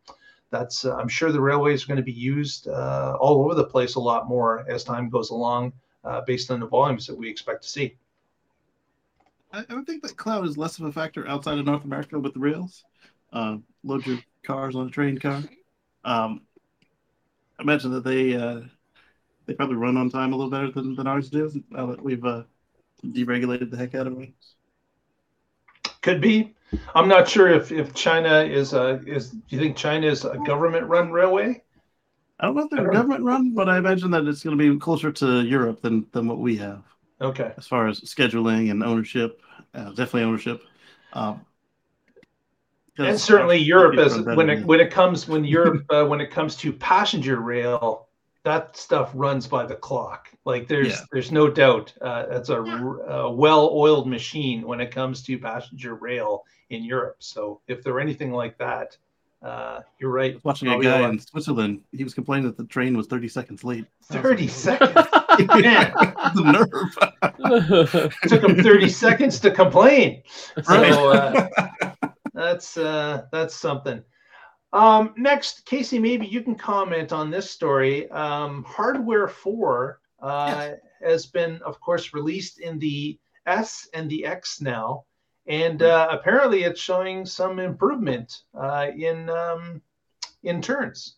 that's 0.50 0.86
uh, 0.86 0.96
i'm 0.96 1.08
sure 1.08 1.30
the 1.30 1.40
railways 1.40 1.84
are 1.84 1.88
going 1.88 1.98
to 1.98 2.02
be 2.02 2.20
used 2.34 2.68
uh, 2.68 3.18
all 3.20 3.44
over 3.44 3.54
the 3.54 3.64
place 3.64 3.96
a 3.96 4.00
lot 4.00 4.26
more 4.26 4.64
as 4.66 4.82
time 4.82 5.10
goes 5.10 5.28
along 5.28 5.74
uh, 6.04 6.22
based 6.22 6.50
on 6.50 6.58
the 6.58 6.66
volumes 6.66 7.06
that 7.06 7.18
we 7.18 7.28
expect 7.28 7.62
to 7.64 7.68
see. 7.68 7.96
I, 9.52 9.60
I 9.68 9.82
think 9.82 10.02
that 10.02 10.16
cloud 10.16 10.46
is 10.46 10.56
less 10.56 10.78
of 10.78 10.86
a 10.86 10.92
factor 10.92 11.28
outside 11.28 11.58
of 11.58 11.66
north 11.66 11.84
america 11.84 12.18
with 12.18 12.32
the 12.32 12.40
rails. 12.40 12.84
Uh, 13.30 13.58
load 13.84 14.06
your 14.06 14.18
cars 14.42 14.74
on 14.74 14.86
a 14.86 14.90
train 14.90 15.18
car. 15.18 15.42
Um, 16.04 16.40
imagine 17.58 17.92
that 17.92 18.04
they 18.04 18.36
uh, 18.36 18.60
they 19.46 19.54
probably 19.54 19.76
run 19.76 19.96
on 19.96 20.10
time 20.10 20.32
a 20.32 20.36
little 20.36 20.50
better 20.50 20.70
than, 20.70 20.94
than 20.94 21.06
ours 21.06 21.30
do 21.30 21.62
now 21.70 21.86
that 21.86 22.02
we've 22.02 22.24
uh, 22.24 22.42
deregulated 23.04 23.70
the 23.70 23.76
heck 23.76 23.94
out 23.94 24.06
of 24.06 24.14
them. 24.14 24.32
Could 26.02 26.20
be. 26.20 26.54
I'm 26.94 27.08
not 27.08 27.28
sure 27.28 27.48
if, 27.48 27.72
if 27.72 27.94
China 27.94 28.42
is 28.42 28.72
a 28.74 29.00
is. 29.06 29.30
Do 29.30 29.40
you 29.48 29.58
think 29.58 29.76
China 29.76 30.06
is 30.06 30.24
a 30.24 30.38
government 30.46 30.86
run 30.86 31.10
railway? 31.10 31.62
I 32.40 32.46
don't 32.46 32.54
know 32.54 32.64
if 32.64 32.70
they're 32.70 32.90
government 32.90 33.24
run, 33.24 33.52
but 33.54 33.68
I 33.68 33.78
imagine 33.78 34.10
that 34.12 34.26
it's 34.26 34.42
going 34.42 34.56
to 34.56 34.72
be 34.74 34.78
closer 34.78 35.10
to 35.10 35.40
Europe 35.42 35.80
than 35.80 36.06
than 36.12 36.28
what 36.28 36.38
we 36.38 36.56
have. 36.58 36.82
Okay. 37.20 37.52
As 37.56 37.66
far 37.66 37.88
as 37.88 38.00
scheduling 38.00 38.70
and 38.70 38.84
ownership, 38.84 39.40
uh, 39.74 39.88
definitely 39.88 40.22
ownership. 40.22 40.62
Um, 41.14 41.44
and 42.98 43.20
certainly 43.20 43.58
Europe 43.58 43.98
as 43.98 44.20
when 44.20 44.50
it 44.50 44.64
when 44.64 44.80
it 44.80 44.90
comes 44.90 45.28
when 45.28 45.44
Europe 45.56 45.84
uh, 45.90 46.04
when 46.04 46.20
it 46.20 46.30
comes 46.30 46.56
to 46.56 46.72
passenger 46.72 47.40
rail, 47.40 48.08
that 48.44 48.76
stuff 48.76 49.10
runs 49.14 49.46
by 49.46 49.64
the 49.66 49.74
clock. 49.74 50.28
Like 50.44 50.68
there's 50.68 50.88
yeah. 50.88 51.00
there's 51.12 51.30
no 51.30 51.48
doubt 51.48 51.92
uh, 52.00 52.26
that's 52.26 52.48
a, 52.48 52.60
a 52.60 53.30
well-oiled 53.30 54.08
machine 54.08 54.66
when 54.66 54.80
it 54.80 54.90
comes 54.90 55.22
to 55.24 55.38
passenger 55.38 55.94
rail 55.94 56.44
in 56.70 56.84
Europe. 56.84 57.16
So 57.20 57.60
if 57.68 57.82
they're 57.82 58.00
anything 58.00 58.32
like 58.32 58.58
that, 58.58 58.96
uh, 59.42 59.80
you're 59.98 60.10
right. 60.10 60.42
Watching 60.44 60.68
a 60.68 60.80
guy 60.80 61.08
in 61.08 61.18
Switzerland, 61.18 61.82
he 61.92 62.02
was 62.02 62.14
complaining 62.14 62.46
that 62.46 62.56
the 62.56 62.64
train 62.64 62.96
was 62.96 63.06
30 63.06 63.28
seconds 63.28 63.62
late. 63.62 63.86
30 64.04 64.48
seconds? 64.48 64.94
Man, 65.38 65.92
the 66.34 66.42
nerve. 66.42 68.12
it 68.22 68.28
took 68.28 68.42
him 68.42 68.62
30 68.62 68.88
seconds 68.88 69.38
to 69.40 69.52
complain. 69.52 70.22
So, 70.64 71.12
uh, 71.12 71.48
that's 72.38 72.76
uh, 72.76 73.22
that's 73.32 73.54
something. 73.54 74.02
Um, 74.72 75.14
next, 75.16 75.66
Casey, 75.66 75.98
maybe 75.98 76.26
you 76.26 76.42
can 76.42 76.54
comment 76.54 77.12
on 77.12 77.30
this 77.30 77.50
story. 77.50 78.08
Um, 78.10 78.64
Hardware 78.64 79.26
4 79.26 80.00
uh, 80.20 80.46
yes. 80.46 80.78
has 81.02 81.26
been, 81.26 81.60
of 81.64 81.80
course, 81.80 82.12
released 82.12 82.60
in 82.60 82.78
the 82.78 83.18
S 83.46 83.88
and 83.94 84.10
the 84.10 84.26
X 84.26 84.60
now, 84.60 85.04
and 85.46 85.82
uh, 85.82 86.08
apparently 86.10 86.64
it's 86.64 86.80
showing 86.80 87.26
some 87.26 87.58
improvement 87.58 88.42
uh, 88.54 88.88
in 88.96 89.28
um, 89.30 89.82
in 90.42 90.62
turns. 90.62 91.16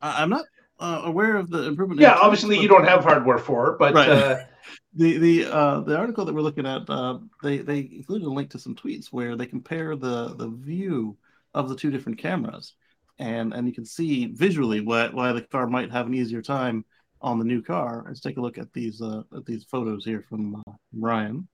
I'm 0.00 0.30
not 0.30 0.44
uh, 0.78 1.02
aware 1.04 1.36
of 1.36 1.50
the 1.50 1.64
improvement. 1.64 2.00
Yeah, 2.00 2.14
obviously 2.14 2.60
you 2.60 2.68
don't 2.68 2.86
have 2.86 3.02
hardware 3.02 3.38
for 3.38 3.72
it, 3.72 3.78
but 3.78 3.94
right. 3.94 4.46
the 4.94 5.18
the 5.18 5.44
uh, 5.46 5.80
the 5.80 5.96
article 5.96 6.24
that 6.24 6.34
we're 6.34 6.40
looking 6.40 6.66
at, 6.66 6.88
uh, 6.88 7.18
they 7.42 7.58
they 7.58 7.80
included 7.80 8.26
a 8.26 8.30
link 8.30 8.50
to 8.50 8.58
some 8.58 8.74
tweets 8.74 9.06
where 9.06 9.36
they 9.36 9.46
compare 9.46 9.96
the 9.96 10.34
the 10.36 10.48
view 10.48 11.16
of 11.54 11.68
the 11.68 11.76
two 11.76 11.90
different 11.90 12.18
cameras, 12.18 12.74
and 13.18 13.52
and 13.52 13.66
you 13.66 13.74
can 13.74 13.84
see 13.84 14.26
visually 14.26 14.80
why 14.80 15.08
why 15.08 15.32
the 15.32 15.42
car 15.42 15.66
might 15.66 15.90
have 15.90 16.06
an 16.06 16.14
easier 16.14 16.42
time 16.42 16.84
on 17.20 17.38
the 17.38 17.44
new 17.44 17.62
car. 17.62 18.04
Let's 18.06 18.20
take 18.20 18.36
a 18.36 18.40
look 18.40 18.58
at 18.58 18.72
these 18.72 19.00
uh, 19.02 19.22
at 19.34 19.46
these 19.46 19.64
photos 19.64 20.04
here 20.04 20.24
from 20.28 20.56
uh, 20.56 20.72
Ryan. 20.92 21.48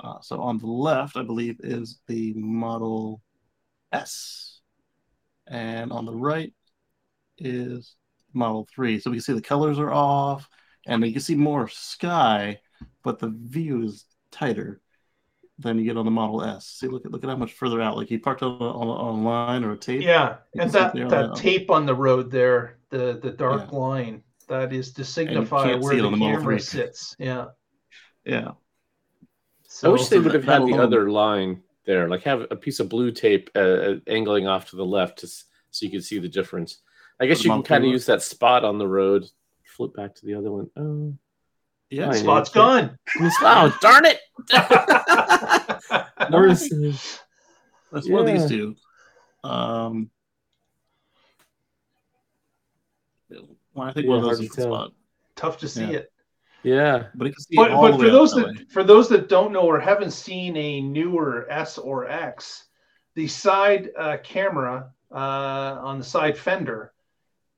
Uh, 0.00 0.20
so 0.20 0.40
on 0.40 0.58
the 0.58 0.66
left, 0.66 1.16
I 1.16 1.22
believe, 1.22 1.56
is 1.60 2.00
the 2.08 2.34
Model 2.34 3.22
S, 3.92 4.60
and 5.46 5.92
on 5.92 6.04
the 6.04 6.14
right 6.14 6.52
is 7.38 7.96
Model 8.32 8.66
3. 8.74 8.98
So 8.98 9.10
we 9.10 9.16
can 9.16 9.22
see 9.22 9.32
the 9.32 9.40
colors 9.40 9.78
are 9.78 9.92
off, 9.92 10.48
and 10.86 11.04
you 11.06 11.12
can 11.12 11.20
see 11.22 11.34
more 11.34 11.68
sky, 11.68 12.60
but 13.02 13.18
the 13.18 13.28
view 13.28 13.82
is 13.84 14.04
tighter 14.30 14.80
than 15.58 15.78
you 15.78 15.84
get 15.84 15.96
on 15.96 16.04
the 16.04 16.10
Model 16.10 16.42
S. 16.42 16.66
See, 16.66 16.88
look 16.88 17.04
at 17.06 17.12
look 17.12 17.22
at 17.24 17.30
how 17.30 17.36
much 17.36 17.52
further 17.52 17.80
out. 17.80 17.96
Like 17.96 18.08
he 18.08 18.18
parked 18.18 18.42
on 18.42 18.60
a, 18.60 18.64
on, 18.64 18.86
a, 18.88 18.92
on 18.92 19.18
a 19.20 19.22
line 19.22 19.64
or 19.64 19.72
a 19.72 19.76
tape. 19.76 20.02
Yeah, 20.02 20.36
and 20.52 20.62
can 20.62 20.70
see 20.70 20.78
that 20.78 20.96
on 20.96 21.08
that 21.08 21.36
tape 21.36 21.70
on 21.70 21.86
the 21.86 21.94
road 21.94 22.30
there, 22.30 22.78
the 22.90 23.18
the 23.22 23.30
dark 23.30 23.70
Yeah. 23.72 23.78
line, 23.78 24.22
that 24.48 24.72
is 24.72 24.92
to 24.94 25.04
signify 25.04 25.74
where 25.76 25.96
the 25.96 26.04
on 26.04 26.12
the 26.12 26.18
Model 26.18 26.36
camera 26.38 26.54
3. 26.56 26.60
sits. 26.60 27.16
Yeah. 27.18 27.46
Yeah. 28.24 28.52
So 29.68 29.90
I 29.90 29.92
wish 29.92 30.08
they 30.08 30.18
would 30.18 30.34
have 30.34 30.44
had 30.44 30.62
the 30.62 30.66
alone- 30.72 30.80
other 30.80 31.10
line 31.10 31.62
there, 31.84 32.08
like 32.08 32.22
have 32.22 32.46
a 32.50 32.56
piece 32.56 32.80
of 32.80 32.88
blue 32.88 33.10
tape 33.10 33.50
uh, 33.54 33.58
uh, 33.58 33.96
angling 34.06 34.46
off 34.46 34.70
to 34.70 34.76
the 34.76 34.84
left, 34.84 35.18
to, 35.18 35.26
so 35.26 35.44
you 35.80 35.90
could 35.90 36.04
see 36.04 36.18
the 36.18 36.28
difference. 36.28 36.78
I 37.20 37.26
guess 37.26 37.44
you 37.44 37.50
can 37.50 37.62
kind 37.62 37.84
of 37.84 37.90
use 37.90 38.06
that 38.06 38.22
spot 38.22 38.64
on 38.64 38.78
the 38.78 38.88
road. 38.88 39.24
Flip 39.76 39.92
back 39.94 40.14
to 40.14 40.26
the 40.26 40.34
other 40.34 40.52
one. 40.52 40.70
Oh, 40.76 41.12
Yeah. 41.90 42.06
Fine. 42.06 42.14
spot's 42.22 42.50
gone. 42.50 42.96
oh 43.20 43.76
darn 43.80 44.04
it! 44.06 44.20
Where 46.30 46.48
Nice. 46.48 46.70
is- 46.70 47.20
That's 47.92 48.08
one 48.08 48.20
of 48.20 48.26
these 48.26 48.48
two. 48.48 48.76
Um, 49.42 50.10
well, 53.74 53.88
I 53.88 53.92
think 53.92 54.04
Yeah, 54.06 54.10
one 54.10 54.18
of 54.20 54.24
those 54.24 54.40
is 54.40 54.48
the 54.50 54.62
spot, 54.62 54.92
Tough 55.36 55.58
to 55.58 55.68
see 55.68 55.84
Yeah. 55.84 55.98
it. 55.98 56.12
Yeah, 56.62 57.06
but 57.16 57.26
you 57.26 57.32
can 57.34 57.42
see 57.42 57.56
But, 57.56 57.70
it 57.70 57.74
all 57.74 57.82
but 57.82 57.98
the 57.98 58.04
for 58.04 58.10
those 58.10 58.32
that 58.34 58.46
that 58.46 58.56
way. 58.56 58.64
for 58.70 58.84
those 58.84 59.08
that 59.10 59.28
don't 59.28 59.52
know 59.52 59.62
or 59.66 59.78
haven't 59.80 60.12
seen 60.12 60.56
a 60.56 60.80
newer 60.80 61.46
S 61.50 61.76
or 61.78 62.08
X, 62.08 62.64
the 63.16 63.26
side 63.26 63.90
uh, 63.98 64.16
camera 64.24 64.90
uh, 65.12 65.14
on 65.82 65.98
the 65.98 66.04
side 66.04 66.38
fender, 66.38 66.93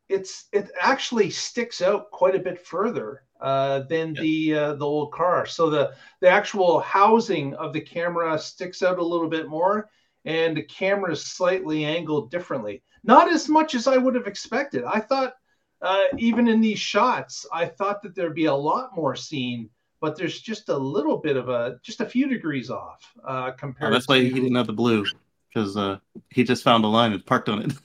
it's 0.08 0.46
it 0.52 0.70
actually 0.80 1.30
sticks 1.30 1.82
out 1.82 2.10
quite 2.10 2.34
a 2.34 2.38
bit 2.40 2.64
further 2.64 3.22
uh, 3.40 3.80
than 3.80 4.14
Yeah. 4.14 4.20
the 4.22 4.54
uh, 4.54 4.74
the 4.74 4.86
old 4.86 5.12
car. 5.12 5.46
So 5.46 5.68
the 5.70 5.92
the 6.20 6.28
actual 6.28 6.80
housing 6.80 7.54
of 7.54 7.72
the 7.72 7.80
camera 7.80 8.38
sticks 8.38 8.82
out 8.82 8.98
a 8.98 9.04
little 9.04 9.28
bit 9.28 9.48
more, 9.48 9.90
and 10.24 10.56
the 10.56 10.62
camera 10.62 11.12
is 11.12 11.24
slightly 11.24 11.84
angled 11.84 12.30
differently. 12.30 12.82
Not 13.04 13.30
as 13.32 13.48
much 13.48 13.74
as 13.74 13.86
I 13.86 13.96
would 13.96 14.14
have 14.14 14.26
expected. 14.26 14.84
I 14.84 15.00
thought 15.00 15.34
uh, 15.82 16.04
even 16.18 16.48
in 16.48 16.60
these 16.60 16.78
shots, 16.78 17.46
I 17.52 17.66
thought 17.66 18.02
that 18.02 18.14
there'd 18.14 18.34
be 18.34 18.46
a 18.46 18.54
lot 18.54 18.96
more 18.96 19.14
seen, 19.14 19.68
but 20.00 20.16
there's 20.16 20.40
just 20.40 20.68
a 20.70 20.76
little 20.76 21.18
bit 21.18 21.36
of 21.36 21.48
a, 21.50 21.78
just 21.82 22.00
a 22.00 22.06
few 22.06 22.26
degrees 22.28 22.70
off 22.70 23.00
uh, 23.28 23.50
Oh, 23.52 23.56
compared. 23.58 23.92
that's 23.92 24.08
why 24.08 24.18
to, 24.18 24.24
he 24.24 24.32
didn't 24.32 24.54
have 24.56 24.66
the 24.66 24.72
blue 24.72 25.04
because 25.52 25.76
uh, 25.76 25.98
he 26.30 26.44
just 26.44 26.62
found 26.62 26.84
a 26.84 26.88
line 26.88 27.12
and 27.12 27.24
parked 27.24 27.48
on 27.48 27.62
it. 27.62 27.72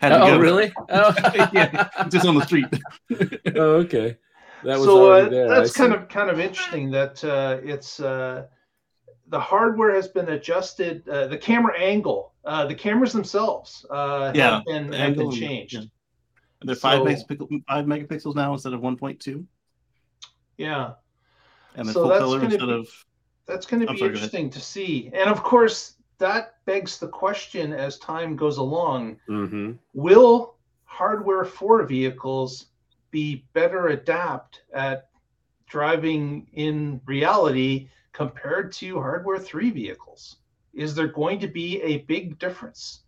Had 0.00 0.12
oh 0.12 0.26
go. 0.26 0.38
really? 0.38 0.72
Oh. 0.88 1.14
yeah, 1.52 1.88
just 2.08 2.26
on 2.26 2.34
the 2.36 2.44
street. 2.44 2.66
oh, 3.56 3.76
okay. 3.84 4.16
That 4.64 4.76
was 4.78 4.84
so 4.84 5.10
uh, 5.12 5.28
there. 5.28 5.48
that's 5.48 5.74
I 5.74 5.78
kind 5.78 5.92
see. 5.92 5.98
of 5.98 6.08
kind 6.08 6.30
of 6.30 6.38
interesting 6.38 6.90
that 6.92 7.22
uh, 7.24 7.58
it's 7.64 7.98
uh, 7.98 8.46
the 9.28 9.40
hardware 9.40 9.92
has 9.94 10.08
been 10.08 10.28
adjusted. 10.28 11.08
Uh, 11.08 11.26
the 11.26 11.38
camera 11.38 11.76
angle, 11.78 12.32
uh, 12.44 12.66
the 12.66 12.74
cameras 12.74 13.12
themselves, 13.12 13.84
uh, 13.90 14.30
Yeah, 14.34 14.56
have 14.56 14.64
been 14.66 14.90
the 14.90 14.96
have 14.98 15.16
been 15.16 15.20
angle 15.22 15.30
and- 15.30 15.38
changed. 15.38 15.74
yeah. 15.74 15.80
They're 16.64 16.76
five 16.76 16.98
So- 16.98 17.04
megapixel, 17.06 17.64
five 17.68 17.86
megapixels 17.86 18.36
now 18.36 18.52
instead 18.52 18.72
of 18.72 18.80
one 18.80 18.96
point 18.96 19.18
two, 19.18 19.44
Yeah. 20.56 20.92
and 21.74 21.88
the 21.88 21.92
So 21.92 22.00
full 22.02 22.08
that's 22.10 22.20
color 22.20 22.38
gonna 22.38 22.50
instead 22.54 22.66
be- 22.66 22.72
of 22.72 23.04
That's 23.46 23.66
going 23.66 23.80
to 23.84 23.92
be 23.92 23.98
sorry, 23.98 24.12
interesting 24.12 24.48
to 24.50 24.60
see. 24.60 25.10
And 25.12 25.28
of 25.28 25.42
course, 25.42 25.94
that 26.22 26.54
begs 26.64 26.98
the 26.98 27.08
question 27.08 27.72
as 27.72 27.98
time 27.98 28.36
goes 28.36 28.58
along 28.58 29.18
Mhm. 29.28 29.78
will 29.92 30.56
hardware 30.84 31.44
4 31.44 31.82
vehicles 31.82 32.66
be 33.10 33.44
better 33.52 33.88
adapt 33.88 34.62
at 34.72 35.10
driving 35.66 36.46
in 36.52 37.00
reality 37.06 37.88
compared 38.12 38.72
to 38.72 39.00
hardware 39.00 39.38
3 39.38 39.70
vehicles? 39.70 40.36
Is 40.72 40.94
there 40.94 41.08
going 41.08 41.40
to 41.40 41.48
be 41.48 41.82
a 41.82 41.98
big 42.12 42.38
difference? 42.38 43.02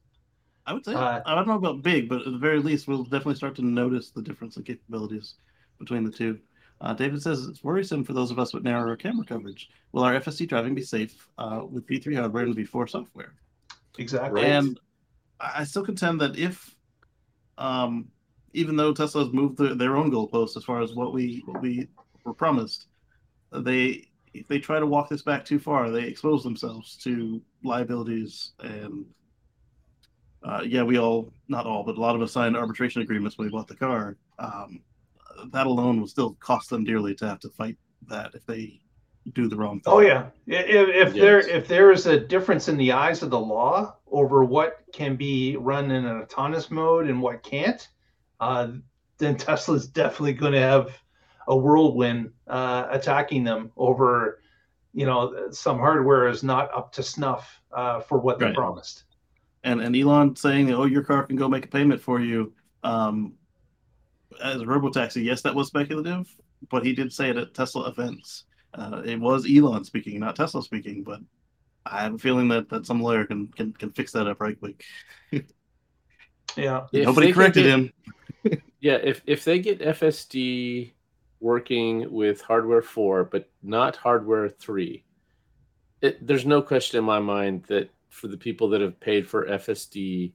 I 0.67 0.73
would 0.73 0.85
say 0.85 0.95
Uh, 0.95 1.21
I 1.25 1.35
don't 1.35 1.47
know 1.47 1.61
about 1.63 1.83
big, 1.83 2.09
but 2.09 2.27
at 2.27 2.33
the 2.33 2.39
very 2.49 2.59
least, 2.59 2.89
we'll 2.89 3.05
definitely 3.05 3.37
start 3.37 3.55
to 3.57 3.63
notice 3.63 4.11
the 4.11 4.23
difference 4.23 4.57
in 4.57 4.65
capabilities 4.65 5.37
between 5.79 6.05
the 6.05 6.11
two. 6.11 6.41
Uh, 6.81 6.93
David 6.93 7.23
says 7.23 7.47
it's 7.47 7.65
worrisome 7.65 8.05
for 8.05 8.13
those 8.13 8.31
of 8.31 8.39
us 8.39 8.53
with 8.53 8.65
narrower 8.65 8.97
camera 8.97 9.25
coverage. 9.25 9.71
Will 9.93 10.03
our 10.03 10.21
FSD 10.21 10.49
driving 10.49 10.75
be 10.75 10.83
safe 10.83 11.29
uh, 11.39 11.63
with 11.69 11.87
V3 11.87 12.17
hardware 12.17 12.45
and 12.45 12.57
V4 12.57 12.91
software? 12.91 13.35
Exactly. 13.99 14.45
And 14.45 14.79
I 15.41 15.61
I 15.61 15.65
still 15.65 15.85
contend 15.85 16.21
that 16.21 16.37
if, 16.39 16.75
um, 17.59 18.09
even 18.53 18.77
though 18.77 18.93
Tesla 18.93 19.25
has 19.25 19.33
moved 19.33 19.57
the, 19.59 19.75
their 19.75 19.97
own 19.97 20.11
goalposts 20.11 20.57
as 20.57 20.65
far 20.65 20.83
as 20.83 20.95
what 20.95 21.13
we 21.13 21.43
what 21.47 21.63
we 21.63 21.89
were 22.25 22.35
promised, 22.35 22.87
they 23.53 24.09
if 24.33 24.49
they 24.49 24.59
try 24.59 24.81
to 24.81 24.87
walk 24.87 25.09
this 25.09 25.23
back 25.23 25.45
too 25.45 25.59
far, 25.59 25.91
they 25.91 26.05
expose 26.05 26.43
themselves 26.43 26.97
to 27.05 27.41
liabilities 27.63 28.53
and. 28.61 29.07
Uh, 30.47 30.61
yeah, 30.63 30.83
we 30.83 30.99
all, 30.99 31.33
not 31.49 31.65
all, 31.65 31.83
but 31.83 31.97
a 31.97 31.99
lot 31.99 32.15
of 32.15 32.21
us 32.21 32.33
signed 32.33 32.55
arbitration 32.55 33.01
agreements 33.01 33.39
when 33.39 33.47
we 33.47 33.51
bought 33.51 33.67
the 33.67 33.75
car. 33.75 34.19
Um, 34.39 34.83
that 35.53 35.67
alone 35.67 36.01
will 36.01 36.07
still 36.09 36.35
cost 36.41 36.71
them 36.71 36.85
dearly 36.85 37.15
to 37.17 37.27
have 37.27 37.41
to 37.41 37.49
fight 37.51 37.77
that 38.09 38.35
if 38.35 38.45
they 38.47 38.81
do 39.33 39.49
the 39.49 39.57
wrong 39.57 39.81
thing. 39.81 39.93
Oh 39.93 40.01
yeah. 40.01 40.27
I- 40.49 40.53
If, 40.53 41.09
if 41.09 41.15
there 41.15 41.39
if 41.41 41.67
there 41.69 41.91
is 41.93 42.07
a 42.07 42.19
difference 42.21 42.69
in 42.69 42.77
the 42.77 42.93
eyes 42.93 43.23
of 43.23 43.31
the 43.31 43.39
law 43.41 43.97
over 44.11 44.45
what 44.45 44.85
can 44.93 45.17
be 45.17 45.57
run 45.57 45.91
in 45.91 46.05
an 46.05 46.21
autonomous 46.23 46.71
mode 46.71 47.09
and 47.09 47.21
what 47.23 47.43
can't, 47.43 47.87
uh, 48.41 48.69
then 49.19 49.37
Tesla's 49.39 49.87
definitely 49.87 50.35
going 50.35 50.53
to 50.53 50.61
have 50.61 50.91
a 51.49 51.57
whirlwind 51.57 52.33
uh, 52.49 52.87
attacking 52.91 53.45
them 53.45 53.71
over, 53.77 54.41
you 54.93 55.05
know, 55.07 55.51
some 55.51 55.79
hardware 55.79 56.29
is 56.29 56.43
not 56.43 56.73
up 56.75 56.93
to 56.93 57.03
snuff 57.03 57.61
uh, 57.73 58.01
for 58.01 58.19
what 58.19 58.39
they 58.39 58.47
Right. 58.47 58.55
promised. 58.55 59.05
and 59.63 59.81
and 59.81 59.97
Elon 59.97 60.37
saying, 60.37 60.71
"Oh, 60.73 60.85
your 60.85 61.03
car 61.03 61.23
can 61.25 61.37
go 61.37 61.49
make 61.49 61.65
a 61.65 61.69
payment 61.69 62.01
for 62.03 62.21
you," 62.21 62.53
um, 62.83 63.33
as 64.43 64.61
a 64.61 64.65
robotaxi. 64.65 65.25
Yes, 65.25 65.43
that 65.43 65.55
was 65.55 65.69
speculative, 65.69 66.27
but 66.71 66.85
he 66.85 66.93
did 66.93 67.13
say 67.13 67.31
it 67.31 67.37
at 67.37 67.55
Tesla 67.55 67.89
events. 67.89 68.45
Uh, 68.73 69.03
it 69.05 69.21
was 69.21 69.47
Elon 69.51 69.85
speaking, 69.85 70.19
not 70.21 70.37
Tesla 70.37 70.63
speaking. 70.63 71.03
But 71.05 71.21
I 71.87 72.03
have 72.03 72.15
a 72.15 72.19
feeling 72.19 72.49
that, 72.49 72.69
that 72.71 72.87
some 72.87 73.01
lawyer 73.03 73.25
can, 73.25 73.49
can 73.49 73.73
can 73.73 73.91
fix 73.93 74.13
that 74.13 74.27
up 74.27 74.41
right 74.41 74.59
quick. 74.59 74.83
Yeah. 76.57 76.87
If 76.93 77.07
Nobody 77.07 77.33
corrected 77.33 77.65
get- 77.65 77.73
him. 77.73 77.93
Yeah, 78.81 78.99
if 79.03 79.23
if 79.27 79.45
they 79.45 79.61
get 79.61 79.81
FSD 79.81 80.93
working 81.41 82.13
with 82.13 82.43
hardware 82.43 82.83
four, 82.83 83.25
but 83.25 83.49
not 83.63 83.97
hardware 83.97 84.51
three, 84.51 85.05
it, 86.03 86.27
there's 86.27 86.45
no 86.45 86.61
question 86.61 86.99
in 86.99 87.05
my 87.05 87.19
mind 87.19 87.65
that 87.69 87.89
for 88.11 88.29
the 88.29 88.37
people 88.37 88.69
that 88.69 88.83
have 88.83 89.01
paid 89.01 89.27
for 89.27 89.47
FSD, 89.47 90.33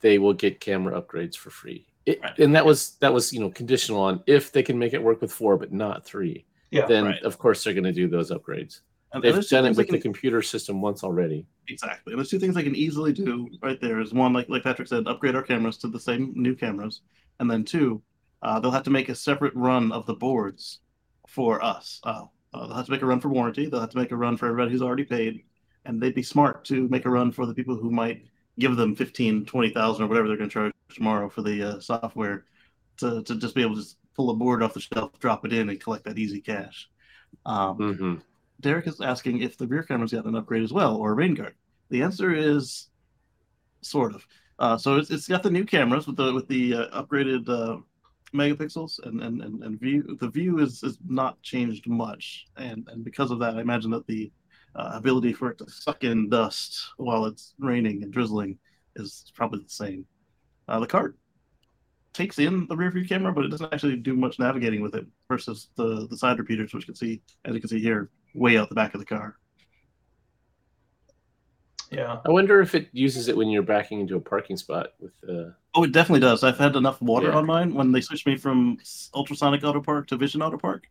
they 0.00 0.18
will 0.18 0.32
get 0.34 0.58
camera 0.58 1.00
upgrades 1.00 1.36
for 1.36 1.50
free. 1.50 1.86
It, 2.06 2.20
Right. 2.22 2.38
And 2.38 2.54
that 2.54 2.64
was 2.64 2.96
that 3.00 3.12
was 3.12 3.32
you 3.32 3.40
know 3.40 3.50
conditional 3.50 4.00
on 4.00 4.22
if 4.26 4.52
they 4.52 4.62
can 4.62 4.78
make 4.78 4.94
it 4.94 5.02
work 5.02 5.20
with 5.20 5.32
four, 5.32 5.56
but 5.56 5.72
not 5.72 6.04
three. 6.04 6.46
Yeah. 6.70 6.86
Then 6.86 7.04
Right. 7.04 7.22
of 7.22 7.38
course 7.38 7.62
they're 7.64 7.74
going 7.74 7.84
to 7.84 7.92
do 7.92 8.08
those 8.08 8.30
upgrades. 8.30 8.80
And 9.12 9.22
They've 9.22 9.48
done 9.48 9.66
it 9.66 9.76
with 9.76 9.88
the 9.88 9.98
computer 10.00 10.42
system 10.42 10.80
once 10.80 11.02
already. 11.02 11.46
Exactly. 11.68 12.12
And 12.12 12.18
there's 12.18 12.28
two 12.28 12.38
things 12.38 12.54
they 12.54 12.62
can 12.62 12.74
easily 12.74 13.12
do 13.12 13.48
right 13.62 13.80
there 13.80 14.00
is 14.00 14.12
one, 14.12 14.32
like 14.32 14.48
like 14.48 14.62
Patrick 14.62 14.88
said, 14.88 15.06
upgrade 15.06 15.34
our 15.34 15.42
cameras 15.42 15.76
to 15.78 15.88
the 15.88 16.00
same 16.00 16.32
new 16.36 16.54
cameras. 16.54 17.02
And 17.40 17.50
then 17.50 17.64
two, 17.64 18.02
uh, 18.42 18.60
they'll 18.60 18.70
have 18.70 18.82
to 18.84 18.90
make 18.90 19.08
a 19.08 19.14
separate 19.14 19.54
run 19.54 19.90
of 19.92 20.06
the 20.06 20.14
boards 20.14 20.80
for 21.28 21.62
us. 21.64 22.00
Uh, 22.04 22.24
uh, 22.54 22.66
they'll 22.66 22.76
have 22.76 22.86
to 22.86 22.92
make 22.92 23.02
a 23.02 23.06
run 23.06 23.20
for 23.20 23.28
warranty. 23.28 23.66
They'll 23.66 23.80
have 23.80 23.90
to 23.90 23.98
make 23.98 24.12
a 24.12 24.16
run 24.16 24.36
for 24.36 24.46
everybody 24.46 24.70
who's 24.70 24.82
already 24.82 25.04
paid. 25.04 25.42
And 25.84 26.00
they'd 26.00 26.14
be 26.14 26.22
smart 26.22 26.64
to 26.66 26.88
make 26.88 27.04
a 27.04 27.10
run 27.10 27.30
for 27.32 27.46
the 27.46 27.54
people 27.54 27.76
who 27.76 27.90
might 27.90 28.24
give 28.58 28.76
them 28.76 28.94
15, 28.94 29.44
20,000 29.44 30.04
or 30.04 30.06
whatever 30.08 30.28
they're 30.28 30.36
going 30.36 30.50
to 30.50 30.54
charge 30.54 30.72
tomorrow 30.94 31.28
for 31.28 31.42
the 31.42 31.62
uh, 31.62 31.80
software 31.80 32.44
to, 32.98 33.22
to 33.22 33.36
just 33.36 33.54
be 33.54 33.62
able 33.62 33.74
to 33.74 33.82
just 33.82 33.98
pull 34.14 34.30
a 34.30 34.34
board 34.34 34.62
off 34.62 34.74
the 34.74 34.80
shelf, 34.80 35.18
drop 35.18 35.44
it 35.44 35.52
in, 35.52 35.68
and 35.68 35.80
collect 35.80 36.04
that 36.04 36.18
easy 36.18 36.40
cash. 36.40 36.88
Um, 37.44 37.76
hmm 37.76 38.14
Derek 38.60 38.86
is 38.86 39.02
asking 39.02 39.42
if 39.42 39.58
the 39.58 39.66
rear 39.66 39.82
camera's 39.82 40.12
got 40.12 40.24
an 40.24 40.34
upgrade 40.34 40.62
as 40.62 40.72
well, 40.72 40.96
or 40.96 41.10
a 41.10 41.14
rain 41.14 41.34
guard. 41.34 41.54
The 41.90 42.02
answer 42.02 42.34
is 42.34 42.88
sort 43.82 44.14
of. 44.14 44.26
Uh, 44.58 44.78
so 44.78 44.96
it's, 44.96 45.10
it's 45.10 45.28
got 45.28 45.42
the 45.42 45.50
new 45.50 45.64
cameras 45.64 46.06
with 46.06 46.16
the 46.16 46.32
with 46.32 46.48
the 46.48 46.74
uh, 46.74 47.02
upgraded 47.02 47.46
uh, 47.48 47.76
megapixels 48.34 48.98
and, 49.06 49.22
and 49.22 49.42
and 49.42 49.62
and 49.62 49.78
view. 49.78 50.16
The 50.18 50.30
view 50.30 50.60
is 50.60 50.82
is 50.82 50.98
not 51.06 51.40
changed 51.42 51.86
much, 51.86 52.46
and 52.56 52.88
and 52.90 53.04
because 53.04 53.30
of 53.30 53.38
that, 53.40 53.56
I 53.56 53.60
imagine 53.60 53.90
that 53.90 54.06
the 54.06 54.32
uh, 54.76 54.90
ability 54.94 55.32
for 55.32 55.50
it 55.50 55.58
to 55.58 55.68
suck 55.70 56.04
in 56.04 56.28
dust 56.28 56.90
while 56.98 57.24
it's 57.26 57.54
raining 57.58 58.02
and 58.02 58.12
drizzling 58.12 58.58
is 58.96 59.30
probably 59.34 59.60
the 59.62 59.68
same. 59.70 60.04
Uh, 60.68 60.80
the 60.80 60.86
cart. 60.86 61.16
takes 62.12 62.38
in 62.38 62.66
the 62.68 62.76
rear 62.76 62.90
view 62.90 63.06
camera, 63.06 63.32
but 63.32 63.44
it 63.44 63.48
doesn't 63.48 63.72
actually 63.74 63.96
do 63.96 64.14
much 64.16 64.38
navigating 64.38 64.80
with 64.82 64.94
it 64.94 65.06
versus 65.28 65.68
the 65.76 66.06
the 66.08 66.16
side 66.16 66.38
repeaters, 66.38 66.72
which 66.72 66.84
you 66.84 66.86
can 66.86 66.94
see, 66.94 67.20
as 67.44 67.54
you 67.54 67.60
can 67.60 67.68
see 67.68 67.80
here, 67.80 68.10
way 68.34 68.56
out 68.58 68.68
the 68.70 68.74
back 68.74 68.94
of 68.94 69.00
the 69.00 69.06
car. 69.06 69.36
Yeah. 71.90 72.18
I 72.24 72.30
wonder 72.30 72.60
if 72.60 72.74
it 72.74 72.88
uses 72.92 73.28
it 73.28 73.36
when 73.36 73.48
you're 73.48 73.62
backing 73.62 74.00
into 74.00 74.16
a 74.16 74.20
parking 74.20 74.56
spot 74.56 74.88
with 74.98 75.12
uh 75.28 75.50
Oh, 75.74 75.84
it 75.84 75.92
definitely 75.92 76.20
does. 76.20 76.42
I've 76.42 76.58
had 76.58 76.74
enough 76.74 77.00
water 77.00 77.28
Yeah. 77.28 77.36
on 77.36 77.46
mine 77.46 77.74
when 77.74 77.92
they 77.92 78.00
switched 78.00 78.26
me 78.26 78.36
from 78.36 78.78
ultrasonic 79.14 79.62
auto 79.62 79.80
park 79.80 80.08
to 80.08 80.16
vision 80.16 80.42
auto 80.42 80.56
park, 80.58 80.88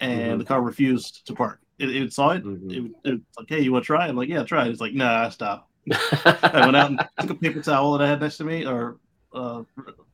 and 0.00 0.34
Mhm. 0.34 0.38
the 0.40 0.44
car 0.44 0.60
refused 0.60 1.24
to 1.26 1.34
park. 1.34 1.60
It, 1.78 1.94
it 1.94 2.12
saw 2.12 2.30
it. 2.30 2.44
Mhm. 2.44 2.70
It, 2.70 2.92
it 3.04 3.10
was 3.12 3.20
like, 3.38 3.48
hey, 3.48 3.60
you 3.60 3.72
want 3.72 3.84
to 3.84 3.86
try? 3.86 4.06
I'm 4.06 4.16
like, 4.16 4.28
yeah, 4.28 4.44
try. 4.44 4.66
it. 4.66 4.70
It's 4.70 4.80
like, 4.80 4.94
nah, 4.94 5.24
I 5.26 5.28
stop. 5.30 5.68
I 5.92 6.62
went 6.64 6.76
out 6.76 6.90
and 6.90 7.00
took 7.20 7.30
a 7.30 7.34
paper 7.34 7.60
towel 7.62 7.92
that 7.98 8.04
I 8.04 8.08
had 8.08 8.20
next 8.20 8.36
to 8.38 8.44
me, 8.44 8.64
or 8.64 8.98
uh, 9.34 9.62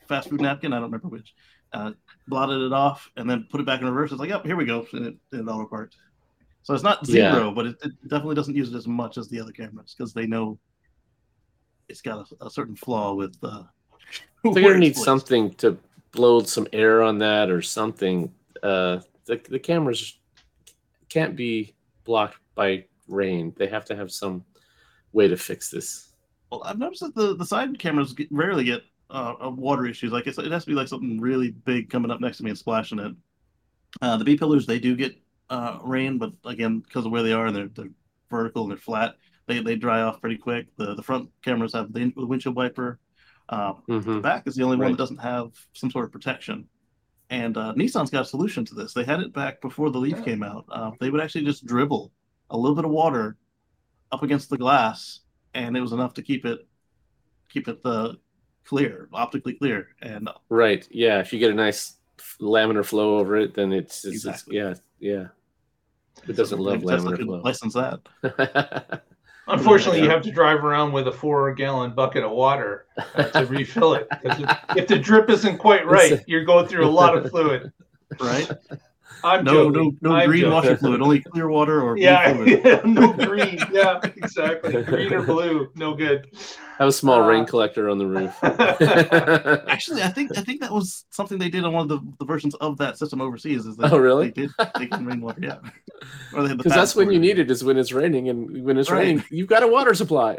fast 0.08 0.30
food 0.30 0.40
napkin. 0.40 0.72
I 0.72 0.76
don't 0.76 0.84
remember 0.84 1.08
which. 1.08 1.34
Uh, 1.72 1.92
blotted 2.26 2.60
it 2.62 2.72
off 2.72 3.08
and 3.16 3.30
then 3.30 3.46
put 3.48 3.60
it 3.60 3.66
back 3.66 3.80
in 3.80 3.86
reverse. 3.86 4.10
It's 4.10 4.18
like, 4.18 4.28
yep, 4.30 4.44
here 4.44 4.56
we 4.56 4.64
go. 4.64 4.84
And 4.92 5.06
it, 5.06 5.16
it 5.30 5.42
auto 5.46 5.66
parked. 5.66 5.94
So 6.64 6.74
it's 6.74 6.82
not 6.82 7.06
Yeah. 7.08 7.32
zero, 7.32 7.52
but 7.52 7.66
it, 7.66 7.76
it 7.82 7.92
definitely 8.08 8.34
doesn't 8.34 8.56
use 8.56 8.72
it 8.72 8.76
as 8.76 8.88
much 8.88 9.18
as 9.18 9.28
the 9.28 9.40
other 9.40 9.52
cameras 9.52 9.94
because 9.96 10.12
they 10.12 10.26
know 10.26 10.58
it's 11.88 12.02
got 12.02 12.26
a, 12.40 12.46
a 12.46 12.50
certain 12.50 12.74
flaw 12.74 13.14
with. 13.14 13.36
Uh, 13.42 13.62
They're 14.42 14.54
gonna 14.62 14.78
need 14.78 14.94
placed. 14.94 15.04
something 15.04 15.54
to 15.54 15.78
blow 16.10 16.42
some 16.42 16.66
air 16.72 17.02
on 17.02 17.18
that 17.18 17.50
or 17.50 17.62
something. 17.62 18.32
Uh, 18.62 18.98
the 19.26 19.40
the 19.48 19.58
cameras 19.60 20.18
can't 21.10 21.36
be 21.36 21.74
blocked 22.04 22.38
by 22.54 22.84
rain. 23.08 23.52
They 23.56 23.66
have 23.66 23.84
to 23.86 23.96
have 23.96 24.10
some 24.10 24.44
way 25.12 25.28
to 25.28 25.36
fix 25.36 25.70
this. 25.70 26.12
Well, 26.50 26.62
I've 26.64 26.78
noticed 26.78 27.02
that 27.02 27.14
the, 27.14 27.36
the 27.36 27.44
side 27.44 27.78
cameras 27.78 28.12
get, 28.12 28.28
rarely 28.30 28.64
get 28.64 28.82
uh, 29.10 29.34
water 29.42 29.86
issues. 29.86 30.12
Like 30.12 30.26
it's, 30.26 30.38
it 30.38 30.50
has 30.50 30.64
to 30.64 30.70
be 30.70 30.74
like 30.74 30.88
something 30.88 31.20
really 31.20 31.50
big 31.50 31.90
coming 31.90 32.10
up 32.10 32.20
next 32.20 32.38
to 32.38 32.44
me 32.44 32.50
and 32.50 32.58
splashing 32.58 32.98
it. 32.98 33.12
Uh, 34.00 34.16
the 34.16 34.24
B 34.24 34.36
pillars 34.36 34.66
they 34.66 34.78
do 34.78 34.96
get 34.96 35.16
uh, 35.50 35.78
rain, 35.82 36.18
but 36.18 36.32
again 36.44 36.80
because 36.80 37.06
of 37.06 37.12
where 37.12 37.22
they 37.22 37.32
are 37.32 37.46
and 37.46 37.56
they're, 37.56 37.68
they're 37.74 37.90
vertical 38.30 38.62
and 38.62 38.70
they're 38.70 38.78
flat, 38.78 39.16
they, 39.46 39.60
they 39.60 39.74
dry 39.74 40.02
off 40.02 40.20
pretty 40.20 40.36
quick. 40.36 40.66
The 40.76 40.94
the 40.94 41.02
front 41.02 41.28
cameras 41.42 41.72
have 41.72 41.92
the, 41.92 42.12
windshield 42.16 42.54
wiper. 42.54 43.00
Uh, 43.48 43.72
hmm 43.72 43.98
the 43.98 44.20
back 44.20 44.46
is 44.46 44.54
the 44.54 44.62
only 44.62 44.76
one 44.76 44.92
that 44.92 44.98
doesn't 44.98 45.16
have 45.20 45.50
some 45.72 45.90
sort 45.90 46.04
of 46.04 46.12
protection. 46.12 46.68
And 47.30 47.56
uh, 47.56 47.72
Nissan's 47.76 48.10
got 48.10 48.22
a 48.22 48.28
solution 48.28 48.64
to 48.66 48.74
this. 48.74 48.92
They 48.92 49.04
had 49.04 49.20
it 49.20 49.32
back 49.32 49.60
before 49.60 49.90
the 49.90 49.98
Leaf 49.98 50.16
Yeah. 50.18 50.24
came 50.24 50.42
out. 50.42 50.64
Uh, 50.68 50.90
they 51.00 51.10
would 51.10 51.20
actually 51.20 51.44
just 51.44 51.64
dribble 51.64 52.10
a 52.50 52.56
little 52.58 52.74
bit 52.74 52.84
of 52.84 52.90
water 52.90 53.36
up 54.10 54.22
against 54.24 54.50
the 54.50 54.58
glass, 54.58 55.20
and 55.54 55.76
it 55.76 55.80
was 55.80 55.92
enough 55.92 56.12
to 56.14 56.22
keep 56.22 56.44
it 56.44 56.66
keep 57.48 57.68
it 57.68 57.78
uh, 57.84 58.12
clear, 58.64 59.08
optically 59.12 59.54
clear. 59.54 59.88
And 60.02 60.28
uh, 60.28 60.34
Right. 60.48 60.86
Yeah. 60.90 61.20
If 61.20 61.32
you 61.32 61.38
get 61.38 61.50
a 61.50 61.54
nice 61.54 61.96
laminar 62.40 62.84
flow 62.84 63.18
over 63.18 63.36
it, 63.36 63.54
then 63.54 63.72
it's, 63.72 64.04
it's, 64.04 64.14
Exactly. 64.16 64.58
it's 64.58 64.80
yeah 65.00 65.12
yeah. 65.14 65.26
It 66.28 66.34
doesn't 66.36 66.58
love 66.58 66.80
Tesla 66.84 67.12
laminar 67.12 67.24
flow? 67.24 67.40
license 67.42 67.74
that. 67.74 69.02
Unfortunately, 69.50 70.02
you 70.02 70.10
have 70.10 70.22
to 70.22 70.30
drive 70.30 70.64
around 70.64 70.92
with 70.92 71.08
a 71.08 71.12
four-gallon 71.12 71.92
bucket 71.92 72.24
of 72.24 72.30
water 72.30 72.86
uh, 73.14 73.24
to 73.24 73.46
refill 73.46 73.94
it. 73.94 74.06
if 74.76 74.86
the 74.86 74.98
drip 74.98 75.28
isn't 75.30 75.58
quite 75.58 75.86
right, 75.86 76.22
you're 76.26 76.44
going 76.44 76.66
through 76.66 76.86
a 76.86 76.90
lot 76.90 77.16
of 77.16 77.30
fluid. 77.30 77.72
Right? 78.18 78.50
I'm 79.22 79.44
No, 79.44 79.70
joking. 79.70 79.98
no, 80.00 80.10
no 80.10 80.16
I'm 80.16 80.28
green 80.28 80.40
joking. 80.42 80.52
washing 80.54 80.76
fluid, 80.76 81.02
only 81.02 81.20
clear 81.20 81.48
water 81.48 81.82
or 81.82 81.94
blue 81.94 82.04
Yeah, 82.04 82.32
fluid. 82.32 82.60
yeah, 82.64 82.80
no 82.84 83.12
green. 83.26 83.58
Yeah, 83.72 84.00
exactly. 84.04 84.82
Green 84.82 85.12
or 85.12 85.22
blue, 85.22 85.70
no 85.74 85.94
good. 85.94 86.28
Have 86.78 86.88
a 86.88 86.92
small 86.92 87.22
Uh, 87.22 87.26
rain 87.28 87.44
collector 87.44 87.90
on 87.90 87.98
the 87.98 88.06
roof. 88.06 88.32
Actually, 88.42 90.02
I 90.02 90.08
think 90.08 90.36
I 90.38 90.40
think 90.40 90.62
that 90.62 90.72
was 90.72 91.04
something 91.10 91.38
they 91.38 91.50
did 91.50 91.64
on 91.64 91.72
one 91.74 91.82
of 91.82 91.88
the, 91.88 92.00
the 92.18 92.24
versions 92.24 92.54
of 92.56 92.78
that 92.78 92.96
system 92.96 93.20
overseas. 93.20 93.66
Is 93.66 93.76
that 93.76 93.92
Oh, 93.92 93.98
really? 93.98 94.30
They 94.30 94.42
did 94.42 94.50
take 94.76 94.92
in 94.92 95.04
rainwater, 95.04 95.40
yeah. 95.42 95.58
Or 96.32 96.42
they 96.42 96.48
had 96.48 96.58
the 96.58 96.62
Because 96.62 96.74
that's 96.74 96.96
when 96.96 97.10
you 97.10 97.18
need 97.18 97.38
it 97.38 97.50
is 97.50 97.62
when 97.62 97.76
it's 97.76 97.92
raining, 97.92 98.30
and 98.30 98.64
when 98.64 98.78
it's 98.78 98.90
Right. 98.90 99.00
raining, 99.00 99.24
you've 99.30 99.48
got 99.48 99.62
a 99.62 99.68
water 99.68 99.92
supply. 99.92 100.38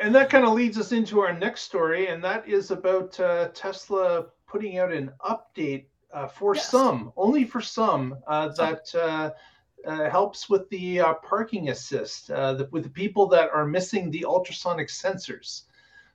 and 0.00 0.14
that 0.14 0.30
kind 0.30 0.46
of 0.46 0.54
leads 0.54 0.78
us 0.78 0.92
into 0.92 1.20
our 1.20 1.32
next 1.38 1.62
story, 1.62 2.06
and 2.08 2.24
that 2.24 2.48
is 2.48 2.70
about 2.70 3.18
uh, 3.20 3.48
Tesla 3.54 4.26
putting 4.48 4.78
out 4.78 4.92
an 4.92 5.10
update 5.20 5.86
uh, 6.14 6.28
for 6.28 6.54
Yes. 6.54 6.70
some, 6.70 7.12
only 7.16 7.44
for 7.44 7.60
some, 7.60 8.16
uh, 8.26 8.48
that 8.54 8.94
uh, 8.94 9.30
uh, 9.86 10.08
helps 10.08 10.48
with 10.48 10.68
the 10.70 11.00
uh, 11.00 11.14
parking 11.14 11.68
assist, 11.68 12.30
uh, 12.30 12.54
the, 12.54 12.68
with 12.70 12.84
the 12.84 12.88
people 12.90 13.26
that 13.26 13.50
are 13.50 13.66
missing 13.66 14.10
the 14.10 14.24
ultrasonic 14.24 14.88
sensors. 14.88 15.62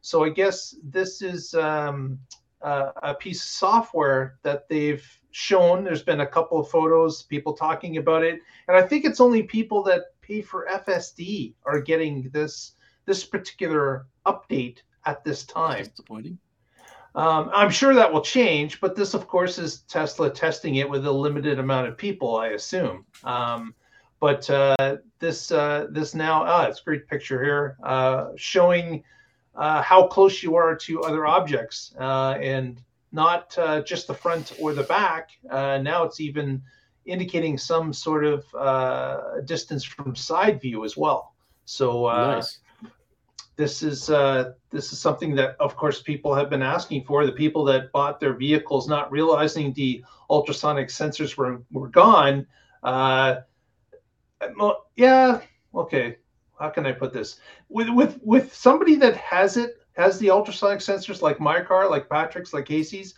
So 0.01 0.23
I 0.23 0.29
guess 0.29 0.75
this 0.81 1.21
is 1.21 1.53
um, 1.53 2.17
uh, 2.61 2.91
a 3.03 3.13
piece 3.13 3.41
of 3.41 3.49
software 3.49 4.39
that 4.43 4.67
they've 4.69 5.05
shown. 5.31 5.83
There's 5.83 6.03
been 6.03 6.21
a 6.21 6.27
couple 6.27 6.59
of 6.59 6.69
photos, 6.69 7.23
people 7.23 7.53
talking 7.53 7.97
about 7.97 8.23
it, 8.23 8.39
and 8.67 8.77
I 8.77 8.81
think 8.81 9.05
it's 9.05 9.19
only 9.19 9.43
people 9.43 9.83
that 9.83 10.19
pay 10.21 10.41
for 10.41 10.67
FSD 10.71 11.53
are 11.65 11.81
getting 11.81 12.29
this 12.31 12.73
this 13.05 13.25
particular 13.25 14.05
update 14.25 14.79
at 15.05 15.23
this 15.23 15.43
time. 15.43 15.83
disappointing. 15.83 16.37
Um, 17.15 17.49
I'm 17.53 17.69
sure 17.69 17.93
that 17.93 18.11
will 18.11 18.21
change, 18.21 18.79
but 18.79 18.95
this, 18.95 19.13
of 19.13 19.27
course, 19.27 19.57
is 19.57 19.79
Tesla 19.81 20.29
testing 20.29 20.75
it 20.75 20.89
with 20.89 21.05
a 21.05 21.11
limited 21.11 21.59
amount 21.59 21.87
of 21.87 21.97
people, 21.97 22.37
I 22.37 22.49
assume. 22.49 23.05
Um, 23.23 23.73
but 24.19 24.49
uh, 24.49 24.97
this 25.19 25.51
uh, 25.51 25.87
this 25.89 26.13
now, 26.13 26.43
ah, 26.45 26.65
it's 26.65 26.81
a 26.81 26.83
great 26.83 27.07
picture 27.07 27.43
here 27.43 27.77
uh, 27.83 28.27
showing 28.35 29.03
uh, 29.55 29.81
how 29.81 30.07
close 30.07 30.43
you 30.43 30.55
are 30.55 30.75
to 30.75 31.01
other 31.01 31.25
objects, 31.25 31.95
uh, 31.99 32.37
and 32.41 32.81
not 33.11 33.57
uh, 33.57 33.81
just 33.81 34.07
the 34.07 34.13
front 34.13 34.53
or 34.59 34.73
the 34.73 34.83
back. 34.83 35.31
Uh, 35.49 35.79
now 35.79 36.03
it's 36.03 36.19
even 36.19 36.61
indicating 37.05 37.57
some 37.57 37.91
sort 37.91 38.23
of 38.23 38.45
uh, 38.53 39.41
distance 39.45 39.83
from 39.83 40.15
side 40.15 40.61
view 40.61 40.85
as 40.85 40.95
well. 40.95 41.33
So 41.65 42.05
uh, 42.05 42.35
nice. 42.35 42.59
This 43.59 43.83
is 43.83 44.09
uh, 44.09 44.53
this 44.69 44.93
is 44.93 44.99
something 44.99 45.35
that, 45.35 45.57
of 45.59 45.75
course, 45.75 46.01
people 46.01 46.33
have 46.33 46.49
been 46.49 46.61
asking 46.61 47.03
for. 47.03 47.25
The 47.25 47.33
people 47.33 47.65
that 47.65 47.91
bought 47.91 48.17
their 48.17 48.33
vehicles 48.33 48.87
not 48.87 49.11
realizing 49.11 49.73
the 49.73 50.01
ultrasonic 50.29 50.87
sensors 50.87 51.35
were 51.35 51.61
were 51.69 51.89
gone. 51.89 52.47
Uh, 52.83 53.41
well, 54.57 54.85
yeah, 54.95 55.41
okay. 55.75 56.15
How 56.57 56.69
can 56.69 56.85
I 56.85 56.93
put 56.93 57.11
this? 57.11 57.41
With 57.67 57.89
with 57.89 58.17
with 58.23 58.55
somebody 58.55 58.95
that 58.95 59.17
has 59.17 59.57
it 59.57 59.71
has 59.97 60.17
the 60.19 60.29
ultrasonic 60.29 60.79
sensors, 60.79 61.21
like 61.21 61.41
my 61.41 61.59
car, 61.59 61.89
like 61.89 62.07
Patrick's, 62.07 62.53
like 62.53 62.65
Casey's, 62.65 63.15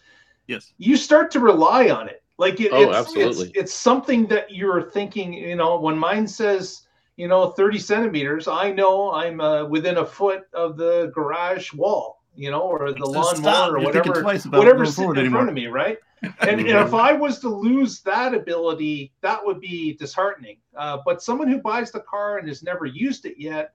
Yes. 0.47 0.73
you 0.79 0.97
start 0.97 1.29
to 1.31 1.39
rely 1.39 1.91
on 1.91 2.09
it. 2.09 2.23
Like 2.39 2.59
it, 2.59 2.71
Oh, 2.71 2.89
it's, 2.89 2.97
absolutely. 2.97 3.49
It's, 3.49 3.57
it's 3.59 3.73
something 3.75 4.25
that 4.29 4.49
you're 4.49 4.89
thinking. 4.89 5.33
You 5.33 5.55
know, 5.55 5.79
when 5.79 5.99
mine 5.99 6.27
says 6.27 6.87
you 7.17 7.27
know 7.27 7.51
30 7.51 7.79
centimeters, 7.79 8.47
I 8.47 8.71
know 8.71 9.11
I'm 9.11 9.39
uh, 9.41 9.65
within 9.65 9.97
a 9.97 10.05
foot 10.05 10.43
of 10.53 10.77
the 10.77 11.11
garage 11.13 11.73
wall. 11.73 12.19
You 12.33 12.49
know, 12.49 12.61
or 12.61 12.93
the 12.93 13.05
stop. 13.05 13.43
lawnmower, 13.43 13.77
or 13.77 13.79
whatever, 13.81 14.23
whatever's 14.23 14.95
sitting 14.95 15.11
in 15.11 15.17
anymore. 15.17 15.39
front 15.39 15.49
of 15.49 15.55
me, 15.55 15.67
right? 15.67 15.97
And, 16.39 16.61
and 16.61 16.69
if 16.69 16.93
I 16.93 17.11
was 17.11 17.39
to 17.39 17.49
lose 17.49 17.99
that 18.01 18.33
ability, 18.33 19.11
that 19.21 19.43
would 19.45 19.59
be 19.59 19.95
disheartening. 19.95 20.57
Uh, 20.77 20.99
but 21.03 21.21
someone 21.21 21.47
who 21.49 21.57
buys 21.57 21.91
the 21.91 21.99
car 22.01 22.37
and 22.37 22.47
has 22.47 22.61
never 22.63 22.85
used 22.85 23.25
it 23.25 23.35
yet, 23.37 23.73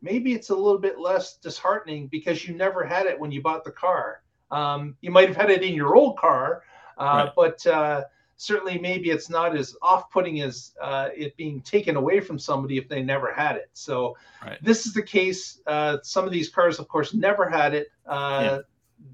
maybe 0.00 0.32
it's 0.34 0.50
a 0.50 0.54
little 0.54 0.78
bit 0.78 1.00
less 1.00 1.38
disheartening 1.38 2.06
because 2.06 2.46
you 2.46 2.54
never 2.54 2.84
had 2.84 3.06
it 3.06 3.18
when 3.18 3.32
you 3.32 3.42
bought 3.42 3.64
the 3.64 3.72
car. 3.72 4.22
Um, 4.50 4.96
you 5.00 5.10
might 5.10 5.28
have 5.28 5.36
had 5.36 5.50
it 5.50 5.62
in 5.62 5.74
your 5.74 5.96
old 5.96 6.18
car, 6.18 6.62
uh, 6.98 7.04
Right. 7.24 7.32
but 7.34 7.66
uh, 7.66 8.04
certainly 8.38 8.78
maybe 8.78 9.10
it's 9.10 9.28
not 9.28 9.54
as 9.56 9.76
off-putting 9.82 10.40
as 10.40 10.72
uh, 10.80 11.08
it 11.14 11.36
being 11.36 11.60
taken 11.60 11.96
away 11.96 12.20
from 12.20 12.38
somebody 12.38 12.78
if 12.78 12.88
they 12.88 13.02
never 13.02 13.32
had 13.34 13.56
it. 13.56 13.68
So 13.74 14.16
Right. 14.44 14.56
this 14.62 14.86
is 14.86 14.94
the 14.94 15.02
case. 15.02 15.60
Uh, 15.66 15.98
some 16.02 16.24
of 16.24 16.30
these 16.30 16.48
cars, 16.48 16.78
of 16.78 16.88
course, 16.88 17.12
never 17.12 17.50
had 17.50 17.74
it. 17.74 17.88
Uh, 18.06 18.40
Yeah. 18.42 18.58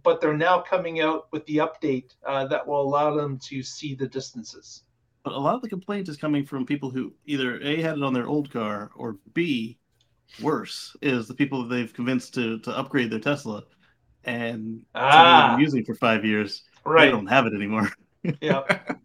But 0.03 0.21
they're 0.23 0.37
now 0.37 0.61
coming 0.61 1.01
out 1.03 1.31
with 1.31 1.45
the 1.45 1.59
update 1.59 2.15
uh, 2.27 2.47
that 2.47 2.67
will 2.67 2.81
allow 2.81 3.15
them 3.15 3.39
to 3.51 3.63
see 3.63 3.95
the 3.95 4.07
distances. 4.07 4.85
But 5.25 5.35
a 5.35 5.39
lot 5.39 5.57
of 5.57 5.63
the 5.63 5.69
complaint 5.69 6.09
is 6.09 6.17
coming 6.17 6.45
from 6.47 6.65
people 6.65 6.89
who 6.91 7.13
either 7.27 7.61
A 7.61 7.83
had 7.83 7.99
it 7.99 8.03
on 8.03 8.15
their 8.15 8.27
old 8.27 8.51
car 8.51 8.91
or 8.97 9.19
B, 9.35 9.79
worse, 10.41 10.97
is 11.03 11.29
the 11.29 11.35
people 11.35 11.63
that 11.63 11.75
they've 11.75 11.93
convinced 11.93 12.33
to 12.35 12.59
to 12.61 12.71
upgrade 12.77 13.11
their 13.11 13.21
Tesla 13.21 13.63
and 14.25 14.81
Ah, 14.95 15.53
been 15.53 15.61
using 15.61 15.85
for 15.85 15.95
five 15.95 16.25
years. 16.25 16.63
They 16.87 16.91
right. 16.91 17.11
don't 17.11 17.27
have 17.27 17.47
it 17.47 17.53
anymore. 17.55 17.91
Yeah. 18.41 18.63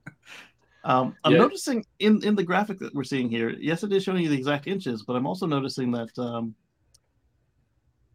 Um, 0.84 1.16
I'm 1.24 1.34
Yeah. 1.34 1.40
noticing 1.40 1.86
in 2.00 2.24
in 2.24 2.36
the 2.36 2.44
graphic 2.44 2.80
that 2.80 2.94
we're 2.94 3.04
seeing 3.04 3.30
here. 3.30 3.50
Yes, 3.50 3.84
it 3.84 3.92
is 3.92 4.04
showing 4.04 4.24
you 4.24 4.30
the 4.30 4.38
exact 4.38 4.68
inches, 4.68 5.04
but 5.04 5.16
I'm 5.16 5.28
also 5.28 5.46
noticing 5.46 5.92
that 5.92 6.18
um, 6.18 6.56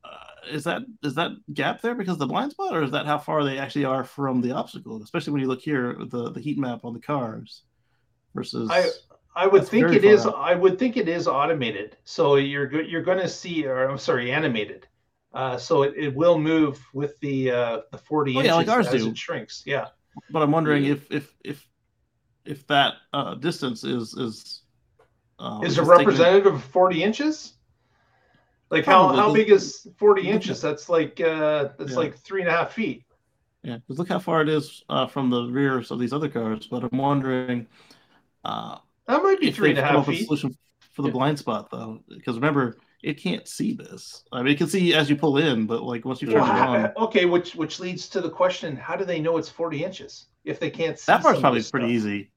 uh, 0.05 0.09
is 0.51 0.65
that 0.65 0.83
is 1.03 1.15
that 1.15 1.33
gap 1.53 1.81
there 1.83 1.95
because 1.95 2.15
of 2.15 2.19
the 2.21 2.27
blind 2.27 2.53
spot, 2.53 2.75
or 2.75 2.83
is 2.83 2.91
that 2.93 3.07
how 3.07 3.19
far 3.19 3.45
they 3.45 3.59
actually 3.59 3.85
are 3.85 4.05
from 4.05 4.41
the 4.41 4.53
obstacle? 4.53 5.03
Especially 5.03 5.33
when 5.33 5.43
you 5.43 5.49
look 5.49 5.61
here, 5.61 5.97
the 6.07 6.31
the 6.31 6.41
heat 6.41 6.59
map 6.59 6.85
on 6.85 6.95
the 6.95 7.01
cars 7.01 7.63
versus. 8.35 8.71
I 8.71 8.91
I 9.37 9.47
would 9.47 9.63
That's 9.63 9.71
think 9.71 9.93
it 9.93 10.05
is. 10.05 10.27
out. 10.27 10.35
I 10.37 10.55
would 10.55 10.79
think 10.79 10.97
it 10.97 11.09
is 11.09 11.27
automated. 11.29 11.97
So 12.05 12.37
you're 12.37 12.67
go- 12.67 12.79
you're 12.81 13.03
going 13.03 13.19
to 13.19 13.29
see, 13.29 13.67
or 13.67 13.89
I'm 13.89 13.99
sorry, 13.99 14.31
animated. 14.33 14.87
Uh, 15.35 15.59
so 15.59 15.83
it, 15.83 15.95
it 15.97 16.15
will 16.15 16.39
move 16.39 16.81
with 16.95 17.19
the 17.19 17.51
uh, 17.51 17.81
the 17.91 17.99
40 17.99 18.37
Oh, 18.37 18.39
inches 18.39 18.47
yeah, 18.49 18.55
like 18.55 18.69
ours 18.69 18.87
as 18.87 19.03
do. 19.03 19.11
it 19.11 19.19
shrinks. 19.19 19.65
Yeah. 19.67 19.89
But 20.31 20.43
I'm 20.43 20.53
wondering 20.53 20.85
if 20.85 21.11
if 21.11 21.35
if 21.45 21.67
if 22.45 22.67
that 22.69 22.95
uh, 23.13 23.35
distance 23.37 23.85
is 23.85 24.15
is 24.15 24.63
um, 25.39 25.65
Is 25.65 25.75
just 25.77 25.89
it 25.89 25.91
taken- 25.91 26.07
representative 26.07 26.55
of 26.55 26.65
40 26.65 27.03
inches? 27.03 27.55
Like 28.71 28.85
how, 28.87 29.09
Probably. 29.09 29.17
how 29.21 29.33
big 29.35 29.51
is 29.51 29.87
40 29.99 30.29
inches? 30.29 30.61
That's 30.61 30.89
like 30.89 31.21
uh 31.21 31.69
that's 31.79 31.93
Yeah. 31.93 31.97
like 31.99 32.17
three 32.19 32.41
and 32.41 32.49
a 32.49 32.53
half 32.53 32.73
feet. 32.73 33.05
Yeah, 33.63 33.77
because 33.79 33.99
look 33.99 34.09
how 34.09 34.19
far 34.19 34.43
it 34.43 34.49
is 34.49 34.83
uh, 34.89 35.07
from 35.07 35.31
the 35.31 35.45
rears 35.47 35.91
of 35.91 35.99
these 35.99 36.13
other 36.13 36.29
cars. 36.29 36.67
But 36.71 36.85
I'm 36.85 36.99
wondering 36.99 37.67
uh, 38.45 38.79
That 39.07 39.23
might 39.23 39.41
be 39.41 39.49
if 39.49 39.57
three 39.57 39.73
a 39.73 39.75
come 39.75 39.85
half 39.85 39.95
up 39.97 40.07
with 40.07 40.17
a 40.17 40.19
feet. 40.19 40.27
solution 40.27 40.57
for 40.93 41.03
the 41.03 41.09
Yeah. 41.09 41.13
blind 41.15 41.39
spot 41.39 41.71
though. 41.71 42.01
Because 42.09 42.37
remember, 42.37 42.77
it 43.03 43.15
can't 43.15 43.47
see 43.47 43.73
this. 43.75 44.25
I 44.33 44.43
mean, 44.43 44.53
it 44.55 44.59
can 44.59 44.67
see 44.67 44.95
as 44.95 45.09
you 45.11 45.17
pull 45.17 45.39
in, 45.39 45.67
but 45.67 45.83
like 45.83 46.05
once 46.05 46.21
you 46.23 46.29
turn 46.29 46.41
Well, 46.43 46.75
it 46.75 46.97
on, 46.97 47.05
okay, 47.05 47.25
which 47.27 47.55
which 47.55 47.81
leads 47.81 48.09
to 48.11 48.21
the 48.21 48.31
question: 48.31 48.77
How 48.77 48.97
do 48.97 49.05
they 49.05 49.21
know 49.21 49.37
it's 49.39 49.49
40 49.49 49.85
inches 49.85 50.27
if 50.45 50.59
they 50.59 50.71
can't 50.71 50.99
see? 50.99 51.05
that 51.13 51.23
part's 51.23 51.37
some 51.37 51.43
probably 51.43 51.63
pretty 51.63 51.87
stuff? 51.87 51.91
easy. 51.91 52.31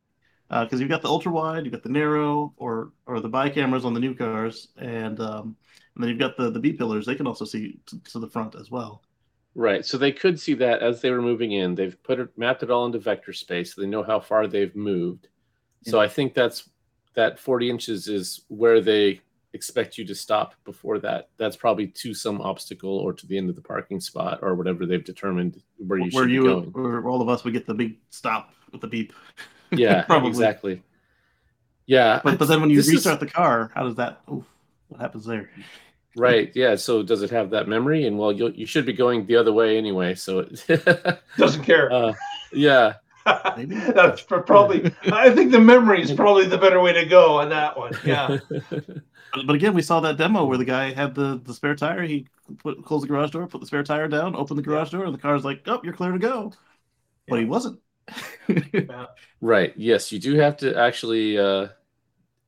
Because 0.49 0.79
you've 0.79 0.89
got 0.89 1.01
the 1.01 1.09
ultra 1.09 1.31
wide, 1.31 1.65
you've 1.65 1.73
got 1.73 1.83
the 1.83 1.89
narrow, 1.89 2.53
or 2.57 2.91
or 3.05 3.19
the 3.19 3.29
bi 3.29 3.49
cameras 3.49 3.83
on 3.85 3.93
the 3.93 3.99
new 3.99 4.15
cars, 4.15 4.69
and 4.77 5.19
um, 5.19 5.55
and 5.95 6.03
then 6.03 6.09
you've 6.09 6.19
got 6.19 6.37
the 6.37 6.49
the 6.49 6.59
B 6.59 6.71
pillars. 6.73 7.05
They 7.05 7.15
can 7.15 7.27
also 7.27 7.45
see 7.45 7.79
to, 7.87 7.99
to 8.11 8.19
the 8.19 8.29
front 8.29 8.55
as 8.55 8.71
well. 8.71 9.01
Right. 9.55 9.83
So 9.83 9.97
they 9.97 10.11
could 10.11 10.39
see 10.39 10.53
that 10.53 10.83
as 10.83 11.01
they 11.01 11.09
were 11.09 11.21
moving 11.21 11.53
in. 11.53 11.73
They've 11.73 12.01
put 12.03 12.19
it 12.19 12.29
mapped 12.37 12.61
it 12.61 12.69
all 12.69 12.85
into 12.85 12.99
vector 12.99 13.33
space. 13.33 13.73
So 13.73 13.81
they 13.81 13.87
know 13.87 14.03
how 14.03 14.19
far 14.19 14.45
they've 14.45 14.75
moved. 14.75 15.27
So 15.83 15.97
Yeah. 15.97 16.03
I 16.05 16.07
think 16.07 16.35
that's 16.35 16.69
that 17.15 17.39
40 17.39 17.71
inches 17.71 18.07
is 18.07 18.41
where 18.49 18.79
they 18.79 19.19
expect 19.53 19.97
you 19.97 20.05
to 20.05 20.13
stop 20.13 20.53
before 20.63 20.99
that. 20.99 21.29
That's 21.37 21.55
probably 21.55 21.87
to 21.87 22.13
some 22.13 22.39
obstacle 22.41 22.95
or 22.99 23.13
to 23.13 23.25
the 23.25 23.35
end 23.35 23.49
of 23.49 23.55
the 23.55 23.61
parking 23.63 23.99
spot 23.99 24.39
or 24.43 24.53
whatever 24.53 24.85
they've 24.85 25.03
determined 25.03 25.59
where 25.77 25.97
you 25.97 26.11
where 26.11 26.25
should 26.25 26.31
you, 26.31 26.41
be 26.43 26.47
going. 26.47 26.71
where 26.73 27.09
all 27.09 27.23
of 27.23 27.27
us 27.29 27.43
would 27.43 27.53
get 27.53 27.65
the 27.65 27.73
big 27.73 27.97
stop 28.11 28.53
with 28.71 28.81
the 28.81 28.87
beep. 28.87 29.11
Yeah, 29.71 30.01
Probably. 30.07 30.29
exactly. 30.29 30.81
Yeah. 31.85 32.21
But, 32.23 32.37
but 32.39 32.47
then 32.47 32.61
when 32.61 32.69
you 32.69 32.77
This 32.77 32.87
is- 32.87 32.93
restart 32.95 33.19
the 33.19 33.27
car, 33.27 33.71
how 33.75 33.83
does 33.83 33.95
that? 33.95 34.21
Oof, 34.31 34.45
what 34.89 35.01
happens 35.01 35.25
there? 35.25 35.49
Right. 36.15 36.51
Yeah. 36.55 36.73
So 36.77 37.03
does 37.03 37.21
it 37.21 37.29
have 37.29 37.51
that 37.51 37.67
memory? 37.67 38.07
And 38.07 38.17
well, 38.17 38.31
you 38.31 38.47
you 38.55 38.65
should 38.65 38.87
be 38.87 38.93
going 38.93 39.27
the 39.27 39.35
other 39.35 39.53
way 39.53 39.77
anyway. 39.77 40.15
So, 40.15 40.39
it, 40.39 41.19
Doesn't 41.37 41.63
care. 41.63 41.91
uh, 41.93 42.13
yeah. 42.51 42.93
That's 43.23 44.23
probably. 44.23 44.91
I 45.11 45.29
think 45.29 45.51
the 45.51 45.59
memory 45.59 46.01
is 46.01 46.11
probably 46.11 46.47
the 46.47 46.57
better 46.57 46.81
way 46.81 46.91
to 46.93 47.05
go 47.05 47.35
on 47.39 47.49
that 47.49 47.77
one. 47.77 47.93
Yeah. 48.03 48.39
But, 48.71 49.45
but 49.45 49.55
again, 49.55 49.75
we 49.75 49.83
saw 49.83 49.99
that 49.99 50.17
demo 50.17 50.45
where 50.45 50.57
the 50.57 50.65
guy 50.65 50.91
had 50.91 51.13
the, 51.13 51.39
the 51.43 51.53
spare 51.53 51.75
tire. 51.75 52.01
He 52.01 52.25
put 52.63 52.83
closed 52.83 53.03
the 53.03 53.07
garage 53.09 53.29
door, 53.29 53.45
put 53.45 53.61
the 53.61 53.67
spare 53.67 53.83
tire 53.83 54.07
down, 54.07 54.35
opened 54.35 54.57
the 54.57 54.63
garage 54.63 54.89
door, 54.89 55.05
and 55.05 55.13
the 55.13 55.19
car's 55.19 55.45
like, 55.45 55.61
"Oh, 55.67 55.81
you're 55.83 55.93
clear 55.93 56.13
to 56.13 56.17
go." 56.19 56.51
But 57.27 57.37
he 57.39 57.45
wasn't. 57.45 57.79
right. 59.41 59.73
Yes, 59.75 60.11
you 60.11 60.19
do 60.19 60.35
have 60.35 60.57
to 60.57 60.75
actually 60.77 61.37
uh, 61.37 61.67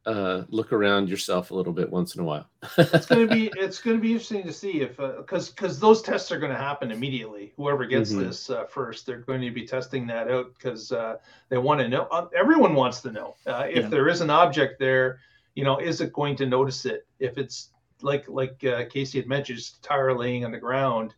uh, 0.05 0.43
look 0.49 0.73
around 0.73 1.09
yourself 1.09 1.51
a 1.51 1.55
little 1.55 1.73
bit 1.73 1.89
once 1.89 2.15
in 2.15 2.21
a 2.21 2.23
while. 2.23 2.49
it's 2.77 3.05
gonna 3.05 3.27
be 3.27 3.47
it's 3.57 3.79
gonna 3.79 3.97
be 3.99 4.11
interesting 4.11 4.43
to 4.43 4.53
see 4.53 4.81
if 4.81 4.97
because 4.97 5.49
because 5.49 5.79
those 5.79 6.01
tests 6.01 6.31
are 6.31 6.39
going 6.39 6.51
to 6.51 6.57
happen 6.57 6.91
immediately. 6.91 7.53
Whoever 7.57 7.85
gets 7.85 8.13
Mhm. 8.13 8.19
this 8.19 8.49
uh, 8.49 8.65
first, 8.65 9.05
they're 9.05 9.19
going 9.19 9.41
to 9.41 9.51
be 9.51 9.65
testing 9.67 10.07
that 10.07 10.29
out 10.31 10.53
because 10.57 10.91
uh, 10.91 11.17
they 11.49 11.57
want 11.57 11.81
to 11.81 11.87
know. 11.87 12.07
Uh, 12.11 12.27
everyone 12.35 12.73
wants 12.75 13.01
to 13.01 13.11
know 13.11 13.35
uh, 13.45 13.65
if 13.69 13.83
Yeah. 13.83 13.89
there 13.89 14.07
is 14.07 14.21
an 14.21 14.29
object 14.29 14.79
there. 14.79 15.19
You 15.55 15.63
know, 15.65 15.77
is 15.79 15.99
it 16.01 16.13
going 16.13 16.35
to 16.37 16.45
notice 16.45 16.85
it? 16.85 17.05
If 17.19 17.37
it's 17.37 17.71
like 18.01 18.27
like 18.29 18.63
uh, 18.63 18.85
Casey 18.89 19.19
had 19.19 19.27
mentioned, 19.27 19.57
just 19.59 19.77
a 19.77 19.81
tire 19.81 20.17
laying 20.17 20.45
on 20.45 20.51
the 20.51 20.57
ground 20.59 21.13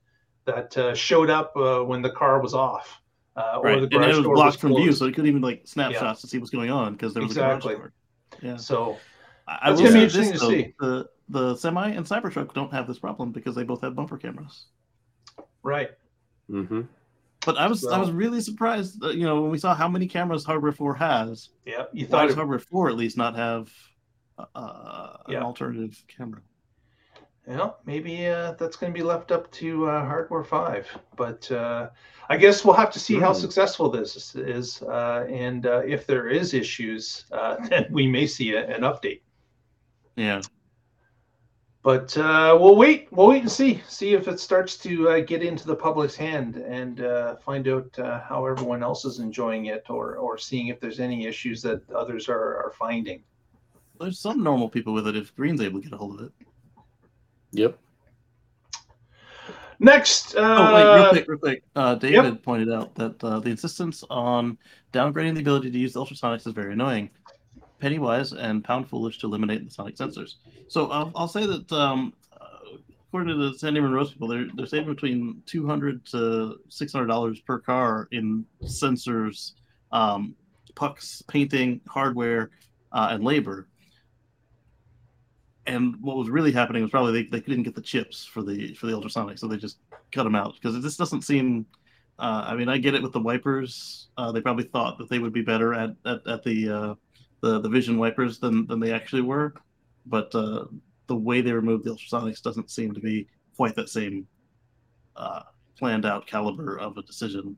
that 0.45 0.75
uh, 0.77 0.95
showed 0.95 1.29
up 1.29 1.55
uh, 1.55 1.81
when 1.83 2.01
the 2.01 2.09
car 2.09 2.41
was 2.41 2.53
off, 2.55 3.00
uh, 3.35 3.57
or 3.57 3.63
right. 3.63 3.89
the 3.89 3.95
And 3.97 4.05
it 4.05 4.15
was 4.15 4.23
door 4.23 4.35
blocked 4.35 4.59
from 4.59 4.75
view, 4.75 4.91
so 4.91 5.05
he 5.05 5.11
couldn't 5.11 5.29
even 5.29 5.41
like 5.41 5.61
snapshots 5.65 6.21
to 6.21 6.27
see 6.27 6.37
what's 6.37 6.49
going 6.51 6.69
on 6.69 6.93
because 6.93 7.13
there 7.13 7.23
was 7.23 7.31
Exactly. 7.31 7.73
a 7.73 7.77
garage 7.77 7.91
door. 7.91 7.93
Yeah. 8.41 8.57
So 8.57 8.97
I, 9.47 9.59
I 9.61 9.69
That's 9.69 9.81
will 9.81 9.89
gonna 9.89 10.03
be 10.05 10.09
say 10.09 10.17
this, 10.19 10.27
interesting 10.27 10.33
to 10.33 10.39
though, 10.39 10.49
see. 10.49 10.73
The 10.79 11.09
the 11.29 11.55
semi 11.55 11.89
and 11.91 12.05
Cybertruck 12.05 12.53
don't 12.53 12.71
have 12.73 12.87
this 12.87 12.99
problem 12.99 13.31
because 13.31 13.55
they 13.55 13.63
both 13.63 13.81
have 13.81 13.95
bumper 13.95 14.17
cameras. 14.17 14.65
right, 15.63 15.91
hmm 16.49 16.81
But 17.45 17.57
I 17.57 17.67
was 17.67 17.85
I 17.87 17.97
was 17.99 18.11
really 18.11 18.41
surprised, 18.41 18.99
that, 19.01 19.15
you 19.15 19.23
know, 19.23 19.41
when 19.41 19.51
we 19.51 19.57
saw 19.57 19.73
how 19.73 19.87
many 19.87 20.07
cameras 20.07 20.43
Hardware 20.43 20.73
Four 20.73 20.93
has. 20.95 21.49
yeah. 21.65 21.85
You 21.93 22.05
thought 22.05 22.23
does 22.23 22.33
it, 22.33 22.35
Hardware 22.35 22.59
Four 22.59 22.89
at 22.89 22.97
least 22.97 23.17
not 23.17 23.35
have 23.35 23.71
uh, 24.55 25.17
an 25.27 25.37
alternative 25.37 26.03
camera? 26.07 26.41
Well, 27.47 27.79
maybe 27.85 28.27
uh, 28.27 28.53
that's 28.53 28.75
going 28.75 28.93
to 28.93 28.97
be 28.97 29.03
left 29.03 29.31
up 29.31 29.51
to 29.53 29.87
uh, 29.89 30.05
Hardware 30.05 30.43
Five, 30.43 30.87
but 31.15 31.51
uh, 31.51 31.89
I 32.29 32.37
guess 32.37 32.63
we'll 32.63 32.75
have 32.75 32.91
to 32.91 32.99
see 32.99 33.15
how 33.19 33.33
Hmm. 33.33 33.39
successful 33.39 33.89
this 33.89 34.35
is, 34.35 34.81
uh, 34.83 35.25
and 35.29 35.65
uh, 35.65 35.79
if 35.79 36.05
there 36.05 36.27
is 36.27 36.53
issues, 36.53 37.25
uh, 37.31 37.55
then 37.69 37.87
we 37.89 38.07
may 38.07 38.27
see 38.27 38.53
a, 38.53 38.67
an 38.69 38.81
update. 38.81 39.21
Yeah. 40.15 40.41
But 41.83 42.15
uh, 42.15 42.55
we'll 42.61 42.75
wait. 42.75 43.07
We'll 43.11 43.27
wait 43.29 43.41
and 43.41 43.51
see. 43.51 43.81
See 43.87 44.13
if 44.13 44.27
it 44.27 44.39
starts 44.39 44.77
to 44.77 45.09
uh, 45.09 45.19
get 45.21 45.41
into 45.41 45.65
the 45.65 45.75
public's 45.75 46.15
hand, 46.15 46.57
and 46.57 47.01
uh, 47.01 47.37
find 47.37 47.67
out 47.67 47.97
uh, 47.97 48.19
how 48.21 48.45
everyone 48.45 48.83
else 48.83 49.03
is 49.03 49.17
enjoying 49.17 49.65
it, 49.65 49.89
or 49.89 50.17
or 50.17 50.37
seeing 50.37 50.67
if 50.67 50.79
there's 50.79 50.99
any 50.99 51.25
issues 51.25 51.63
that 51.63 51.81
others 51.91 52.29
are 52.29 52.57
are 52.57 52.73
finding. 52.77 53.23
There's 53.99 54.19
some 54.19 54.43
normal 54.43 54.69
people 54.69 54.93
with 54.93 55.07
it 55.07 55.15
if 55.15 55.35
Green's 55.35 55.59
able 55.59 55.79
to 55.79 55.85
get 55.89 55.93
a 55.93 55.97
hold 55.97 56.19
of 56.19 56.27
it. 56.27 56.31
Yep. 57.51 57.77
Next, 59.79 60.35
uh, 60.35 60.39
Oh 60.41 60.73
wait, 60.75 60.95
real 60.95 61.09
quick, 61.09 61.27
real 61.27 61.39
quick. 61.39 61.63
Uh, 61.75 61.95
David 61.95 62.43
pointed 62.43 62.71
out 62.71 62.93
that 62.95 63.23
uh, 63.23 63.39
the 63.39 63.49
insistence 63.49 64.03
on 64.11 64.57
downgrading 64.93 65.33
the 65.33 65.41
ability 65.41 65.71
to 65.71 65.77
use 65.77 65.93
the 65.93 65.99
ultrasonics 65.99 66.45
is 66.45 66.53
very 66.53 66.73
annoying. 66.73 67.09
Penny 67.79 67.97
wise 67.97 68.31
and 68.31 68.63
pound 68.63 68.87
foolish 68.87 69.17
to 69.19 69.25
eliminate 69.25 69.65
the 69.65 69.71
sonic 69.71 69.95
sensors. 69.95 70.35
So 70.67 70.91
I'll, 70.91 71.11
I'll 71.15 71.27
say 71.27 71.47
that 71.47 71.71
um, 71.71 72.13
uh, 72.39 72.77
according 73.07 73.29
to 73.29 73.49
the 73.49 73.57
Sandy 73.57 73.79
Munro's 73.81 74.11
people, 74.11 74.27
they're 74.27 74.45
they're 74.53 74.67
saving 74.67 74.93
between 74.93 75.41
two 75.47 75.65
hundred 75.65 76.05
to 76.07 76.59
six 76.69 76.93
hundred 76.93 77.07
dollars 77.07 77.39
per 77.39 77.57
car 77.57 78.07
in 78.11 78.45
sensors, 78.63 79.53
um, 79.91 80.35
pucks, 80.75 81.23
painting, 81.27 81.81
hardware, 81.87 82.51
uh, 82.91 83.07
and 83.09 83.23
labor. 83.23 83.67
And 85.67 85.95
what 86.01 86.17
was 86.17 86.29
really 86.29 86.51
happening 86.51 86.81
was 86.81 86.91
probably 86.91 87.13
they, 87.13 87.29
they 87.29 87.41
couldn't 87.41 87.63
get 87.63 87.75
the 87.75 87.81
chips 87.81 88.25
for 88.25 88.41
the 88.41 88.73
for 88.73 88.87
the 88.87 88.93
ultrasonic, 88.93 89.37
so 89.37 89.47
they 89.47 89.57
just 89.57 89.77
cut 90.11 90.23
them 90.23 90.35
out 90.35 90.55
because 90.55 90.81
this 90.81 90.97
doesn't 90.97 91.23
seem. 91.23 91.65
Uh, 92.17 92.45
I 92.47 92.55
mean, 92.55 92.69
I 92.69 92.77
get 92.77 92.95
it 92.95 93.01
with 93.01 93.13
the 93.13 93.19
wipers. 93.19 94.09
Uh, 94.17 94.31
they 94.31 94.41
probably 94.41 94.65
thought 94.65 94.97
that 94.97 95.09
they 95.09 95.19
would 95.19 95.33
be 95.33 95.41
better 95.41 95.73
at 95.73 95.91
at, 96.05 96.25
at 96.27 96.43
the, 96.43 96.69
uh, 96.69 96.95
the 97.41 97.61
the 97.61 97.69
vision 97.69 97.97
wipers 97.97 98.39
than 98.39 98.65
than 98.65 98.79
they 98.79 98.91
actually 98.91 99.21
were, 99.21 99.53
but 100.07 100.33
uh, 100.33 100.65
the 101.07 101.15
way 101.15 101.41
they 101.41 101.53
removed 101.53 101.83
the 101.83 101.91
ultrasonics 101.91 102.41
doesn't 102.41 102.71
seem 102.71 102.93
to 102.93 102.99
be 102.99 103.27
quite 103.55 103.75
that 103.75 103.89
same 103.89 104.25
uh, 105.15 105.41
planned 105.77 106.05
out 106.05 106.25
caliber 106.25 106.79
of 106.79 106.97
a 106.97 107.03
decision. 107.03 107.55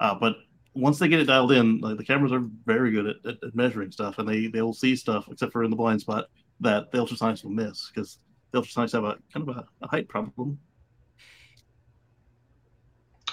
Uh, 0.00 0.14
but 0.14 0.36
once 0.74 0.98
they 0.98 1.08
get 1.08 1.20
it 1.20 1.24
dialed 1.24 1.52
in, 1.52 1.80
like 1.80 1.96
the 1.96 2.04
cameras 2.04 2.32
are 2.32 2.44
very 2.66 2.90
good 2.90 3.06
at, 3.06 3.16
at, 3.24 3.42
at 3.42 3.54
measuring 3.54 3.90
stuff, 3.90 4.18
and 4.18 4.28
they 4.28 4.48
they 4.48 4.60
will 4.60 4.74
see 4.74 4.94
stuff 4.94 5.26
except 5.30 5.52
for 5.52 5.64
in 5.64 5.70
the 5.70 5.76
blind 5.76 6.00
spot 6.00 6.26
that 6.60 6.90
the 6.90 6.98
ultrasonics 6.98 7.44
will 7.44 7.50
miss 7.50 7.90
because 7.90 8.18
the 8.50 8.60
ultrasonics 8.60 8.92
have 8.92 9.04
a 9.04 9.16
kind 9.32 9.48
of 9.48 9.56
a, 9.56 9.66
a 9.82 9.88
height 9.88 10.08
problem. 10.08 10.58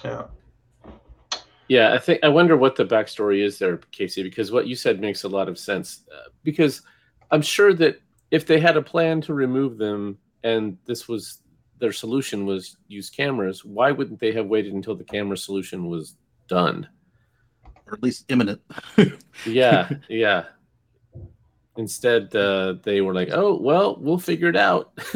yeah. 0.03 0.25
Yeah, 1.67 1.93
I 1.93 1.97
think 1.97 2.19
I 2.23 2.27
wonder 2.27 2.55
what 2.55 2.75
the 2.75 2.85
backstory 2.85 3.43
is 3.43 3.57
there, 3.57 3.77
Casey, 3.91 4.21
because 4.21 4.51
what 4.51 4.67
you 4.67 4.75
said 4.75 5.01
makes 5.01 5.23
a 5.23 5.27
lot 5.27 5.49
of 5.49 5.57
sense. 5.57 6.03
Uh, 6.15 6.29
because 6.43 6.83
I'm 7.31 7.41
sure 7.41 7.73
that 7.73 7.99
if 8.29 8.45
they 8.45 8.59
had 8.59 8.77
a 8.77 8.83
plan 8.83 9.19
to 9.21 9.33
remove 9.33 9.79
them 9.79 10.19
and 10.43 10.77
this 10.85 11.07
was 11.07 11.39
their 11.79 11.91
solution 11.91 12.45
was 12.45 12.77
use 12.87 13.09
cameras, 13.09 13.65
why 13.65 13.91
wouldn't 13.91 14.19
they 14.19 14.31
have 14.33 14.45
waited 14.45 14.73
until 14.73 14.95
the 14.95 15.03
camera 15.03 15.37
solution 15.37 15.87
was 15.87 16.15
done? 16.47 16.87
or 17.87 17.93
at 17.93 18.03
least 18.03 18.25
imminent. 18.29 18.61
Yeah, 19.45 19.89
yeah. 20.09 20.45
Instead, 21.77 22.33
uh, 22.35 22.75
they 22.83 23.01
were 23.01 23.13
like, 23.13 23.29
"Oh, 23.31 23.59
well, 23.59 23.97
we'll 23.99 24.17
figure 24.17 24.47
it 24.47 24.55
out. 24.55 24.93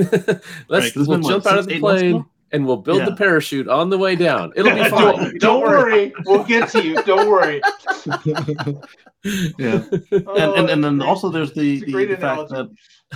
Let's 0.68 0.88
it's 0.88 0.96
we'll 0.96 1.06
been, 1.06 1.22
what, 1.22 1.30
jump 1.30 1.46
out 1.46 1.60
of 1.60 1.68
the 1.68 1.80
plane 1.80 2.26
and 2.52 2.66
we'll 2.66 2.78
build 2.78 3.06
the 3.06 3.16
parachute 3.16 3.68
on 3.68 3.90
the 3.90 3.98
way 3.98 4.16
down. 4.16 4.52
It'll 4.56 4.74
be 4.74 4.80
don't, 4.80 5.18
fine. 5.18 5.38
don't 5.38 5.62
worry. 5.62 6.14
We'll 6.26 6.44
get 6.44 6.70
to 6.70 6.84
you. 6.84 7.02
Don't 7.04 7.30
worry. 7.30 7.62
yeah, 9.60 9.84
Oh, 10.12 10.36
and, 10.36 10.60
and 10.60 10.70
and 10.70 10.84
then 10.84 11.02
also 11.02 11.30
there's 11.30 11.54
the, 11.54 11.84
the, 11.86 12.06
the 12.06 12.18
fact 12.18 12.50
that, 12.50 12.70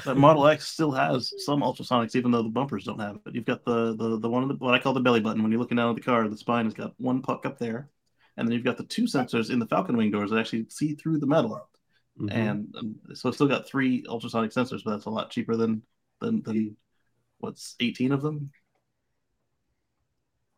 that 0.05 0.15
Model 0.15 0.47
X 0.47 0.67
still 0.67 0.91
has 0.91 1.33
some 1.43 1.61
ultrasonics, 1.61 2.15
even 2.15 2.31
though 2.31 2.43
the 2.43 2.49
bumpers 2.49 2.85
don't 2.85 2.99
have 2.99 3.17
it. 3.25 3.35
You've 3.35 3.45
got 3.45 3.63
the 3.65 3.95
the 3.95 4.19
the 4.19 4.29
one 4.29 4.43
of 4.43 4.49
the, 4.49 4.55
what 4.55 4.73
I 4.73 4.79
call 4.79 4.93
the 4.93 4.99
belly 4.99 5.19
button. 5.19 5.41
When 5.41 5.51
you're 5.51 5.61
looking 5.61 5.77
down 5.77 5.89
at 5.89 5.95
the 5.95 6.01
car, 6.01 6.27
the 6.27 6.37
spine 6.37 6.65
has 6.65 6.73
got 6.73 6.93
one 6.97 7.21
puck 7.21 7.45
up 7.45 7.57
there, 7.57 7.89
and 8.37 8.47
then 8.47 8.53
you've 8.53 8.65
got 8.65 8.77
the 8.77 8.83
two 8.83 9.03
sensors 9.03 9.49
in 9.49 9.59
the 9.59 9.67
Falcon 9.67 9.97
Wing 9.97 10.11
doors 10.11 10.31
that 10.31 10.39
actually 10.39 10.65
see 10.69 10.93
through 10.95 11.19
the 11.19 11.27
metal. 11.27 11.67
Mhm. 12.19 12.31
and 12.31 12.75
um, 12.77 12.95
so 13.15 13.29
it's 13.29 13.37
still 13.37 13.47
got 13.47 13.67
three 13.67 14.05
ultrasonic 14.07 14.51
sensors, 14.51 14.83
but 14.83 14.91
that's 14.91 15.05
a 15.05 15.09
lot 15.09 15.31
cheaper 15.31 15.55
than 15.55 15.81
than 16.21 16.41
than 16.43 16.77
what's 17.39 17.75
18 17.79 18.11
of 18.11 18.21
them. 18.21 18.51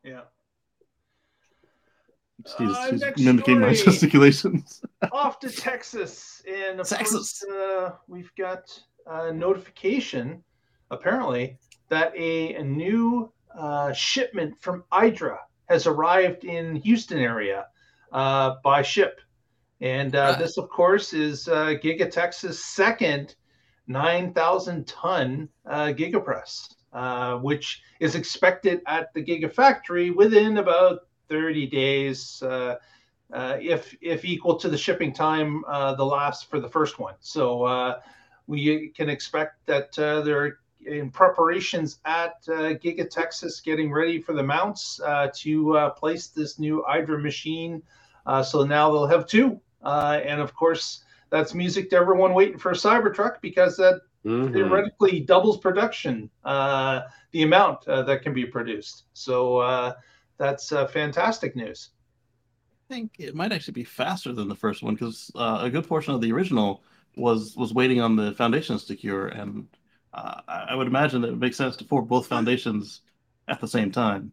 Yeah. 0.04 0.22
He's, 2.58 2.78
Uh, 2.78 2.92
he's 2.92 3.02
next 3.02 3.22
mimicking 3.22 3.60
my 3.60 3.74
story. 3.74 3.92
gesticulations. 3.94 4.82
Off 5.12 5.40
to 5.40 5.50
Texas, 5.50 6.44
and 6.48 6.80
of 6.80 6.88
Texas. 6.88 7.40
course, 7.40 7.44
uh, 7.52 7.96
we've 8.08 8.32
got 8.36 8.78
a 9.08 9.32
notification, 9.32 10.44
apparently, 10.92 11.58
that 11.90 12.14
a, 12.16 12.56
a 12.56 12.64
new 12.64 13.32
uh, 13.58 13.94
shipment 13.94 14.60
from 14.60 14.84
Idra 14.92 15.38
has 15.70 15.88
arrived 15.88 16.44
in 16.44 16.76
Houston 16.76 17.18
area 17.18 17.68
uh, 18.12 18.56
by 18.64 18.82
ship, 18.82 19.22
and 19.86 20.16
uh, 20.16 20.36
this, 20.36 20.58
of 20.58 20.68
course, 20.70 21.14
is 21.14 21.48
uh, 21.48 21.76
Giga 21.82 22.10
Texas' 22.10 22.66
second 22.66 23.36
9,000 23.88 24.88
ton 24.88 25.48
uh, 25.68 25.94
Gigapress, 25.96 26.74
uh, 26.92 27.38
which 27.38 27.84
is 28.00 28.16
expected 28.16 28.82
at 28.88 29.14
the 29.14 29.24
Gigafactory 29.24 30.16
within 30.16 30.58
about 30.58 31.02
30 31.30 31.68
days. 31.68 32.42
Uh, 32.42 32.78
uh, 33.32 33.58
if 33.62 33.96
if 34.02 34.26
equal 34.26 34.56
to 34.56 34.70
the 34.70 34.78
shipping 34.78 35.14
time 35.14 35.64
uh, 35.68 35.94
the 35.94 36.06
last 36.06 36.50
for 36.50 36.60
the 36.60 36.70
first 36.70 36.98
one. 36.98 37.16
So 37.20 37.64
uh, 37.64 38.00
we 38.48 38.90
can 38.90 39.10
expect 39.10 39.66
that 39.68 39.98
uh, 40.00 40.22
they're 40.22 40.58
in 40.86 41.12
preparations 41.12 42.00
at 42.06 42.36
uh, 42.48 42.74
Giga 42.74 43.08
Texas, 43.10 43.62
getting 43.62 43.92
ready 43.92 44.20
for 44.20 44.34
the 44.34 44.44
mounts 44.44 45.00
uh, 45.04 45.30
to 45.36 45.78
uh, 45.78 45.90
place 45.92 46.28
this 46.28 46.58
new 46.58 46.84
Idra 46.90 47.22
machine. 47.22 47.84
Uh, 48.26 48.42
so 48.42 48.64
now 48.64 48.92
they'll 48.92 49.08
have 49.08 49.28
two, 49.28 49.60
uh, 49.86 50.20
and 50.26 50.42
of 50.42 50.54
course 50.56 51.04
that's 51.32 51.54
music 51.54 51.90
to 51.92 51.96
everyone 51.98 52.34
waiting 52.34 52.58
for 52.60 52.72
a 52.72 52.76
Cybertruck 52.76 53.42
because 53.42 53.78
that 53.78 54.02
Mhm. 54.26 54.52
theoretically 54.54 55.22
doubles 55.22 55.60
production, 55.60 56.30
uh, 56.44 57.02
the 57.32 57.44
amount 57.44 57.88
uh, 57.88 58.04
that 58.04 58.22
can 58.24 58.34
be 58.34 58.46
produced. 58.46 59.06
So 59.14 59.58
uh, 59.60 59.94
that's 60.38 60.72
uh, 60.72 60.88
fantastic 60.88 61.56
news. 61.56 61.92
I 62.90 62.94
think 62.94 63.14
it 63.20 63.36
might 63.36 63.52
actually 63.52 63.74
be 63.74 63.84
faster 63.84 64.32
than 64.34 64.48
the 64.48 64.56
first 64.56 64.84
one 64.84 64.94
because 64.94 65.32
uh, 65.36 65.60
a 65.62 65.70
good 65.70 65.88
portion 65.88 66.14
of 66.14 66.22
the 66.22 66.32
original 66.32 66.84
was 67.16 67.56
was 67.56 67.74
waiting 67.74 68.02
on 68.02 68.16
the 68.16 68.34
foundations 68.34 68.86
to 68.86 68.96
cure, 68.96 69.28
and 69.28 69.68
uh, 70.14 70.42
I 70.48 70.66
I 70.70 70.76
would 70.76 70.88
imagine 70.88 71.22
that 71.22 71.32
it 71.34 71.38
makes 71.38 71.58
sense 71.58 71.76
to 71.78 71.86
pour 71.86 72.02
both 72.04 72.28
foundations 72.28 73.02
at 73.48 73.60
the 73.62 73.68
same 73.68 73.92
time. 73.92 74.32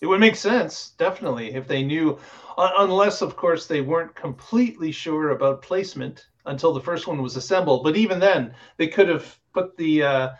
It 0.00 0.06
would 0.06 0.20
make 0.20 0.36
sense, 0.36 0.90
definitely, 0.96 1.54
if 1.54 1.68
they 1.68 1.82
knew, 1.82 2.18
unless, 2.56 3.20
of 3.20 3.36
course, 3.36 3.66
they 3.66 3.82
weren't 3.82 4.14
completely 4.14 4.92
sure 4.92 5.30
about 5.30 5.60
placement 5.62 6.26
until 6.46 6.72
the 6.72 6.80
first 6.80 7.06
one 7.06 7.20
was 7.20 7.36
assembled. 7.36 7.84
But 7.84 7.96
even 7.96 8.18
then, 8.18 8.54
they 8.78 8.88
could 8.88 9.08
have 9.08 9.38
put 9.52 9.76
the 9.76 10.02
uh, 10.02 10.30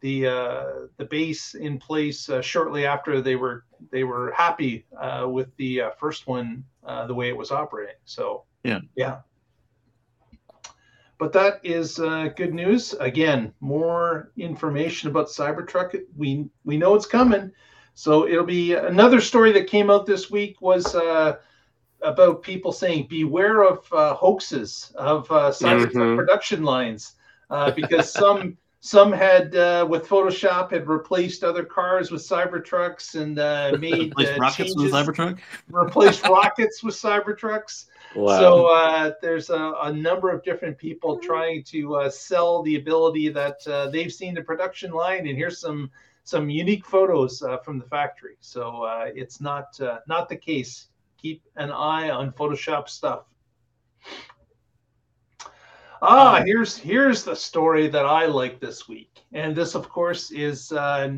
the 0.00 0.26
uh, 0.26 0.64
the 0.96 1.04
base 1.04 1.54
in 1.54 1.78
place 1.78 2.30
uh, 2.30 2.40
shortly 2.40 2.86
after 2.86 3.20
they 3.20 3.36
were 3.36 3.64
they 3.90 4.04
were 4.04 4.32
happy 4.32 4.86
uh, 4.98 5.26
with 5.28 5.54
the 5.56 5.82
uh, 5.82 5.90
first 5.98 6.26
one, 6.26 6.64
uh, 6.84 7.06
the 7.06 7.14
way 7.14 7.28
it 7.28 7.36
was 7.36 7.50
operating. 7.50 7.96
So 8.04 8.44
Yeah. 8.64 8.80
yeah. 8.96 9.20
But 11.18 11.34
that 11.34 11.60
is 11.62 12.00
uh, 12.00 12.28
good 12.34 12.54
news. 12.54 12.94
Again, 12.94 13.52
more 13.60 14.32
information 14.38 15.10
about 15.10 15.26
Cybertruck. 15.26 15.94
We 16.16 16.48
we 16.64 16.78
know 16.78 16.94
it's 16.94 17.06
coming. 17.06 17.52
So 18.00 18.26
it'll 18.26 18.46
be 18.46 18.72
another 18.72 19.20
story 19.20 19.52
that 19.52 19.66
came 19.66 19.90
out 19.90 20.06
this 20.06 20.30
week 20.30 20.62
was 20.62 20.94
uh, 20.94 21.36
about 22.00 22.42
people 22.42 22.72
saying 22.72 23.08
beware 23.10 23.62
of 23.62 23.86
uh, 23.92 24.14
hoaxes 24.14 24.90
of 24.96 25.30
uh, 25.30 25.50
Cybertruck 25.50 25.92
Mhm. 25.92 26.16
production 26.16 26.62
lines 26.64 27.12
uh, 27.50 27.70
because 27.80 28.10
some 28.10 28.56
some 28.80 29.12
had 29.12 29.54
uh, 29.54 29.86
with 29.86 30.08
Photoshop 30.08 30.70
had 30.70 30.88
replaced 30.88 31.44
other 31.44 31.62
cars 31.62 32.10
with 32.10 32.22
Cybertrucks 32.22 33.20
and 33.20 33.38
uh, 33.38 33.76
made 33.78 34.12
Replace 34.12 34.28
uh, 34.30 34.36
rockets 34.40 34.74
with 34.76 34.90
changes, 34.90 34.94
a 34.94 35.12
Cybertruck. 35.12 35.38
replaced 35.68 36.22
rockets 36.26 36.82
with 36.82 36.94
Cybertrucks. 36.94 37.84
Wow. 38.16 38.38
So 38.40 38.66
uh, 38.68 39.12
there's 39.20 39.50
a, 39.50 39.74
a 39.82 39.92
number 39.92 40.30
of 40.30 40.42
different 40.42 40.78
people 40.78 41.18
trying 41.18 41.64
to 41.64 41.96
uh, 41.96 42.08
sell 42.08 42.62
the 42.62 42.76
ability 42.76 43.28
that 43.28 43.58
uh, 43.66 43.90
they've 43.90 44.10
seen 44.10 44.32
the 44.32 44.42
production 44.42 44.90
line, 44.90 45.26
and 45.28 45.36
here's 45.36 45.58
some 45.60 45.90
some 46.24 46.48
unique 46.50 46.86
photos 46.86 47.42
uh, 47.42 47.58
from 47.58 47.78
the 47.78 47.86
factory. 47.86 48.36
So 48.40 48.82
uh, 48.82 49.06
it's 49.14 49.40
not 49.40 49.78
uh, 49.80 49.98
not 50.06 50.28
the 50.28 50.36
case. 50.36 50.88
Keep 51.18 51.42
an 51.56 51.70
eye 51.70 52.10
on 52.10 52.32
Photoshop 52.32 52.88
stuff. 52.88 53.24
Ah, 56.02 56.42
here's 56.44 56.76
here's 56.78 57.24
the 57.24 57.36
story 57.36 57.88
that 57.88 58.06
I 58.06 58.24
like 58.26 58.58
this 58.58 58.88
week, 58.88 59.22
and 59.32 59.54
this, 59.54 59.74
of 59.74 59.88
course, 59.88 60.30
is 60.30 60.72
uh, 60.72 61.12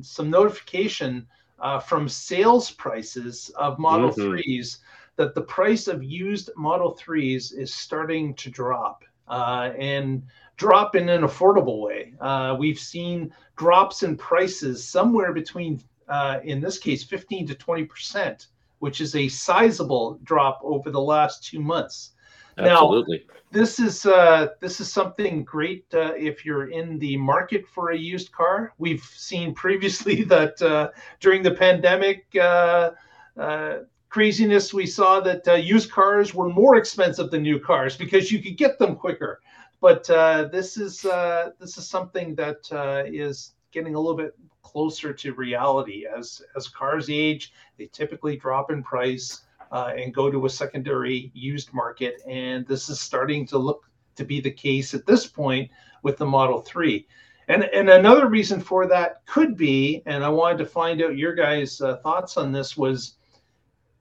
some 0.00 0.28
notification 0.30 1.26
uh, 1.60 1.78
from 1.78 2.08
sales 2.08 2.70
prices 2.72 3.50
of 3.56 3.78
Model 3.78 4.10
Mhm. 4.10 4.42
3s 4.42 4.78
that 5.16 5.34
the 5.36 5.42
price 5.42 5.86
of 5.86 6.02
used 6.02 6.50
Model 6.56 6.92
3s 6.96 7.52
is 7.56 7.72
starting 7.72 8.34
to 8.34 8.50
drop 8.50 9.04
uh, 9.28 9.70
and 9.78 10.24
drop 10.56 10.96
in 10.96 11.08
an 11.08 11.22
affordable 11.22 11.80
way. 11.80 12.14
Uh, 12.20 12.56
we've 12.58 12.78
seen 12.78 13.32
drops 13.56 14.02
in 14.02 14.16
prices 14.16 14.86
somewhere 14.86 15.32
between, 15.32 15.80
uh, 16.08 16.40
in 16.44 16.60
this 16.60 16.78
case, 16.78 17.04
15 17.04 17.46
to 17.48 17.54
20%, 17.54 18.46
which 18.80 19.00
is 19.00 19.14
a 19.14 19.28
sizable 19.28 20.18
drop 20.24 20.60
over 20.62 20.90
the 20.90 21.00
last 21.00 21.44
two 21.44 21.60
months. 21.60 22.12
now- 22.56 22.74
Absolutely. 22.74 23.26
This 23.50 23.78
is 23.78 24.04
uh, 24.04 24.48
this 24.60 24.80
is 24.80 24.92
something 24.92 25.44
great 25.44 25.84
uh, 25.94 26.12
if 26.16 26.44
you're 26.44 26.70
in 26.70 26.98
the 26.98 27.16
market 27.16 27.68
for 27.68 27.90
a 27.90 27.96
used 27.96 28.32
car. 28.32 28.72
We've 28.78 29.04
seen 29.04 29.54
previously 29.54 30.24
that 30.34 30.60
uh, 30.60 30.90
during 31.20 31.44
the 31.44 31.52
pandemic 31.52 32.26
uh, 32.34 32.90
uh, 33.38 33.74
craziness, 34.08 34.74
we 34.74 34.86
saw 34.86 35.20
that 35.20 35.46
uh, 35.46 35.54
used 35.54 35.92
cars 35.92 36.34
were 36.34 36.48
more 36.48 36.74
expensive 36.76 37.30
than 37.30 37.42
new 37.42 37.60
cars 37.60 37.96
because 37.96 38.32
you 38.32 38.42
could 38.42 38.56
get 38.56 38.76
them 38.80 38.96
quicker. 38.96 39.40
But 39.84 40.08
uh, 40.08 40.44
this 40.44 40.78
is 40.78 41.04
uh, 41.04 41.50
this 41.60 41.76
is 41.76 41.86
something 41.86 42.34
that 42.36 42.72
uh, 42.72 43.02
is 43.04 43.52
getting 43.70 43.96
a 43.96 44.00
little 44.00 44.16
bit 44.16 44.32
closer 44.62 45.12
to 45.12 45.34
reality 45.34 46.06
as 46.06 46.40
as 46.56 46.68
cars 46.68 47.10
age. 47.10 47.52
They 47.76 47.90
typically 47.92 48.34
drop 48.38 48.70
in 48.70 48.82
price 48.82 49.42
uh, 49.70 49.92
and 49.94 50.14
go 50.14 50.30
to 50.30 50.46
a 50.46 50.48
secondary 50.48 51.30
used 51.34 51.74
market. 51.74 52.22
And 52.26 52.66
this 52.66 52.88
is 52.88 52.98
starting 52.98 53.46
to 53.48 53.58
look 53.58 53.84
to 54.16 54.24
be 54.24 54.40
the 54.40 54.50
case 54.50 54.94
at 54.94 55.04
this 55.04 55.26
point 55.26 55.70
with 56.02 56.16
the 56.16 56.24
Model 56.24 56.62
3. 56.62 57.06
And, 57.48 57.64
and 57.64 57.90
another 57.90 58.26
reason 58.26 58.62
for 58.62 58.86
that 58.86 59.20
could 59.26 59.54
be, 59.54 60.02
and 60.06 60.24
I 60.24 60.30
wanted 60.30 60.56
to 60.60 60.66
find 60.66 61.02
out 61.02 61.18
your 61.18 61.34
guys' 61.34 61.82
uh, 61.82 61.98
thoughts 61.98 62.38
on 62.38 62.52
this, 62.52 62.74
was 62.74 63.16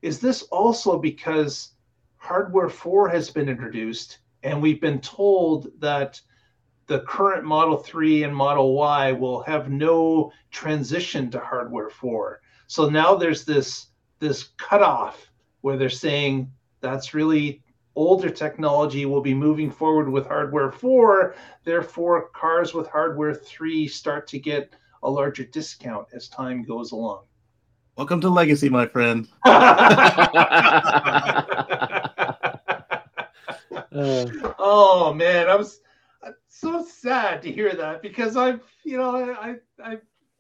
is 0.02 0.22
this 0.22 0.44
also 0.44 0.98
because 0.98 1.74
hardware 2.16 2.70
4 2.70 3.10
has 3.10 3.30
been 3.30 3.50
introduced 3.50 4.20
and 4.44 4.62
we've 4.62 4.82
been 4.82 5.00
told 5.00 5.68
that 5.80 6.20
the 6.88 7.00
current 7.02 7.46
Model 7.46 7.78
3 7.78 8.24
and 8.24 8.36
Model 8.36 8.76
Y 8.76 9.14
will 9.14 9.42
have 9.44 9.70
no 9.70 10.32
transition 10.52 11.32
to 11.32 11.40
hardware 11.40 11.90
4. 11.90 12.42
So 12.68 12.90
now 12.90 13.16
there's 13.16 13.46
this 13.46 13.88
this 14.20 14.50
cutoff 14.58 15.30
where 15.62 15.78
they're 15.78 15.90
saying 15.90 16.52
that's 16.82 17.14
really 17.14 17.62
older 17.96 18.30
technology 18.30 19.06
will 19.06 19.22
be 19.22 19.34
moving 19.34 19.70
forward 19.70 20.10
with 20.10 20.26
hardware 20.26 20.72
4 20.72 21.36
therefore 21.64 22.30
cars 22.30 22.74
with 22.74 22.88
hardware 22.88 23.34
3 23.34 23.88
start 23.88 24.26
to 24.28 24.40
get 24.40 24.74
a 25.04 25.10
larger 25.10 25.44
discount 25.44 26.08
as 26.14 26.30
time 26.30 26.64
goes 26.64 26.94
along 26.94 27.24
Welcome 27.96 28.22
to 28.22 28.30
Legacy, 28.30 28.70
my 28.70 28.88
friend. 28.88 29.28
Uh, 33.94 34.26
oh 34.60 35.14
man 35.14 35.50
i 35.50 35.56
was 35.56 35.80
I'm 36.24 36.36
so 36.48 36.84
sad 36.84 37.42
to 37.44 37.52
hear 37.52 37.74
that 37.74 38.02
because 38.02 38.36
i've 38.38 38.62
you 38.84 38.98
know 38.98 39.16
i 39.34 39.56
i 39.84 39.98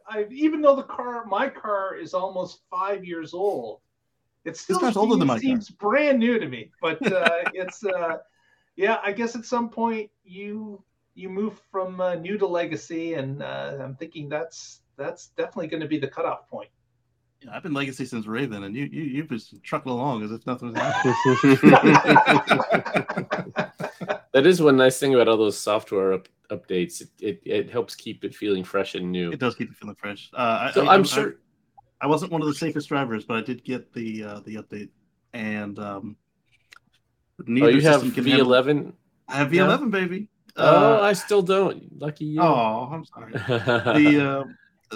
i 0.07 0.25
even 0.31 0.61
though 0.61 0.75
the 0.75 0.83
car 0.83 1.25
my 1.25 1.49
car 1.49 1.95
is 1.95 2.13
almost 2.13 2.61
five 2.69 3.05
years 3.05 3.33
old 3.33 3.81
it 4.45 4.57
still 4.57 4.79
car's 4.79 4.97
older 4.97 5.15
than 5.15 5.27
my 5.27 5.35
car. 5.35 5.41
seems 5.41 5.69
brand 5.69 6.19
new 6.19 6.39
to 6.39 6.47
me 6.47 6.71
but 6.81 7.01
uh 7.11 7.29
it's 7.53 7.85
uh 7.85 8.17
yeah 8.75 8.97
i 9.03 9.11
guess 9.11 9.35
at 9.35 9.45
some 9.45 9.69
point 9.69 10.09
you 10.23 10.83
you 11.15 11.29
move 11.29 11.61
from 11.71 12.01
uh, 12.01 12.15
new 12.15 12.37
to 12.39 12.47
legacy 12.47 13.13
and 13.13 13.43
uh, 13.43 13.77
i'm 13.81 13.95
thinking 13.95 14.27
that's 14.29 14.81
that's 14.97 15.27
definitely 15.37 15.67
going 15.67 15.81
to 15.81 15.87
be 15.87 15.99
the 15.99 16.07
cutoff 16.07 16.49
point 16.49 16.69
Yeah, 16.69 16.72
I've 17.51 17.63
been 17.63 17.73
Legacy 17.73 18.05
since 18.05 18.25
Raven, 18.27 18.63
and 18.63 18.75
you 18.75 18.85
you 18.85 19.01
you've 19.03 19.29
just 19.29 19.61
trucking 19.63 19.91
along 19.91 20.23
as 20.23 20.31
if 20.31 20.45
nothing 20.47 20.71
was 20.73 20.77
happening. 20.77 21.15
that 24.33 24.45
is 24.45 24.61
one 24.61 24.77
nice 24.77 24.99
thing 24.99 25.13
about 25.15 25.27
all 25.27 25.37
those 25.37 25.57
software 25.57 26.13
up, 26.13 26.27
updates. 26.49 27.01
It, 27.01 27.09
it 27.19 27.41
it 27.45 27.69
helps 27.69 27.95
keep 27.95 28.23
it 28.23 28.33
feeling 28.35 28.63
fresh 28.63 28.95
and 28.95 29.11
new. 29.11 29.31
it 29.31 29.39
does 29.39 29.55
keep 29.55 29.69
it 29.71 29.75
feeling 29.77 29.95
fresh. 29.95 30.29
Uh, 30.33 30.69
I, 30.69 30.71
So 30.73 30.85
I, 30.87 30.93
I'm 30.95 31.01
I- 31.01 31.03
sure. 31.03 31.35
I 32.01 32.07
wasn't 32.07 32.31
one 32.33 32.41
of 32.41 32.47
the 32.47 32.53
safest 32.53 32.89
drivers, 32.89 33.23
but 33.23 33.37
I 33.37 33.41
did 33.41 33.63
get 33.63 33.93
the 33.93 34.23
uh, 34.25 34.39
the 34.41 34.55
update, 34.55 34.89
and 35.33 35.79
um, 35.79 36.17
Oh, 37.39 37.43
neither 37.47 37.71
you 37.71 37.81
have 37.81 38.01
system 38.01 38.11
can 38.11 38.25
handle- 38.25 38.47
V11. 38.49 38.93
I 39.29 39.35
have 39.37 39.49
V11, 39.49 39.89
baby. 39.89 40.27
Oh, 40.57 40.97
Uh, 40.97 41.01
I 41.01 41.13
still 41.13 41.41
don't. 41.41 41.97
Lucky 41.99 42.25
you. 42.25 42.41
oh, 42.41 42.89
I'm 42.91 43.05
sorry. 43.05 43.31
the 44.03 44.29
uh, 44.29 44.43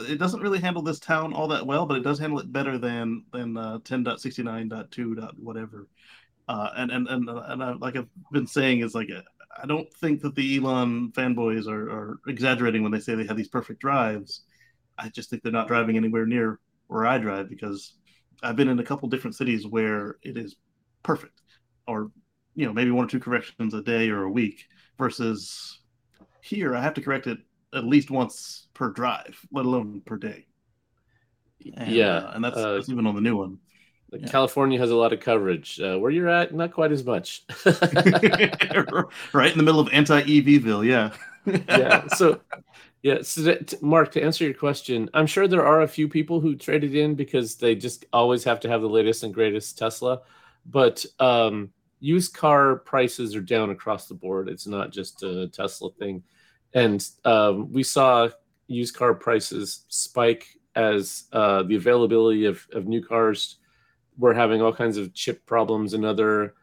it 0.04 0.18
doesn't 0.18 0.42
really 0.42 0.60
handle 0.60 0.82
this 0.82 1.00
town 1.00 1.34
all 1.34 1.48
that 1.50 1.66
well, 1.66 1.86
but 1.86 1.98
it 1.98 2.04
does 2.04 2.20
handle 2.20 2.40
it 2.40 2.52
better 2.52 2.78
than 2.78 3.24
than 3.32 3.58
uh, 3.58 3.80
10.69.2. 3.80 5.34
whatever. 5.40 5.88
Uh, 6.48 6.70
and 6.78 6.92
and 6.92 7.08
and 7.08 7.30
and 7.30 7.64
I, 7.64 7.74
like 7.74 7.96
I've 7.96 8.08
been 8.32 8.48
saying 8.48 8.80
is 8.80 8.96
like 8.96 9.10
I 9.62 9.66
don't 9.66 9.92
think 9.96 10.22
that 10.22 10.36
the 10.36 10.58
Elon 10.58 11.12
fanboys 11.12 11.68
are, 11.68 11.90
are 11.90 12.20
exaggerating 12.28 12.84
when 12.84 12.92
they 12.92 13.00
say 13.00 13.16
they 13.16 13.26
have 13.26 13.38
these 13.38 13.48
perfect 13.48 13.82
drives. 13.82 14.44
I 14.98 15.10
just 15.10 15.30
think 15.30 15.44
they're 15.44 15.52
not 15.52 15.68
driving 15.68 15.98
anywhere 15.98 16.26
near 16.26 16.60
where 16.88 17.06
I 17.06 17.18
drive 17.18 17.50
because 17.50 17.94
I've 18.44 18.56
been 18.56 18.70
in 18.70 18.80
a 18.80 18.84
couple 18.84 19.10
different 19.10 19.36
cities 19.36 19.68
where 19.68 20.18
it 20.24 20.38
is 20.38 20.56
perfect, 21.04 21.42
or 21.88 22.12
you 22.56 22.66
know 22.66 22.74
maybe 22.74 22.92
one 22.92 23.06
or 23.06 23.10
two 23.10 23.20
corrections 23.20 23.74
a 23.74 23.82
day 23.82 24.10
or 24.10 24.24
a 24.24 24.32
week. 24.32 24.66
Versus 24.98 25.80
here, 26.42 26.76
I 26.76 26.82
have 26.82 26.96
to 26.96 27.02
correct 27.02 27.28
it 27.28 27.40
at 27.78 27.86
least 27.86 28.12
once 28.12 28.68
per 28.74 28.90
drive, 28.90 29.40
let 29.52 29.66
alone 29.66 30.02
per 30.06 30.18
day. 30.18 30.46
And, 31.76 31.92
yeah, 31.92 32.18
uh, 32.18 32.32
and 32.36 32.44
that's, 32.44 32.58
uh, 32.58 32.74
that's 32.74 32.90
even 32.90 33.08
on 33.08 33.16
the 33.16 33.22
new 33.22 33.38
one. 33.38 33.60
Like, 34.12 34.22
Yeah. 34.22 34.28
California 34.30 34.80
has 34.80 34.92
a 34.92 34.96
lot 34.96 35.14
of 35.14 35.20
coverage. 35.20 35.80
Uh, 35.80 35.98
where 35.98 36.12
you're 36.12 36.30
at, 36.30 36.54
not 36.54 36.72
quite 36.72 36.92
as 36.92 37.04
much. 37.04 37.44
right 39.34 39.52
in 39.52 39.58
the 39.58 39.64
middle 39.64 39.80
of 39.80 39.90
anti 39.92 40.22
EVville, 40.22 40.86
yeah. 40.86 41.14
yeah. 41.46 42.08
So, 42.08 42.40
yeah. 43.04 43.22
So, 43.22 43.42
that, 43.42 43.82
Mark, 43.82 44.12
to 44.14 44.24
answer 44.24 44.46
your 44.46 44.54
question, 44.54 45.10
I'm 45.14 45.28
sure 45.28 45.48
there 45.48 45.66
are 45.66 45.82
a 45.82 45.88
few 45.88 46.08
people 46.08 46.40
who 46.40 46.56
traded 46.56 46.96
in 46.96 47.16
because 47.16 47.56
they 47.56 47.76
just 47.76 48.06
always 48.14 48.44
have 48.46 48.60
to 48.62 48.70
have 48.70 48.82
the 48.82 48.90
latest 48.90 49.24
and 49.24 49.34
greatest 49.34 49.78
Tesla. 49.78 50.22
But 50.66 51.06
um, 51.20 51.72
used 52.00 52.34
car 52.34 52.78
prices 52.78 53.36
are 53.36 53.42
down 53.42 53.72
across 53.72 54.08
the 54.08 54.14
board. 54.14 54.50
It's 54.50 54.68
not 54.68 54.92
just 54.92 55.24
a 55.24 55.48
Tesla 55.48 55.92
thing. 55.92 56.24
And 56.74 57.08
um, 57.26 57.72
we 57.72 57.84
saw 57.84 58.30
used 58.68 58.96
car 58.96 59.14
prices 59.14 59.86
spike 59.88 60.48
as 60.76 61.26
uh, 61.34 61.64
the 61.64 61.76
availability 61.76 62.46
of, 62.46 62.68
of 62.74 62.86
new 62.86 63.04
cars 63.04 63.58
were 64.18 64.34
having 64.34 64.62
all 64.62 64.74
kinds 64.74 64.98
of 64.98 65.14
chip 65.14 65.46
problems 65.46 65.94
and 65.94 66.06
other 66.06 66.56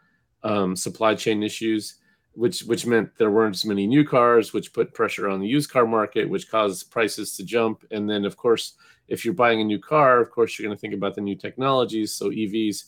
um, 0.42 0.76
supply 0.76 1.14
chain 1.14 1.42
issues 1.42 1.98
which 2.34 2.62
which 2.64 2.86
meant 2.86 3.16
there 3.16 3.30
weren't 3.30 3.56
as 3.56 3.64
many 3.64 3.86
new 3.86 4.04
cars, 4.04 4.52
which 4.52 4.72
put 4.72 4.94
pressure 4.94 5.28
on 5.28 5.40
the 5.40 5.46
used 5.46 5.70
car 5.70 5.86
market, 5.86 6.28
which 6.28 6.50
caused 6.50 6.90
prices 6.90 7.36
to 7.36 7.44
jump. 7.44 7.84
And 7.90 8.08
then, 8.10 8.24
of 8.24 8.36
course, 8.36 8.74
if 9.08 9.24
you're 9.24 9.34
buying 9.34 9.60
a 9.60 9.64
new 9.64 9.78
car, 9.78 10.20
of 10.20 10.30
course, 10.30 10.58
you're 10.58 10.66
going 10.66 10.76
to 10.76 10.80
think 10.80 10.94
about 10.94 11.14
the 11.14 11.20
new 11.20 11.36
technologies. 11.36 12.12
So 12.12 12.30
EVs, 12.30 12.84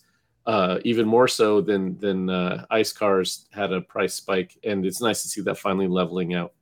uh, 0.46 0.78
even 0.84 1.06
more 1.06 1.28
so 1.28 1.60
than 1.60 1.96
than 1.98 2.28
uh, 2.28 2.66
ICE 2.70 2.92
cars, 2.92 3.46
had 3.52 3.72
a 3.72 3.80
price 3.80 4.14
spike, 4.14 4.58
and 4.64 4.84
it's 4.84 5.00
nice 5.00 5.22
to 5.22 5.28
see 5.28 5.40
that 5.42 5.58
finally 5.58 5.88
leveling 5.88 6.34
out. 6.34 6.52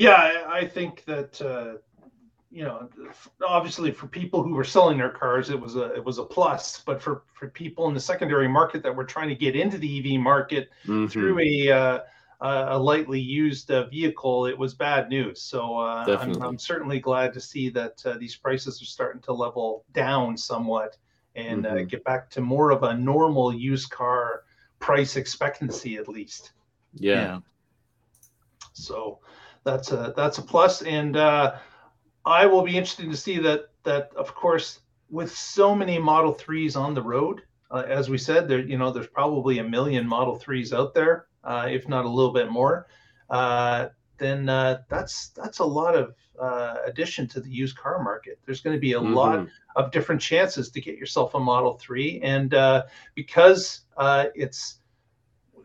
Yeah, 0.00 0.12
I, 0.48 0.60
I 0.60 0.66
think 0.66 1.04
that 1.04 1.40
uh, 1.42 1.78
you 2.50 2.64
know, 2.64 2.88
obviously 3.46 3.92
for 3.92 4.08
people 4.08 4.42
who 4.42 4.54
were 4.54 4.64
selling 4.64 4.98
their 4.98 5.10
cars, 5.10 5.50
it 5.50 5.60
was 5.60 5.76
a 5.76 5.92
it 5.94 6.04
was 6.04 6.18
a 6.18 6.24
plus. 6.24 6.82
But 6.84 7.02
for 7.02 7.22
for 7.34 7.48
people 7.50 7.86
in 7.88 7.94
the 7.94 8.00
secondary 8.00 8.48
market 8.48 8.82
that 8.82 8.96
were 8.96 9.04
trying 9.04 9.28
to 9.28 9.34
get 9.34 9.54
into 9.54 9.78
the 9.78 9.98
EV 10.14 10.20
market 10.20 10.70
Mhm. 10.86 11.10
through 11.10 11.38
a 11.40 11.70
uh, 11.70 11.98
a 12.40 12.78
lightly 12.78 13.20
used 13.20 13.70
uh, 13.70 13.86
vehicle, 13.88 14.46
it 14.46 14.56
was 14.56 14.72
bad 14.72 15.10
news. 15.10 15.42
So 15.42 15.76
uh, 15.76 16.16
I'm, 16.18 16.42
I'm 16.42 16.58
certainly 16.58 16.98
glad 16.98 17.34
to 17.34 17.40
see 17.40 17.68
that 17.68 18.00
uh, 18.06 18.16
these 18.16 18.34
prices 18.36 18.80
are 18.80 18.86
starting 18.86 19.20
to 19.22 19.32
level 19.34 19.84
down 19.92 20.38
somewhat 20.38 20.96
and 21.34 21.66
uh, 21.66 21.74
Mhm. 21.74 21.88
get 21.90 22.02
back 22.04 22.30
to 22.30 22.40
more 22.40 22.70
of 22.70 22.82
a 22.82 22.96
normal 22.96 23.52
used 23.54 23.90
car 23.90 24.44
price 24.78 25.16
expectancy 25.16 25.98
at 25.98 26.08
least. 26.08 26.52
Yeah. 26.94 27.40
So 28.72 29.20
that's 29.64 29.92
a 29.92 30.12
that's 30.16 30.38
a 30.38 30.42
plus, 30.42 30.82
and 30.82 31.16
uh, 31.16 31.56
I 32.24 32.46
will 32.46 32.62
be 32.62 32.76
interested 32.76 33.10
to 33.10 33.16
see 33.16 33.38
that 33.38 33.66
that 33.84 34.10
of 34.16 34.34
course 34.34 34.80
with 35.10 35.34
so 35.34 35.74
many 35.74 35.98
Model 35.98 36.32
Threes 36.32 36.76
on 36.76 36.94
the 36.94 37.02
road, 37.02 37.42
uh, 37.70 37.84
as 37.88 38.08
we 38.08 38.18
said, 38.18 38.48
there 38.48 38.60
you 38.60 38.78
know 38.78 38.90
there's 38.90 39.06
probably 39.08 39.58
a 39.58 39.64
million 39.64 40.06
Model 40.06 40.36
Threes 40.36 40.72
out 40.72 40.94
there, 40.94 41.26
uh, 41.44 41.66
if 41.70 41.88
not 41.88 42.04
a 42.04 42.08
little 42.08 42.32
bit 42.32 42.50
more. 42.50 42.86
Uh, 43.28 43.88
then 44.18 44.48
uh, 44.48 44.82
that's 44.88 45.28
that's 45.30 45.58
a 45.60 45.64
lot 45.64 45.94
of 45.96 46.14
uh, 46.40 46.76
addition 46.86 47.26
to 47.28 47.40
the 47.40 47.50
used 47.50 47.76
car 47.76 48.02
market. 48.02 48.38
There's 48.44 48.60
going 48.60 48.76
to 48.76 48.80
be 48.80 48.92
a 48.92 49.00
lot 49.00 49.38
Mhm. 49.40 49.48
of 49.76 49.90
different 49.92 50.20
chances 50.20 50.70
to 50.70 50.80
get 50.80 50.96
yourself 50.96 51.34
a 51.34 51.40
Model 51.40 51.74
3. 51.74 52.20
And 52.22 52.52
uh, 52.54 52.84
because 53.14 53.82
uh, 53.96 54.26
it's 54.34 54.79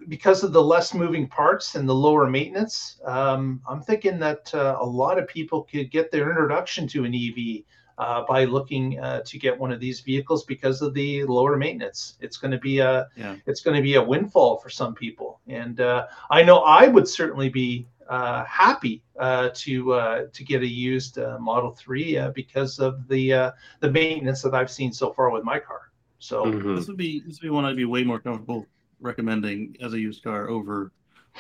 because 0.08 0.44
of 0.44 0.54
the 0.54 0.62
less 0.64 0.94
moving 0.94 1.28
parts 1.28 1.76
and 1.76 1.88
the 1.88 1.96
lower 1.96 2.30
maintenance, 2.30 3.00
um, 3.06 3.62
I'm 3.68 3.82
thinking 3.82 4.20
that 4.20 4.54
uh, 4.54 4.78
a 4.80 4.86
lot 4.86 5.18
of 5.18 5.28
people 5.28 5.64
could 5.64 5.92
get 5.92 6.12
their 6.12 6.30
introduction 6.30 6.88
to 6.90 7.06
an 7.06 7.14
EV 7.14 7.64
uh, 7.98 8.24
by 8.28 8.44
looking 8.46 9.00
uh, 9.00 9.22
to 9.26 9.38
get 9.40 9.58
one 9.58 9.72
of 9.72 9.80
these 9.80 10.02
vehicles 10.02 10.44
because 10.46 10.82
of 10.82 10.94
the 10.94 11.24
lower 11.24 11.58
maintenance. 11.58 12.18
It's 12.20 12.38
going 12.38 12.52
to 12.52 12.58
be 12.58 12.80
a 12.80 13.08
Yeah. 13.16 13.36
it's 13.46 13.62
going 13.62 13.76
to 13.78 13.82
be 13.84 13.96
a 13.96 14.04
windfall 14.04 14.58
for 14.58 14.70
some 14.70 14.94
people, 14.94 15.40
and 15.48 15.80
uh, 15.80 16.08
I 16.30 16.44
know 16.44 16.60
I 16.60 16.88
would 16.88 17.08
certainly 17.08 17.50
be 17.50 17.88
uh, 18.10 18.44
happy 18.46 19.02
uh, 19.18 19.50
to 19.56 19.94
uh, 19.94 20.26
to 20.34 20.44
get 20.44 20.62
a 20.62 20.68
used 20.68 21.18
uh, 21.18 21.38
Model 21.40 21.72
Three 21.72 22.18
uh, 22.18 22.32
because 22.32 22.80
of 22.80 23.08
the 23.08 23.34
uh, 23.34 23.52
the 23.80 23.90
maintenance 23.90 24.42
that 24.44 24.54
I've 24.54 24.70
seen 24.70 24.92
so 24.92 25.14
far 25.14 25.30
with 25.32 25.44
my 25.44 25.60
car. 25.60 25.92
So 26.20 26.46
Mhm. 26.46 26.76
This 26.76 26.88
would 26.88 26.98
be 26.98 27.22
this 27.22 27.40
would 27.42 27.48
be 27.48 27.50
one 27.50 27.66
I'd 27.66 27.76
be 27.76 27.86
way 27.86 28.04
more 28.04 28.20
comfortable 28.20 28.66
recommending 29.00 29.76
as 29.82 29.94
a 29.94 30.00
used 30.00 30.24
car 30.24 30.50
over 30.50 30.92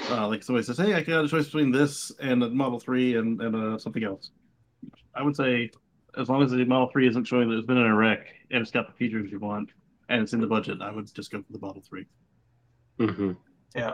uh, 0.10 0.28
like 0.28 0.43
somebody 0.43 0.66
says, 0.66 0.78
Hey, 0.78 0.93
I 0.93 1.01
got 1.01 1.24
a 1.24 1.28
choice 1.28 1.45
between 1.45 1.72
this 1.72 2.12
and 2.20 2.43
a 2.43 2.49
Model 2.49 2.80
3 2.80 3.16
and, 3.16 3.41
and 3.41 3.56
uh, 3.56 3.78
something 3.78 4.03
else. 4.03 4.32
I 5.16 5.22
would 5.24 5.36
say 5.38 5.72
as 6.18 6.28
long 6.28 6.43
as 6.43 6.51
the 6.51 6.66
Model 6.66 6.89
3 6.91 7.08
isn't 7.08 7.24
showing 7.26 7.49
that 7.49 7.58
it's 7.58 7.66
been 7.68 7.78
in 7.78 7.86
a 7.86 7.95
wreck 7.95 8.28
and 8.51 8.62
it's 8.62 8.72
got 8.72 8.88
the 8.88 8.93
features 8.93 9.32
you 9.32 9.39
want 9.39 9.70
and 10.10 10.22
it's 10.22 10.34
in 10.34 10.41
the 10.41 10.47
budget, 10.47 10.82
I 10.82 10.91
would 10.91 11.14
just 11.14 11.32
go 11.32 11.41
for 11.41 11.53
the 11.53 11.60
Model 11.60 11.82
3. 11.88 12.06
Mhm. 12.99 13.38
yeah, 13.76 13.93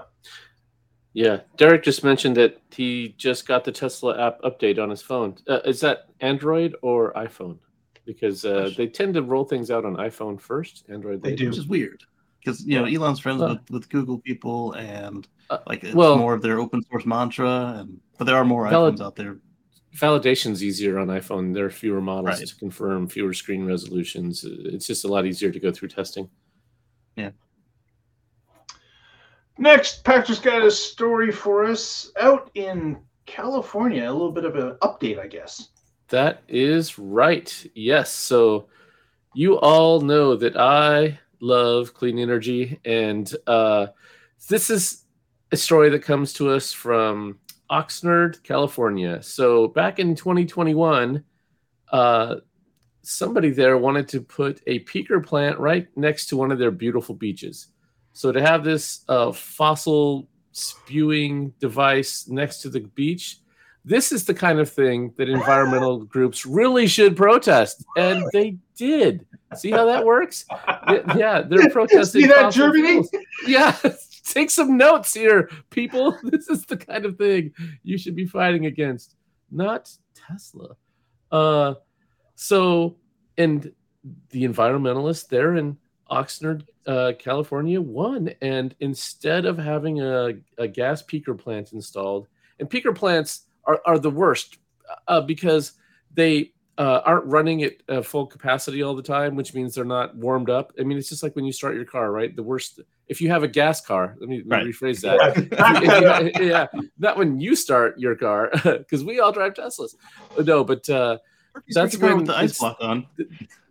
Yeah. 1.14 1.42
Derek 1.58 1.84
just 1.84 2.04
mentioned 2.04 2.36
that 2.38 2.60
he 2.72 3.14
just 3.18 3.48
got 3.48 3.64
the 3.64 3.72
Tesla 3.72 4.20
app 4.28 4.42
update 4.42 4.80
on 4.82 4.90
his 4.90 5.02
phone. 5.04 5.36
Uh, 5.48 5.60
is 5.66 5.80
that 5.82 6.06
Android 6.20 6.76
or 6.82 7.14
iPhone? 7.14 7.60
Because 8.06 8.44
uh, 8.44 8.72
they 8.76 8.88
tend 8.88 9.14
to 9.14 9.22
roll 9.22 9.46
things 9.46 9.70
out 9.70 9.86
on 9.86 9.96
iPhone 9.98 10.42
first, 10.42 10.86
Android 10.90 11.22
They 11.22 11.32
later. 11.32 11.44
do. 11.44 11.50
Which 11.50 11.58
is 11.60 11.68
weird. 11.68 12.04
Because 12.44 12.66
you 12.66 12.80
know, 12.80 12.86
Elon's 12.86 13.20
friends 13.20 13.40
Well- 13.40 13.50
with, 13.50 13.70
with 13.72 13.90
Google 13.90 14.18
people 14.20 14.74
and 14.74 15.28
Uh, 15.50 15.60
like 15.68 15.84
it's 15.84 15.94
well- 15.96 16.18
more 16.18 16.34
of 16.34 16.42
their 16.42 16.60
open 16.60 16.82
source 16.90 17.06
mantra 17.06 17.76
and 17.80 18.00
but 18.18 18.26
there 18.26 18.36
are 18.36 18.46
more 18.46 18.68
Valid- 18.70 18.96
iPhones 18.96 19.02
out 19.06 19.16
there. 19.16 19.40
Validation's 19.96 20.64
easier 20.64 20.98
on 21.00 21.08
iPhone. 21.08 21.54
There 21.54 21.66
are 21.66 21.70
fewer 21.70 22.00
models 22.02 22.40
Right. 22.40 22.48
to 22.48 22.56
confirm, 22.56 23.08
fewer 23.08 23.34
screen 23.34 23.66
resolutions. 23.66 24.46
It's 24.46 24.88
just 24.88 25.04
a 25.06 25.08
lot 25.10 25.26
easier 25.26 25.52
to 25.52 25.60
go 25.60 25.72
through 25.72 25.90
testing. 25.90 26.30
Yeah. 27.18 27.32
Next, 29.58 30.04
Patrick's 30.04 30.40
got 30.40 30.64
a 30.66 30.72
story 30.72 31.32
for 31.32 31.66
us 31.66 32.12
out 32.20 32.50
in 32.56 32.98
California. 33.26 34.10
A 34.10 34.12
little 34.12 34.32
bit 34.32 34.46
of 34.46 34.56
an 34.56 34.78
update, 34.82 35.20
I 35.20 35.28
guess. 35.28 35.70
That 36.08 36.42
is 36.48 36.98
right. 36.98 37.54
Yes. 37.76 38.12
So 38.14 38.68
you 39.34 39.60
all 39.60 40.02
know 40.02 40.36
that 40.36 40.58
I 40.58 41.20
love 41.42 41.94
clean 41.94 42.18
energy, 42.20 42.80
and 42.86 43.34
uh, 43.48 43.88
this 44.48 44.70
is 44.70 45.04
a 45.52 45.58
story 45.58 45.90
that 45.90 46.04
comes 46.04 46.32
to 46.34 46.50
us 46.50 46.72
from 46.72 47.40
Oxnard, 47.70 48.42
California. 48.44 49.22
So 49.22 49.68
back 49.68 50.00
in 50.00 50.16
2021, 50.16 51.24
uh, 51.92 52.36
somebody 53.02 53.50
there 53.50 53.78
wanted 53.78 54.08
to 54.10 54.22
put 54.22 54.62
a 54.68 54.80
peaker 54.80 55.26
plant 55.26 55.60
right 55.60 55.88
next 55.96 56.28
to 56.28 56.38
one 56.38 56.52
of 56.52 56.60
their 56.60 56.72
beautiful 56.72 57.16
beaches. 57.16 57.68
So 58.14 58.32
to 58.32 58.42
have 58.42 58.64
this 58.64 59.04
uh, 59.10 59.32
fossil 59.32 60.28
spewing 60.52 61.54
device 61.60 62.28
next 62.28 62.62
to 62.62 62.70
the 62.70 62.82
beach, 62.82 63.41
this 63.84 64.12
is 64.12 64.26
the 64.26 64.34
kind 64.34 64.60
of 64.60 64.70
thing 64.70 65.14
that 65.18 65.30
environmental 65.30 66.00
groups 66.06 66.46
really 66.46 66.88
should 66.88 67.16
protest, 67.16 67.84
and 67.98 68.24
they 68.32 68.58
did. 68.76 69.26
See 69.56 69.72
how 69.72 69.86
that 69.86 70.06
works? 70.06 70.46
Yeah, 71.16 71.42
they're 71.42 71.70
protesting. 71.72 72.22
See 72.22 72.28
that, 72.28 72.54
Germany? 72.54 73.04
fuels. 73.04 73.10
Yeah, 73.46 73.76
take 74.24 74.50
some 74.50 74.78
notes 74.78 75.14
here, 75.14 75.50
people. 75.70 76.18
This 76.24 76.48
is 76.48 76.66
the 76.66 76.78
kind 76.78 77.06
of 77.06 77.18
thing 77.18 77.54
you 77.84 77.98
should 77.98 78.16
be 78.16 78.26
fighting 78.26 78.66
against, 78.66 79.16
not 79.52 79.92
Tesla. 80.14 80.76
Uh, 81.32 81.76
so, 82.36 82.98
and 83.38 83.72
the 84.30 84.44
environmentalists 84.44 85.28
there 85.28 85.56
in 85.56 85.78
Oxnard, 86.10 86.64
uh, 86.88 87.14
California, 87.20 87.82
won, 87.82 88.32
and 88.42 88.76
instead 88.80 89.46
of 89.46 89.58
having 89.58 90.02
a, 90.02 90.34
a 90.58 90.68
gas 90.68 91.02
peaker 91.02 91.38
plant 91.38 91.74
installed, 91.74 92.28
and 92.60 92.70
peaker 92.70 92.96
plants 92.96 93.48
are, 93.66 93.82
are 93.86 94.00
the 94.00 94.10
worst 94.10 94.58
uh, 95.08 95.22
because 95.22 95.74
they 96.14 96.52
uh, 96.78 97.02
aren't 97.06 97.26
running 97.26 97.64
at 97.64 97.74
uh, 97.90 98.02
full 98.02 98.26
capacity 98.26 98.82
all 98.82 98.96
the 98.96 99.04
time, 99.04 99.36
which 99.36 99.54
means 99.54 99.76
they're 99.76 99.86
not 99.86 100.16
warmed 100.16 100.50
up. 100.50 100.72
I 100.80 100.84
mean, 100.84 100.98
it's 100.98 101.10
just 101.10 101.22
like 101.22 101.36
when 101.36 101.46
you 101.46 101.52
start 101.52 101.76
your 101.76 101.86
car, 101.86 102.12
right? 102.12 102.36
The 102.36 102.44
worst 102.44 102.80
if 103.08 103.20
you 103.22 103.30
have 103.30 103.44
a 103.44 103.48
gas 103.48 103.82
car. 103.82 104.16
Let 104.20 104.30
me, 104.30 104.38
let 104.38 104.46
me 104.46 104.52
Right. 104.56 104.66
rephrase 104.68 105.02
that. 105.02 105.38
If 106.32 106.40
you- 106.40 106.48
yeah, 106.48 106.68
not 106.98 107.18
when 107.18 107.40
you 107.40 107.56
start 107.56 108.00
your 108.00 108.16
car, 108.16 108.50
because 108.64 109.04
we 109.04 109.20
all 109.20 109.32
drive 109.34 109.54
Teslas. 109.54 109.96
No, 110.40 110.64
but 110.64 110.90
uh, 110.90 111.18
That's 111.74 111.98
when 111.98 112.24
the 112.24 112.36
ice 112.38 112.58
block 112.58 112.78
on. 112.82 113.06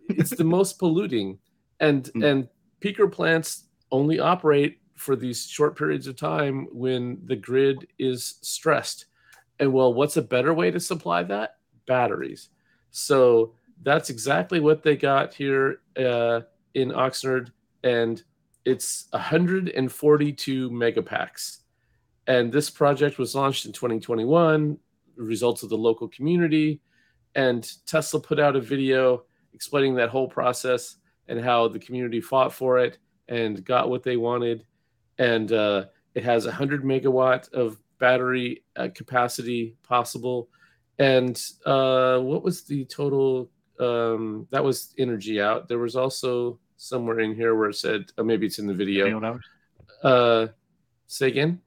it's 0.09 0.29
the 0.35 0.43
most 0.43 0.77
polluting 0.79 1.39
and 1.79 2.03
Mm. 2.15 2.23
and 2.25 2.47
peaker 2.81 3.11
plants 3.11 3.65
only 3.91 4.19
operate 4.19 4.79
for 4.95 5.15
these 5.15 5.45
short 5.47 5.75
periods 5.77 6.05
of 6.07 6.15
time 6.15 6.67
when 6.71 7.19
the 7.25 7.35
grid 7.35 7.87
is 7.97 8.35
stressed 8.41 9.07
and 9.61 9.71
well 9.71 9.93
what's 9.93 10.17
a 10.17 10.21
better 10.21 10.53
way 10.53 10.71
to 10.71 10.79
supply 10.79 11.23
that? 11.23 11.57
Batteries. 11.87 12.49
So 12.89 13.53
that's 13.83 14.09
exactly 14.09 14.59
what 14.59 14.83
they 14.83 14.97
got 14.97 15.33
here 15.33 15.79
uh, 15.97 16.41
in 16.73 16.89
oxnard 16.89 17.51
and 17.83 18.21
it's 18.65 19.07
142 19.11 20.69
megapacks. 20.69 21.59
And 22.27 22.51
this 22.51 22.69
project 22.69 23.17
was 23.17 23.33
launched 23.33 23.65
in 23.65 23.71
2021 23.71 24.77
results 25.15 25.63
of 25.63 25.69
the 25.69 25.77
local 25.77 26.07
community. 26.07 26.81
And 27.35 27.69
tesla 27.85 28.19
put 28.19 28.39
out 28.39 28.55
a 28.55 28.61
video 28.61 29.23
explaining 29.53 29.95
that 29.95 30.09
whole 30.09 30.27
process 30.27 30.97
and 31.27 31.39
how 31.39 31.67
the 31.67 31.79
community 31.79 32.21
fought 32.21 32.53
for 32.53 32.77
it 32.77 32.97
and 33.29 33.63
got 33.63 33.89
what 33.89 34.03
they 34.03 34.17
wanted. 34.17 34.65
And 35.17 35.51
uh, 35.51 35.85
it 36.13 36.23
has 36.23 36.45
100 36.45 36.83
megawatt 36.83 37.51
of 37.53 37.77
battery 38.01 38.63
uh, 38.75 38.89
capacity 38.93 39.77
possible. 39.83 40.49
And 40.99 41.41
uh, 41.65 42.19
what 42.19 42.43
was 42.43 42.63
the 42.63 42.83
total? 42.85 43.49
Um, 43.79 44.47
that 44.51 44.63
was 44.63 44.93
energy 44.97 45.39
out. 45.41 45.69
There 45.69 45.79
was 45.79 45.95
also 45.95 46.59
somewhere 46.75 47.19
in 47.21 47.33
here 47.33 47.55
where 47.55 47.69
it 47.69 47.75
said, 47.75 48.11
oh, 48.17 48.23
maybe 48.23 48.45
it's 48.45 48.59
in 48.59 48.67
the 48.67 48.73
video. 48.73 49.39
Uh, 50.03 50.47
say 51.07 51.27
again. 51.27 51.61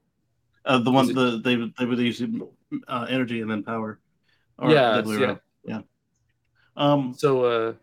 Uh, 0.65 0.79
the 0.79 0.91
one 0.91 1.07
the 1.13 1.41
they 1.43 1.55
would 1.57 1.73
they 1.77 1.85
would 1.85 1.99
use 1.99 2.21
uh, 2.87 3.05
energy 3.09 3.41
and 3.41 3.49
then 3.49 3.63
power. 3.63 3.99
Yeah, 4.61 4.99
other 4.99 5.09
way 5.09 5.19
yeah. 5.19 5.35
yeah. 5.65 5.81
Um, 6.77 7.13
So, 7.17 7.43
uh, 7.45 7.73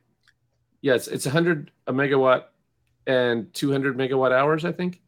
yes, 0.81 1.07
it's 1.09 1.27
100 1.27 1.71
a 1.87 1.93
megawatt 1.93 2.45
and 3.07 3.53
200 3.55 3.97
megawatt 3.97 4.33
hours, 4.33 4.65
I 4.65 4.73
think. 4.73 5.01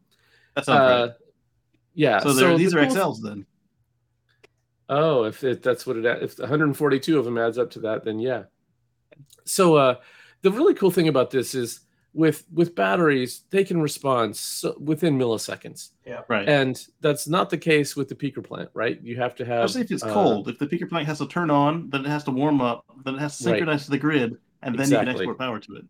that 0.55 0.65
sounds 0.65 0.79
Uh, 0.79 1.07
right. 1.07 1.24
Yeah. 1.95 2.19
So, 2.19 2.33
they're- 2.33 2.51
the 2.51 2.57
these 2.57 2.73
are 2.75 2.85
cool- 2.85 2.95
XLs 2.95 3.21
then. 3.23 3.45
Oh, 4.87 5.23
if 5.23 5.43
it, 5.43 5.63
that's 5.63 5.87
what 5.87 5.97
it 5.97 6.05
if 6.21 6.37
142 6.37 7.17
of 7.17 7.25
them 7.25 7.37
adds 7.39 7.57
up 7.57 7.71
to 7.71 7.79
that, 7.79 8.03
then 8.03 8.19
yeah. 8.19 8.43
So 9.45 9.75
uh, 9.75 9.95
the 10.43 10.51
really 10.51 10.75
cool 10.75 10.91
thing 10.91 11.07
about 11.07 11.31
this 11.31 11.55
is 11.55 11.79
with 12.13 12.45
with 12.53 12.75
batteries, 12.75 13.41
they 13.49 13.63
can 13.63 13.81
respond 13.81 14.35
so, 14.37 14.75
within 14.79 15.17
milliseconds, 15.17 15.89
Yeah, 16.05 16.21
Right. 16.27 16.47
and 16.47 16.79
that's 17.01 17.27
not 17.27 17.49
the 17.49 17.57
case 17.57 17.95
with 17.95 18.09
the 18.09 18.15
peaker 18.15 18.43
plant, 18.43 18.69
right? 18.75 19.01
You 19.01 19.17
have 19.17 19.35
to 19.37 19.45
have 19.45 19.65
Especially 19.65 19.85
if 19.85 19.91
it's 19.91 20.03
uh, 20.03 20.13
cold. 20.13 20.47
If 20.49 20.59
the 20.59 20.67
peaker 20.67 20.87
plant 20.87 21.07
has 21.07 21.17
to 21.17 21.27
turn 21.27 21.49
on, 21.49 21.89
then 21.89 22.05
it 22.05 22.07
has 22.07 22.23
to 22.25 22.31
warm 22.31 22.61
up, 22.61 22.85
then 23.03 23.15
it 23.15 23.19
has 23.19 23.37
to 23.39 23.45
Right. 23.45 23.53
synchronize 23.57 23.85
to 23.85 23.91
the 23.91 23.97
grid, 23.97 24.37
and 24.61 24.77
then 24.77 24.89
you 24.91 24.97
can 24.97 25.07
export 25.09 25.37
power 25.39 25.59
to 25.59 25.75
it. 25.77 25.85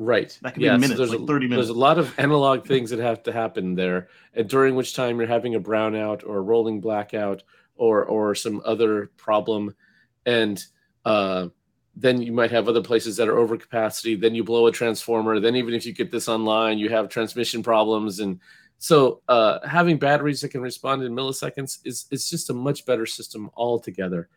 Right. 0.00 0.38
That 0.42 0.54
could 0.54 0.60
be 0.60 0.68
minutes, 0.68 0.96
there's 0.96 1.10
like 1.10 1.18
a, 1.18 1.26
30 1.26 1.48
There's 1.48 1.70
a 1.70 1.74
lot 1.74 1.98
of 1.98 2.16
analog 2.20 2.64
things 2.64 2.90
that 2.90 3.00
have 3.00 3.24
to 3.24 3.32
happen 3.32 3.74
there, 3.74 4.08
and 4.32 4.48
during 4.48 4.76
which 4.76 4.94
time 4.94 5.18
you're 5.18 5.26
having 5.26 5.56
a 5.56 5.60
brownout 5.60 6.22
or 6.24 6.38
a 6.38 6.40
rolling 6.40 6.80
blackout 6.80 7.42
or 7.74 8.04
or 8.04 8.36
some 8.36 8.62
other 8.64 9.10
problem, 9.16 9.74
and 10.24 10.64
uh, 11.04 11.48
then 11.96 12.22
you 12.22 12.30
might 12.30 12.52
have 12.52 12.68
other 12.68 12.80
places 12.80 13.16
that 13.16 13.28
are 13.28 13.38
over 13.38 13.56
capacity. 13.56 14.14
Then 14.14 14.36
you 14.36 14.44
blow 14.44 14.68
a 14.68 14.72
transformer. 14.72 15.40
Then 15.40 15.56
even 15.56 15.74
if 15.74 15.84
you 15.84 15.92
get 15.92 16.12
this 16.12 16.28
online, 16.28 16.78
you 16.78 16.90
have 16.90 17.08
transmission 17.08 17.64
problems, 17.64 18.20
and 18.20 18.38
so 18.78 19.20
uh, 19.26 19.66
having 19.66 19.98
batteries 19.98 20.42
that 20.42 20.50
can 20.50 20.60
respond 20.60 21.02
in 21.02 21.12
milliseconds 21.12 21.78
is 21.84 22.06
is 22.12 22.30
just 22.30 22.50
a 22.50 22.54
much 22.54 22.86
better 22.86 23.04
system 23.04 23.50
altogether. 23.56 24.28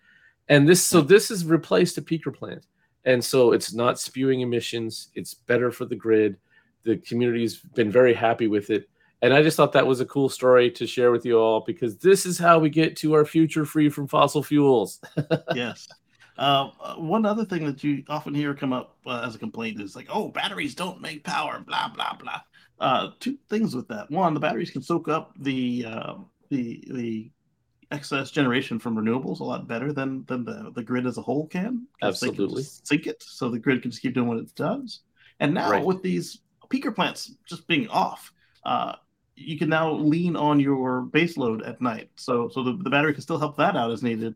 And 0.50 0.68
this 0.68 0.82
so 0.82 1.02
this 1.02 1.30
has 1.30 1.46
replaced 1.46 2.00
a 2.00 2.02
peaker 2.02 2.34
plant 2.34 2.66
and 3.06 3.24
so 3.24 3.52
it's 3.52 3.74
not 3.74 4.00
spewing 4.00 4.42
emissions 4.42 5.10
it's 5.16 5.34
better 5.34 5.72
for 5.72 5.86
the 5.86 5.96
grid 5.96 6.38
the 6.84 6.98
community's 6.98 7.58
been 7.76 7.92
very 7.92 8.14
happy 8.14 8.48
with 8.48 8.70
it 8.70 8.90
and 9.22 9.34
i 9.34 9.42
just 9.42 9.58
thought 9.58 9.72
that 9.72 9.86
was 9.86 10.00
a 10.00 10.06
cool 10.06 10.30
story 10.30 10.70
to 10.70 10.88
share 10.88 11.12
with 11.12 11.26
you 11.26 11.38
all 11.38 11.62
because 11.62 11.98
this 11.98 12.26
is 12.26 12.38
how 12.38 12.60
we 12.60 12.70
get 12.70 12.96
to 12.96 13.14
our 13.14 13.26
future 13.26 13.66
free 13.66 13.90
from 13.90 14.08
fossil 14.08 14.44
fuels 14.44 15.00
yes. 15.56 15.88
Uh, 16.38 16.72
one 16.96 17.26
other 17.26 17.46
thing 17.46 17.66
that 17.66 17.84
you 17.84 18.04
often 18.10 18.34
hear 18.34 18.56
come 18.56 18.74
up 18.74 18.98
uh, 19.06 19.22
as 19.24 19.36
a 19.36 19.38
complaint 19.38 19.80
is 19.80 19.96
like, 19.96 20.08
"Oh, 20.10 20.30
batteries 20.30 20.74
don't 20.74 21.00
make 21.00 21.24
power." 21.24 21.60
Blah 21.60 21.90
blah 21.90 22.16
blah. 22.16 22.42
Uh, 22.80 23.12
two 23.20 23.38
things 23.50 23.76
with 23.76 23.88
that. 23.90 24.10
One, 24.10 24.34
the 24.34 24.40
batteries 24.40 24.72
can 24.72 24.82
soak 24.82 25.08
up 25.08 25.34
the 25.38 25.86
uh, 25.86 26.16
the 26.50 26.84
the 26.90 27.32
excess 27.92 28.32
generation 28.32 28.80
from 28.80 28.96
renewables 28.96 29.40
a 29.40 29.44
lot 29.44 29.68
better 29.68 29.92
than 29.94 30.24
than 30.26 30.46
the, 30.46 30.72
the 30.76 30.84
grid 30.84 31.06
as 31.06 31.18
a 31.18 31.22
whole 31.22 31.48
can. 31.48 31.88
can 32.00 32.10
Absolutely. 32.10 32.62
just 32.64 32.88
sink 32.88 33.08
it, 33.08 33.22
so 33.22 33.50
the 33.50 33.60
grid 33.60 33.82
can 33.82 33.92
just 33.92 34.02
keep 34.02 34.14
doing 34.14 34.28
what 34.28 34.38
it 34.38 34.54
does. 34.56 35.02
And 35.40 35.54
now 35.54 35.70
Right. 35.72 35.86
with 35.86 36.02
these 36.02 36.42
peaker 36.70 36.96
plants 36.96 37.34
just 37.46 37.68
being 37.68 37.88
off, 37.90 38.32
uh, 38.66 38.96
you 39.36 39.58
can 39.58 39.70
now 39.70 39.92
lean 39.94 40.36
on 40.36 40.60
your 40.60 41.02
base 41.02 41.36
load 41.38 41.64
at 41.64 41.82
night. 41.82 42.10
So 42.16 42.50
so 42.50 42.64
the, 42.64 42.78
the 42.78 42.90
battery 42.90 43.14
can 43.14 43.22
still 43.22 43.40
help 43.40 43.58
that 43.58 43.76
out 43.76 43.92
as 43.92 44.04
needed, 44.04 44.36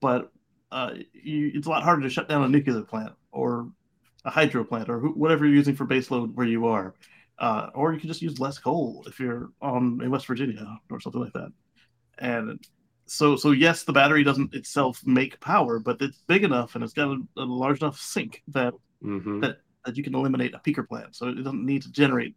but 0.00 0.32
uh, 0.72 0.94
you, 1.12 1.52
it's 1.54 1.66
a 1.66 1.70
lot 1.70 1.82
harder 1.82 2.02
to 2.02 2.10
shut 2.10 2.28
down 2.28 2.42
a 2.42 2.48
nuclear 2.48 2.82
plant 2.82 3.12
or 3.30 3.70
a 4.24 4.30
hydro 4.30 4.64
plant 4.64 4.88
or 4.88 4.98
who, 4.98 5.10
whatever 5.10 5.44
you're 5.44 5.54
using 5.54 5.76
for 5.76 5.84
base 5.84 6.10
load 6.10 6.34
where 6.36 6.46
you 6.46 6.66
are. 6.66 6.94
Uh, 7.38 7.68
or 7.74 7.92
you 7.92 7.98
can 7.98 8.08
just 8.08 8.22
use 8.22 8.38
less 8.38 8.58
coal 8.58 9.04
if 9.08 9.18
you're 9.18 9.50
on 9.60 10.00
in 10.02 10.10
West 10.10 10.26
Virginia 10.26 10.78
or 10.90 11.00
something 11.00 11.20
like 11.20 11.32
that. 11.32 11.52
And 12.18 12.64
so 13.06 13.36
so 13.36 13.50
yes, 13.52 13.82
the 13.84 13.92
battery 13.92 14.24
doesn't 14.24 14.54
itself 14.54 15.00
make 15.04 15.38
power, 15.40 15.78
but 15.78 16.00
it's 16.00 16.18
big 16.26 16.44
enough 16.44 16.74
and 16.74 16.82
it's 16.84 16.92
got 16.94 17.08
a, 17.08 17.20
a 17.38 17.44
large 17.44 17.80
enough 17.80 17.98
sink 18.00 18.42
that 18.48 18.74
Mhm. 19.02 19.40
that 19.42 19.58
that 19.84 19.96
you 19.98 20.02
can 20.02 20.14
eliminate 20.14 20.54
a 20.54 20.58
peaker 20.58 20.88
plant. 20.88 21.14
So 21.14 21.28
it 21.28 21.34
doesn't 21.34 21.64
need 21.66 21.82
to 21.82 21.92
generate 21.92 22.34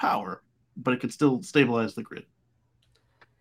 power, 0.00 0.42
but 0.78 0.94
it 0.94 1.00
can 1.00 1.10
still 1.10 1.42
stabilize 1.42 1.94
the 1.94 2.02
grid. 2.02 2.24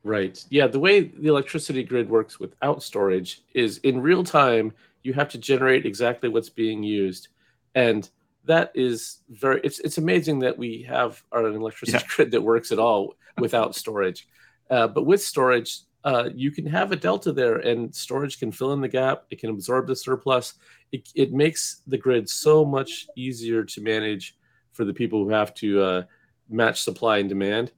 Right. 0.04 0.44
Yeah. 0.50 0.68
The 0.68 0.80
way 0.80 1.02
the 1.02 1.30
electricity 1.30 1.84
grid 1.84 2.10
works 2.10 2.40
without 2.40 2.84
storage 2.84 3.42
is 3.54 3.80
in 3.80 4.02
real 4.02 4.24
time, 4.24 4.74
you 5.04 5.14
have 5.14 5.30
to 5.30 5.38
generate 5.38 5.86
exactly 5.86 6.30
what's 6.30 6.50
being 6.50 6.84
used. 6.84 7.30
And 7.74 8.10
that 8.44 8.72
is 8.76 9.22
very, 9.30 9.62
it's, 9.64 9.80
it's 9.80 9.98
amazing 9.98 10.40
that 10.40 10.58
we 10.58 10.84
have 10.84 11.24
an 11.32 11.46
electricity 11.46 11.98
Yeah. 11.98 12.08
grid 12.16 12.32
that 12.32 12.42
works 12.42 12.72
at 12.72 12.78
all 12.80 13.16
without 13.40 13.74
storage. 13.74 14.28
Uh, 14.70 14.88
but 14.88 15.06
with 15.06 15.22
storage, 15.24 15.80
uh, 16.06 16.30
you 16.34 16.52
can 16.52 16.66
have 16.66 16.92
a 16.92 16.96
delta 16.96 17.34
there 17.34 17.58
and 17.58 17.94
storage 17.94 18.40
can 18.40 18.52
fill 18.52 18.72
in 18.74 18.80
the 18.80 18.88
gap. 18.88 19.26
It 19.32 19.40
can 19.40 19.50
absorb 19.50 19.88
the 19.88 19.96
surplus. 19.96 20.54
It, 20.92 21.10
it 21.16 21.34
makes 21.34 21.82
the 21.88 21.98
grid 21.98 22.30
so 22.30 22.64
much 22.64 23.08
easier 23.18 23.64
to 23.66 23.82
manage 23.82 24.38
for 24.72 24.86
the 24.86 24.94
people 24.94 25.24
who 25.24 25.32
have 25.32 25.54
to 25.56 25.82
uh, 25.82 26.04
match 26.50 26.82
supply 26.82 27.18
and 27.18 27.28
demand 27.28 27.72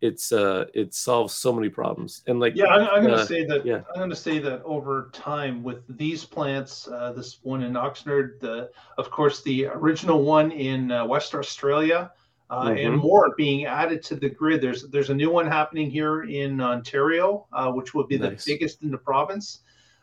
it's 0.00 0.32
uh 0.32 0.64
it 0.72 0.94
solves 0.94 1.34
so 1.34 1.52
many 1.52 1.68
problems 1.68 2.22
and 2.26 2.40
like 2.40 2.54
Yeah, 2.56 2.66
I'm, 2.66 2.88
I'm 2.88 3.02
going 3.02 3.14
to 3.14 3.22
uh, 3.22 3.26
say 3.26 3.44
that. 3.44 3.66
yeah. 3.66 3.82
I'm 3.90 3.96
going 3.98 4.10
to 4.10 4.16
say 4.16 4.38
that 4.38 4.62
over 4.62 5.10
time, 5.12 5.62
with 5.62 5.82
these 5.96 6.24
plants, 6.24 6.88
uh, 6.88 7.12
this 7.12 7.38
one 7.42 7.62
in 7.62 7.74
Oxnard, 7.74 8.40
the 8.40 8.70
of 8.98 9.10
course 9.10 9.42
the 9.42 9.66
original 9.66 10.22
one 10.22 10.52
in 10.52 10.90
uh, 10.90 11.04
West 11.04 11.34
Australia, 11.34 12.12
uh, 12.50 12.74
and 12.76 12.94
Mhm. 12.94 13.02
more 13.02 13.32
being 13.36 13.64
added 13.64 14.02
to 14.02 14.16
the 14.16 14.28
grid. 14.28 14.60
There's 14.60 14.88
there's 14.88 15.10
a 15.10 15.14
new 15.14 15.30
one 15.30 15.46
happening 15.46 15.88
here 15.90 16.24
in 16.24 16.60
Ontario, 16.60 17.46
uh, 17.52 17.70
which 17.70 17.94
will 17.94 18.06
be 18.06 18.18
Nice. 18.18 18.44
the 18.44 18.52
biggest 18.52 18.82
in 18.82 18.90
the 18.90 18.98
province. 18.98 19.60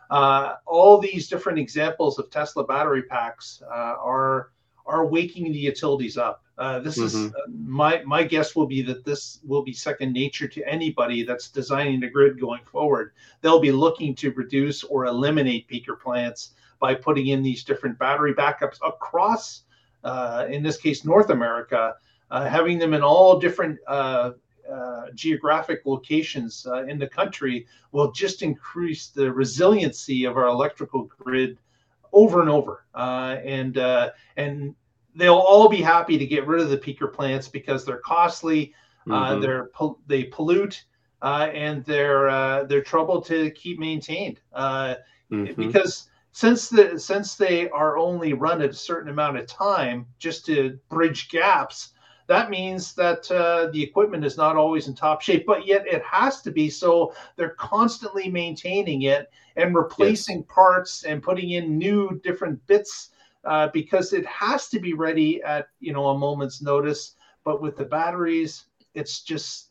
Uh, 0.10 0.54
all 0.66 0.98
these 1.00 1.28
different 1.28 1.60
examples 1.60 2.18
of 2.18 2.30
Tesla 2.30 2.64
battery 2.66 3.04
packs 3.04 3.62
uh, 3.70 3.96
are 4.02 4.52
are 4.86 5.06
waking 5.06 5.52
the 5.52 5.60
utilities 5.60 6.18
up. 6.18 6.46
Uh, 6.58 6.80
this 6.80 6.98
is 6.98 7.14
Mhm. 7.14 7.30
uh, 7.36 7.40
my 7.50 8.02
my 8.06 8.24
guess 8.24 8.56
will 8.56 8.66
be 8.66 8.82
that 8.84 9.04
this 9.04 9.42
will 9.46 9.62
be 9.62 9.74
second 9.74 10.14
nature 10.14 10.48
to 10.48 10.64
anybody 10.64 11.24
that's 11.24 11.50
designing 11.50 12.00
the 12.00 12.10
grid 12.10 12.40
going 12.40 12.64
forward. 12.64 13.12
They'll 13.42 13.60
be 13.60 13.74
looking 13.74 14.16
to 14.16 14.32
reduce 14.32 14.86
or 14.86 15.06
eliminate 15.08 15.68
peaker 15.68 16.00
plants 16.00 16.54
by 16.80 16.96
putting 16.96 17.28
in 17.28 17.44
these 17.44 17.66
different 17.66 18.00
battery 18.00 18.34
backups 18.34 18.78
across, 18.86 19.64
uh, 20.06 20.46
in 20.50 20.64
this 20.64 20.78
case, 20.78 21.04
North 21.04 21.32
America, 21.32 21.96
having 22.32 22.80
them 22.80 22.94
in 22.94 23.02
all 23.02 23.40
different. 23.40 23.80
Uh, 23.88 24.32
uh, 24.70 25.06
geographic 25.16 25.86
locations 25.86 26.68
uh, 26.68 26.84
in 26.88 27.00
the 27.00 27.08
country 27.08 27.66
will 27.94 28.12
just 28.12 28.42
increase 28.42 29.08
the 29.08 29.32
resiliency 29.32 30.26
of 30.26 30.36
our 30.36 30.48
electrical 30.48 31.04
grid 31.04 31.58
over 32.12 32.42
and 32.42 32.50
over. 32.50 32.86
Uh, 32.94 33.38
and 33.46 33.78
uh, 33.78 34.10
and 34.36 34.76
they'll 35.16 35.36
all 35.36 35.70
be 35.70 35.82
happy 35.82 36.18
to 36.18 36.26
get 36.26 36.46
rid 36.48 36.62
of 36.62 36.70
the 36.70 36.78
peaker 36.78 37.12
plants 37.12 37.48
because 37.48 37.86
they're 37.86 38.00
costly, 38.00 38.74
uh, 39.10 39.36
Mhm. 39.36 39.42
they're 39.42 39.70
they 40.06 40.26
pollute, 40.26 40.84
uh, 41.22 41.50
and 41.54 41.86
they're 41.86 42.28
uh, 42.28 42.64
they're 42.66 42.84
trouble 42.84 43.22
to 43.22 43.50
keep 43.52 43.80
maintained. 43.80 44.42
Uh, 44.52 44.96
Mhm. 45.32 45.56
because 45.56 46.10
since 46.34 46.70
the 46.70 47.00
since 47.00 47.36
they 47.36 47.70
are 47.70 47.98
only 47.98 48.34
run 48.34 48.62
at 48.62 48.72
a 48.72 48.74
certain 48.74 49.10
amount 49.10 49.38
of 49.38 49.48
time 49.48 50.06
just 50.20 50.46
to 50.46 50.78
bridge 50.90 51.30
gaps 51.30 51.94
that 52.28 52.50
means 52.50 52.94
that 52.94 53.30
uh, 53.32 53.68
the 53.72 53.82
equipment 53.82 54.24
is 54.26 54.38
not 54.38 54.56
always 54.56 54.88
in 54.88 54.96
top 54.96 55.22
shape 55.22 55.46
but 55.46 55.66
yet 55.66 55.86
it 55.88 56.04
has 56.04 56.42
to 56.42 56.52
be 56.52 56.70
so 56.70 57.14
they're 57.36 57.56
constantly 57.58 58.30
maintaining 58.30 59.04
it 59.04 59.30
and 59.56 59.76
replacing 59.76 60.38
yes. 60.38 60.46
parts 60.50 61.04
and 61.04 61.24
putting 61.24 61.52
in 61.52 61.78
new 61.78 62.20
different 62.24 62.66
bits 62.68 63.10
uh, 63.46 63.68
because 63.74 64.14
it 64.14 64.26
has 64.26 64.68
to 64.68 64.80
be 64.80 64.94
ready 64.94 65.42
at 65.44 65.68
you 65.80 65.94
know 65.94 66.08
a 66.08 66.18
moment's 66.18 66.62
notice 66.62 67.16
but 67.44 67.62
with 67.62 67.76
the 67.76 67.86
batteries 67.86 68.66
it's 68.94 69.22
just 69.22 69.70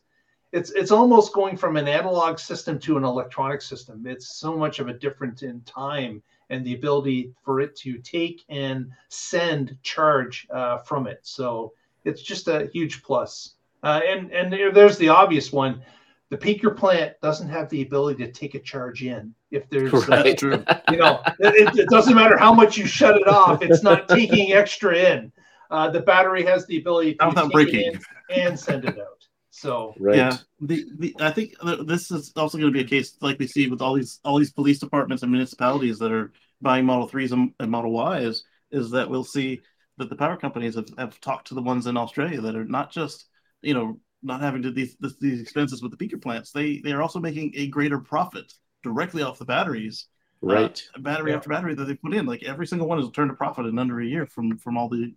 it's 0.53 0.71
it's 0.71 0.91
almost 0.91 1.33
going 1.33 1.57
from 1.57 1.77
an 1.77 1.87
analog 1.87 2.39
system 2.39 2.79
to 2.79 2.97
an 2.97 3.03
electronic 3.03 3.61
system 3.61 4.05
it's 4.07 4.37
so 4.37 4.57
much 4.57 4.79
of 4.79 4.87
a 4.87 4.93
difference 4.93 5.43
in 5.43 5.61
time 5.61 6.21
and 6.49 6.65
the 6.65 6.75
ability 6.75 7.33
for 7.43 7.59
it 7.59 7.75
to 7.75 7.97
take 7.99 8.43
and 8.49 8.91
send 9.09 9.77
charge 9.83 10.47
uh, 10.49 10.77
from 10.79 11.07
it. 11.07 11.19
So 11.23 11.73
it's 12.07 12.21
just 12.21 12.47
a 12.47 12.69
huge 12.73 13.03
plus. 13.03 13.55
Uh, 13.83 14.01
and 14.07 14.31
and 14.31 14.51
there's 14.75 14.97
the 14.97 15.09
obvious 15.09 15.51
one. 15.51 15.81
The 16.29 16.37
peaker 16.37 16.75
plant 16.75 17.13
doesn't 17.21 17.47
have 17.47 17.69
the 17.69 17.81
ability 17.83 18.25
to 18.25 18.31
take 18.31 18.55
a 18.55 18.59
charge 18.59 19.03
in. 19.03 19.33
If 19.49 19.69
there's, 19.69 19.93
uh, 19.93 20.05
right. 20.09 20.43
uh, 20.43 20.81
you 20.91 20.97
know, 20.97 21.21
it, 21.39 21.77
it, 21.77 21.89
doesn't 21.89 22.15
matter 22.15 22.37
how 22.37 22.53
much 22.53 22.77
you 22.77 22.85
shut 22.85 23.15
it 23.15 23.29
off, 23.29 23.61
it's 23.61 23.81
not 23.81 24.09
taking 24.09 24.51
extra 24.51 24.93
in. 24.97 25.31
Uh, 25.71 25.89
the 25.89 26.01
battery 26.01 26.43
has 26.43 26.65
the 26.65 26.79
ability 26.79 27.15
to 27.15 27.31
take 27.33 27.51
breaking. 27.51 27.79
it 27.79 28.01
in 28.29 28.47
and 28.47 28.59
send 28.59 28.83
it 28.83 28.99
out. 28.99 29.25
So 29.51 29.93
right. 29.99 30.17
yeah, 30.17 30.37
the, 30.59 30.85
the 30.99 31.15
I 31.19 31.31
think 31.31 31.53
this 31.85 32.11
is 32.11 32.33
also 32.35 32.57
going 32.57 32.71
to 32.71 32.77
be 32.77 32.85
a 32.85 32.87
case 32.87 33.15
like 33.21 33.39
we 33.39 33.47
see 33.47 33.67
with 33.67 33.81
all 33.81 33.95
these 33.95 34.19
all 34.23 34.37
these 34.37 34.51
police 34.51 34.79
departments 34.79 35.23
and 35.23 35.31
municipalities 35.31 35.97
that 35.99 36.11
are 36.11 36.31
buying 36.61 36.85
Model 36.85 37.07
Threes 37.07 37.31
and, 37.31 37.53
and 37.59 37.71
Model 37.71 38.19
Ys 38.19 38.43
is 38.71 38.91
that 38.91 39.09
we'll 39.09 39.23
see 39.23 39.61
that 39.97 40.09
the 40.09 40.15
power 40.15 40.37
companies 40.37 40.75
have, 40.75 40.89
have 40.97 41.19
talked 41.19 41.47
to 41.47 41.55
the 41.55 41.61
ones 41.61 41.87
in 41.87 41.97
Australia 41.97 42.41
that 42.41 42.55
are 42.55 42.65
not 42.65 42.91
just 42.91 43.27
you 43.61 43.73
know 43.73 43.99
not 44.23 44.41
having 44.41 44.61
to 44.63 44.71
these 44.71 44.95
these 45.19 45.41
expenses 45.41 45.81
with 45.81 45.95
the 45.95 45.97
peaker 45.97 46.21
plants. 46.21 46.51
They 46.51 46.79
they 46.79 46.91
are 46.91 47.01
also 47.01 47.19
making 47.19 47.53
a 47.55 47.67
greater 47.67 47.99
profit 47.99 48.53
directly 48.83 49.23
off 49.23 49.39
the 49.39 49.45
batteries. 49.45 50.07
Uh, 50.43 50.53
right, 50.53 50.83
uh, 50.95 50.99
battery 50.99 51.31
yeah. 51.31 51.37
after 51.37 51.49
battery 51.49 51.73
that 51.73 51.85
they 51.85 51.95
put 51.95 52.13
in, 52.13 52.27
like 52.27 52.43
every 52.43 52.67
single 52.67 52.87
one 52.87 52.99
has 52.99 53.09
turned 53.09 53.31
a 53.31 53.33
profit 53.33 53.65
in 53.65 53.79
under 53.79 53.99
a 53.99 54.05
year 54.05 54.27
from 54.27 54.57
from 54.57 54.77
all 54.77 54.87
the 54.87 55.13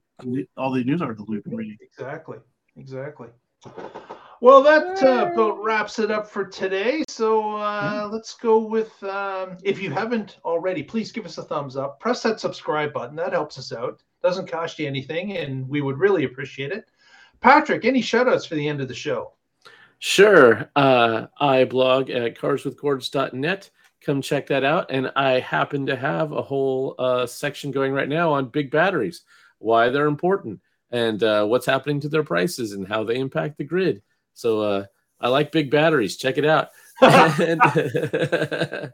all 0.57 0.73
the 0.73 0.83
news 0.85 1.03
articles 1.03 1.29
we've 1.29 1.45
been 1.45 1.57
reading. 1.57 1.77
Exactly, 1.81 2.39
exactly. 2.77 3.29
Well, 4.41 4.63
that 4.63 5.03
uh, 5.03 5.31
about 5.33 5.63
wraps 5.63 5.99
it 5.99 6.11
up 6.11 6.27
for 6.27 6.47
today. 6.47 7.05
So 7.09 7.57
uh, 7.57 8.09
let's 8.11 8.35
go 8.35 8.59
with 8.61 8.91
um, 9.03 9.59
if 9.63 9.83
you 9.83 9.91
haven't 9.91 10.39
already, 10.47 10.83
please 10.83 11.13
give 11.13 11.27
us 11.27 11.37
a 11.37 11.43
thumbs 11.43 11.77
up. 11.77 12.01
Press 12.01 12.23
that 12.23 12.41
subscribe 12.41 12.95
button. 12.95 13.17
That 13.17 13.35
helps 13.35 13.59
us 13.59 13.71
out. 13.71 14.03
Doesn't 14.23 14.51
cost 14.51 14.79
you 14.79 14.87
anything, 14.87 15.37
and 15.37 15.69
we 15.69 15.81
would 15.81 15.99
really 15.99 16.25
appreciate 16.25 16.73
it. 16.73 16.87
Patrick, 17.41 17.85
any 17.85 18.03
shoutouts 18.03 18.47
for 18.47 18.55
the 18.55 18.69
end 18.69 18.81
of 18.81 18.89
the 18.89 18.95
show? 18.95 19.33
Sure. 19.99 20.71
Uh, 20.77 21.27
I 21.39 21.65
blog 21.65 22.11
at 22.11 22.37
carswithcords.net. 22.37 23.71
Come 24.03 24.23
check 24.23 24.47
that 24.47 24.65
out. 24.65 24.91
And 24.91 25.13
I 25.15 25.41
happen 25.41 25.87
to 25.87 25.97
have 25.97 26.33
a 26.33 26.43
whole 26.43 26.95
uh, 26.99 27.27
section 27.27 27.71
going 27.71 27.93
right 27.93 28.09
now 28.09 28.33
on 28.33 28.49
big 28.49 28.71
batteries, 28.71 29.23
why 29.59 29.91
they're 29.91 30.07
important, 30.07 30.61
and 30.91 31.23
uh, 31.23 31.45
what's 31.47 31.67
happening 31.67 32.01
to 32.01 32.09
their 32.09 32.25
prices 32.25 32.73
and 32.73 32.89
how 32.89 33.05
they 33.05 33.17
impact 33.17 33.59
the 33.59 33.65
grid. 33.65 34.03
So 34.33 34.61
uh, 34.61 34.87
I 35.21 35.29
like 35.29 35.53
big 35.53 35.71
batteries. 35.71 36.17
Check 36.17 36.39
it 36.39 36.47
out. 36.47 36.71
and, 37.03 37.61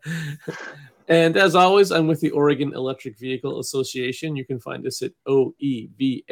and, 1.08 1.36
as 1.36 1.54
always, 1.54 1.92
I'm 1.92 2.06
with 2.06 2.20
the 2.20 2.30
Oregon 2.30 2.72
Electric 2.74 3.18
Vehicle 3.18 3.60
Association. 3.60 4.34
You 4.36 4.44
can 4.44 4.58
find 4.58 4.86
us 4.86 5.02
at 5.02 5.12
oeva.org, 5.28 6.30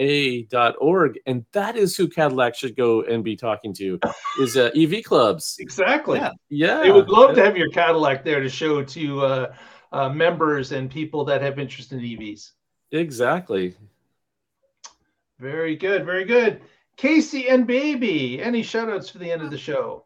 and 1.27 1.45
that 1.53 1.77
is 1.77 1.97
who 1.97 2.09
Cadillac 2.09 2.55
should 2.55 2.77
go 2.77 3.03
and 3.03 3.23
be 3.23 3.37
talking 3.37 3.73
to 3.75 4.01
is 4.41 4.57
uh, 4.57 4.71
EV 4.77 5.05
clubs. 5.05 5.57
Exactly. 5.61 6.19
Yeah. 6.19 6.33
yeah. 6.49 6.81
They 6.81 6.91
would 6.91 7.09
love 7.09 7.35
to 7.37 7.45
have 7.45 7.57
your 7.57 7.71
Cadillac 7.71 8.25
there 8.25 8.41
to 8.41 8.49
show 8.49 8.83
to 8.83 9.21
uh, 9.25 9.55
uh, 9.93 10.09
members 10.09 10.73
and 10.73 10.91
people 10.91 11.25
that 11.27 11.41
have 11.43 11.59
interest 11.59 11.93
in 11.93 12.01
EVs. 12.01 12.51
Exactly. 12.91 13.75
Very 15.39 15.77
good. 15.77 16.05
Very 16.05 16.25
good. 16.25 16.63
Casey 16.97 17.49
and 17.49 17.67
Baby, 17.67 18.41
any 18.41 18.63
shoutouts 18.63 19.11
for 19.11 19.19
the 19.19 19.31
end 19.31 19.43
of 19.43 19.51
the 19.51 19.59
show? 19.59 20.04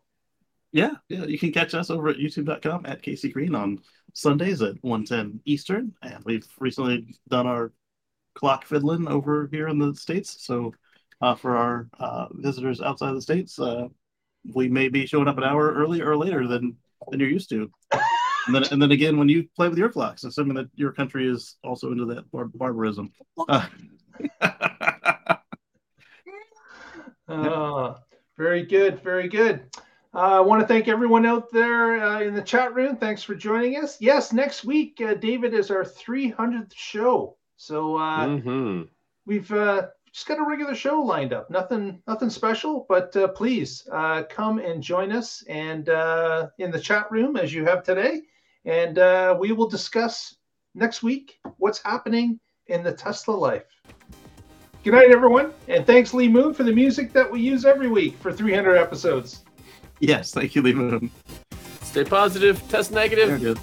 Yeah, 0.72 0.92
yeah, 1.08 1.24
you 1.24 1.38
can 1.38 1.52
catch 1.52 1.74
us 1.74 1.90
over 1.90 2.08
at 2.08 2.18
youtube.com 2.18 2.84
at 2.86 3.02
Casey 3.02 3.30
Green 3.30 3.54
on 3.54 3.78
Sundays 4.14 4.60
at 4.60 4.76
110 4.82 5.40
Eastern. 5.46 5.92
And 6.02 6.22
we've 6.24 6.46
recently 6.58 7.16
done 7.28 7.46
our 7.46 7.72
clock 8.34 8.66
fiddling 8.66 9.08
over 9.08 9.48
here 9.50 9.68
in 9.68 9.78
the 9.78 9.94
States. 9.94 10.44
So 10.44 10.72
uh, 11.22 11.34
for 11.34 11.56
our 11.56 11.88
uh, 11.98 12.26
visitors 12.32 12.82
outside 12.82 13.14
the 13.14 13.22
States, 13.22 13.58
uh, 13.58 13.88
we 14.54 14.68
may 14.68 14.88
be 14.88 15.06
showing 15.06 15.28
up 15.28 15.38
an 15.38 15.44
hour 15.44 15.72
earlier 15.72 16.10
or 16.10 16.16
later 16.16 16.46
than, 16.46 16.76
than 17.10 17.20
you're 17.20 17.30
used 17.30 17.50
to. 17.50 17.70
And 18.46 18.54
then, 18.54 18.64
and 18.70 18.80
then 18.80 18.92
again, 18.92 19.16
when 19.18 19.28
you 19.28 19.48
play 19.56 19.68
with 19.68 19.78
your 19.78 19.90
clocks, 19.90 20.24
assuming 20.24 20.54
that 20.54 20.68
your 20.74 20.92
country 20.92 21.28
is 21.28 21.56
also 21.64 21.92
into 21.92 22.06
that 22.06 22.30
bar- 22.30 22.50
barbarism. 22.54 23.10
Uh, 23.48 23.66
Uh, 27.28 27.94
very 28.36 28.64
good, 28.64 29.02
very 29.02 29.28
good. 29.28 29.68
Uh, 30.18 30.38
I 30.38 30.40
want 30.40 30.60
to 30.60 30.66
thank 30.66 30.88
everyone 30.88 31.24
out 31.24 31.48
there 31.52 32.04
uh, 32.04 32.20
in 32.22 32.34
the 32.34 32.42
chat 32.42 32.74
room. 32.74 32.96
Thanks 32.96 33.22
for 33.22 33.36
joining 33.36 33.76
us. 33.76 34.00
Yes, 34.00 34.32
next 34.32 34.64
week, 34.64 35.00
uh, 35.00 35.14
David 35.14 35.54
is 35.54 35.70
our 35.70 35.84
300th 35.84 36.72
show. 36.74 37.36
So 37.56 37.96
uh, 37.96 38.26
mm-hmm. 38.26 38.82
we've 39.26 39.52
uh, 39.52 39.86
just 40.12 40.26
got 40.26 40.40
a 40.40 40.42
regular 40.42 40.74
show 40.74 41.00
lined 41.00 41.32
up. 41.32 41.48
Nothing, 41.50 42.02
nothing 42.08 42.30
special, 42.30 42.84
but 42.88 43.12
please 43.36 43.86
come 44.28 44.58
and 44.58 44.82
join 44.82 45.12
us 45.12 45.44
and 45.48 45.88
in 46.58 46.72
the 46.72 46.80
chat 46.82 47.08
room 47.12 47.36
as 47.36 47.54
you 47.54 47.64
have 47.66 47.84
today, 47.84 48.22
and 48.64 48.96
we 49.38 49.52
will 49.52 49.68
discuss 49.68 50.34
next 50.74 51.04
week 51.04 51.38
what's 51.58 51.80
happening 51.84 52.40
in 52.66 52.82
the 52.82 52.92
Tesla 52.92 53.34
life. 53.34 53.66
Good 54.82 54.94
night, 54.94 55.12
everyone. 55.12 55.52
And 55.68 55.86
thanks, 55.86 56.12
Lee 56.12 56.28
Moon, 56.28 56.54
for 56.54 56.64
the 56.64 56.72
music 56.72 57.12
that 57.12 57.30
we 57.30 57.40
use 57.40 57.64
every 57.64 57.88
week 57.88 58.16
for 58.18 58.32
300 58.32 58.74
episodes. 58.76 59.44
Yes, 60.00 60.32
thank 60.32 60.54
you, 60.54 60.62
Lee 60.62 60.74
Moon. 60.74 61.10
Stay 61.82 62.04
positive, 62.04 62.62
test 62.68 62.92
negative. 62.92 63.28
Very 63.28 63.40
good. 63.40 63.58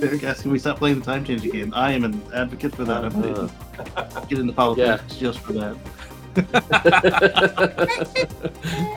Derek 0.00 0.24
asking 0.24 0.50
we 0.50 0.58
stop 0.58 0.78
playing 0.78 0.98
the 0.98 1.04
time 1.04 1.22
changing 1.24 1.50
game. 1.50 1.72
I 1.74 1.92
am 1.92 2.04
an 2.04 2.22
advocate 2.34 2.74
for 2.74 2.84
that. 2.84 3.04
I'm 3.04 3.22
uh, 3.22 3.48
get 4.26 4.38
into 4.38 4.52
politics 4.52 5.14
yeah. 5.14 5.20
just 5.20 5.40
for 5.40 5.52
that. 5.52 5.76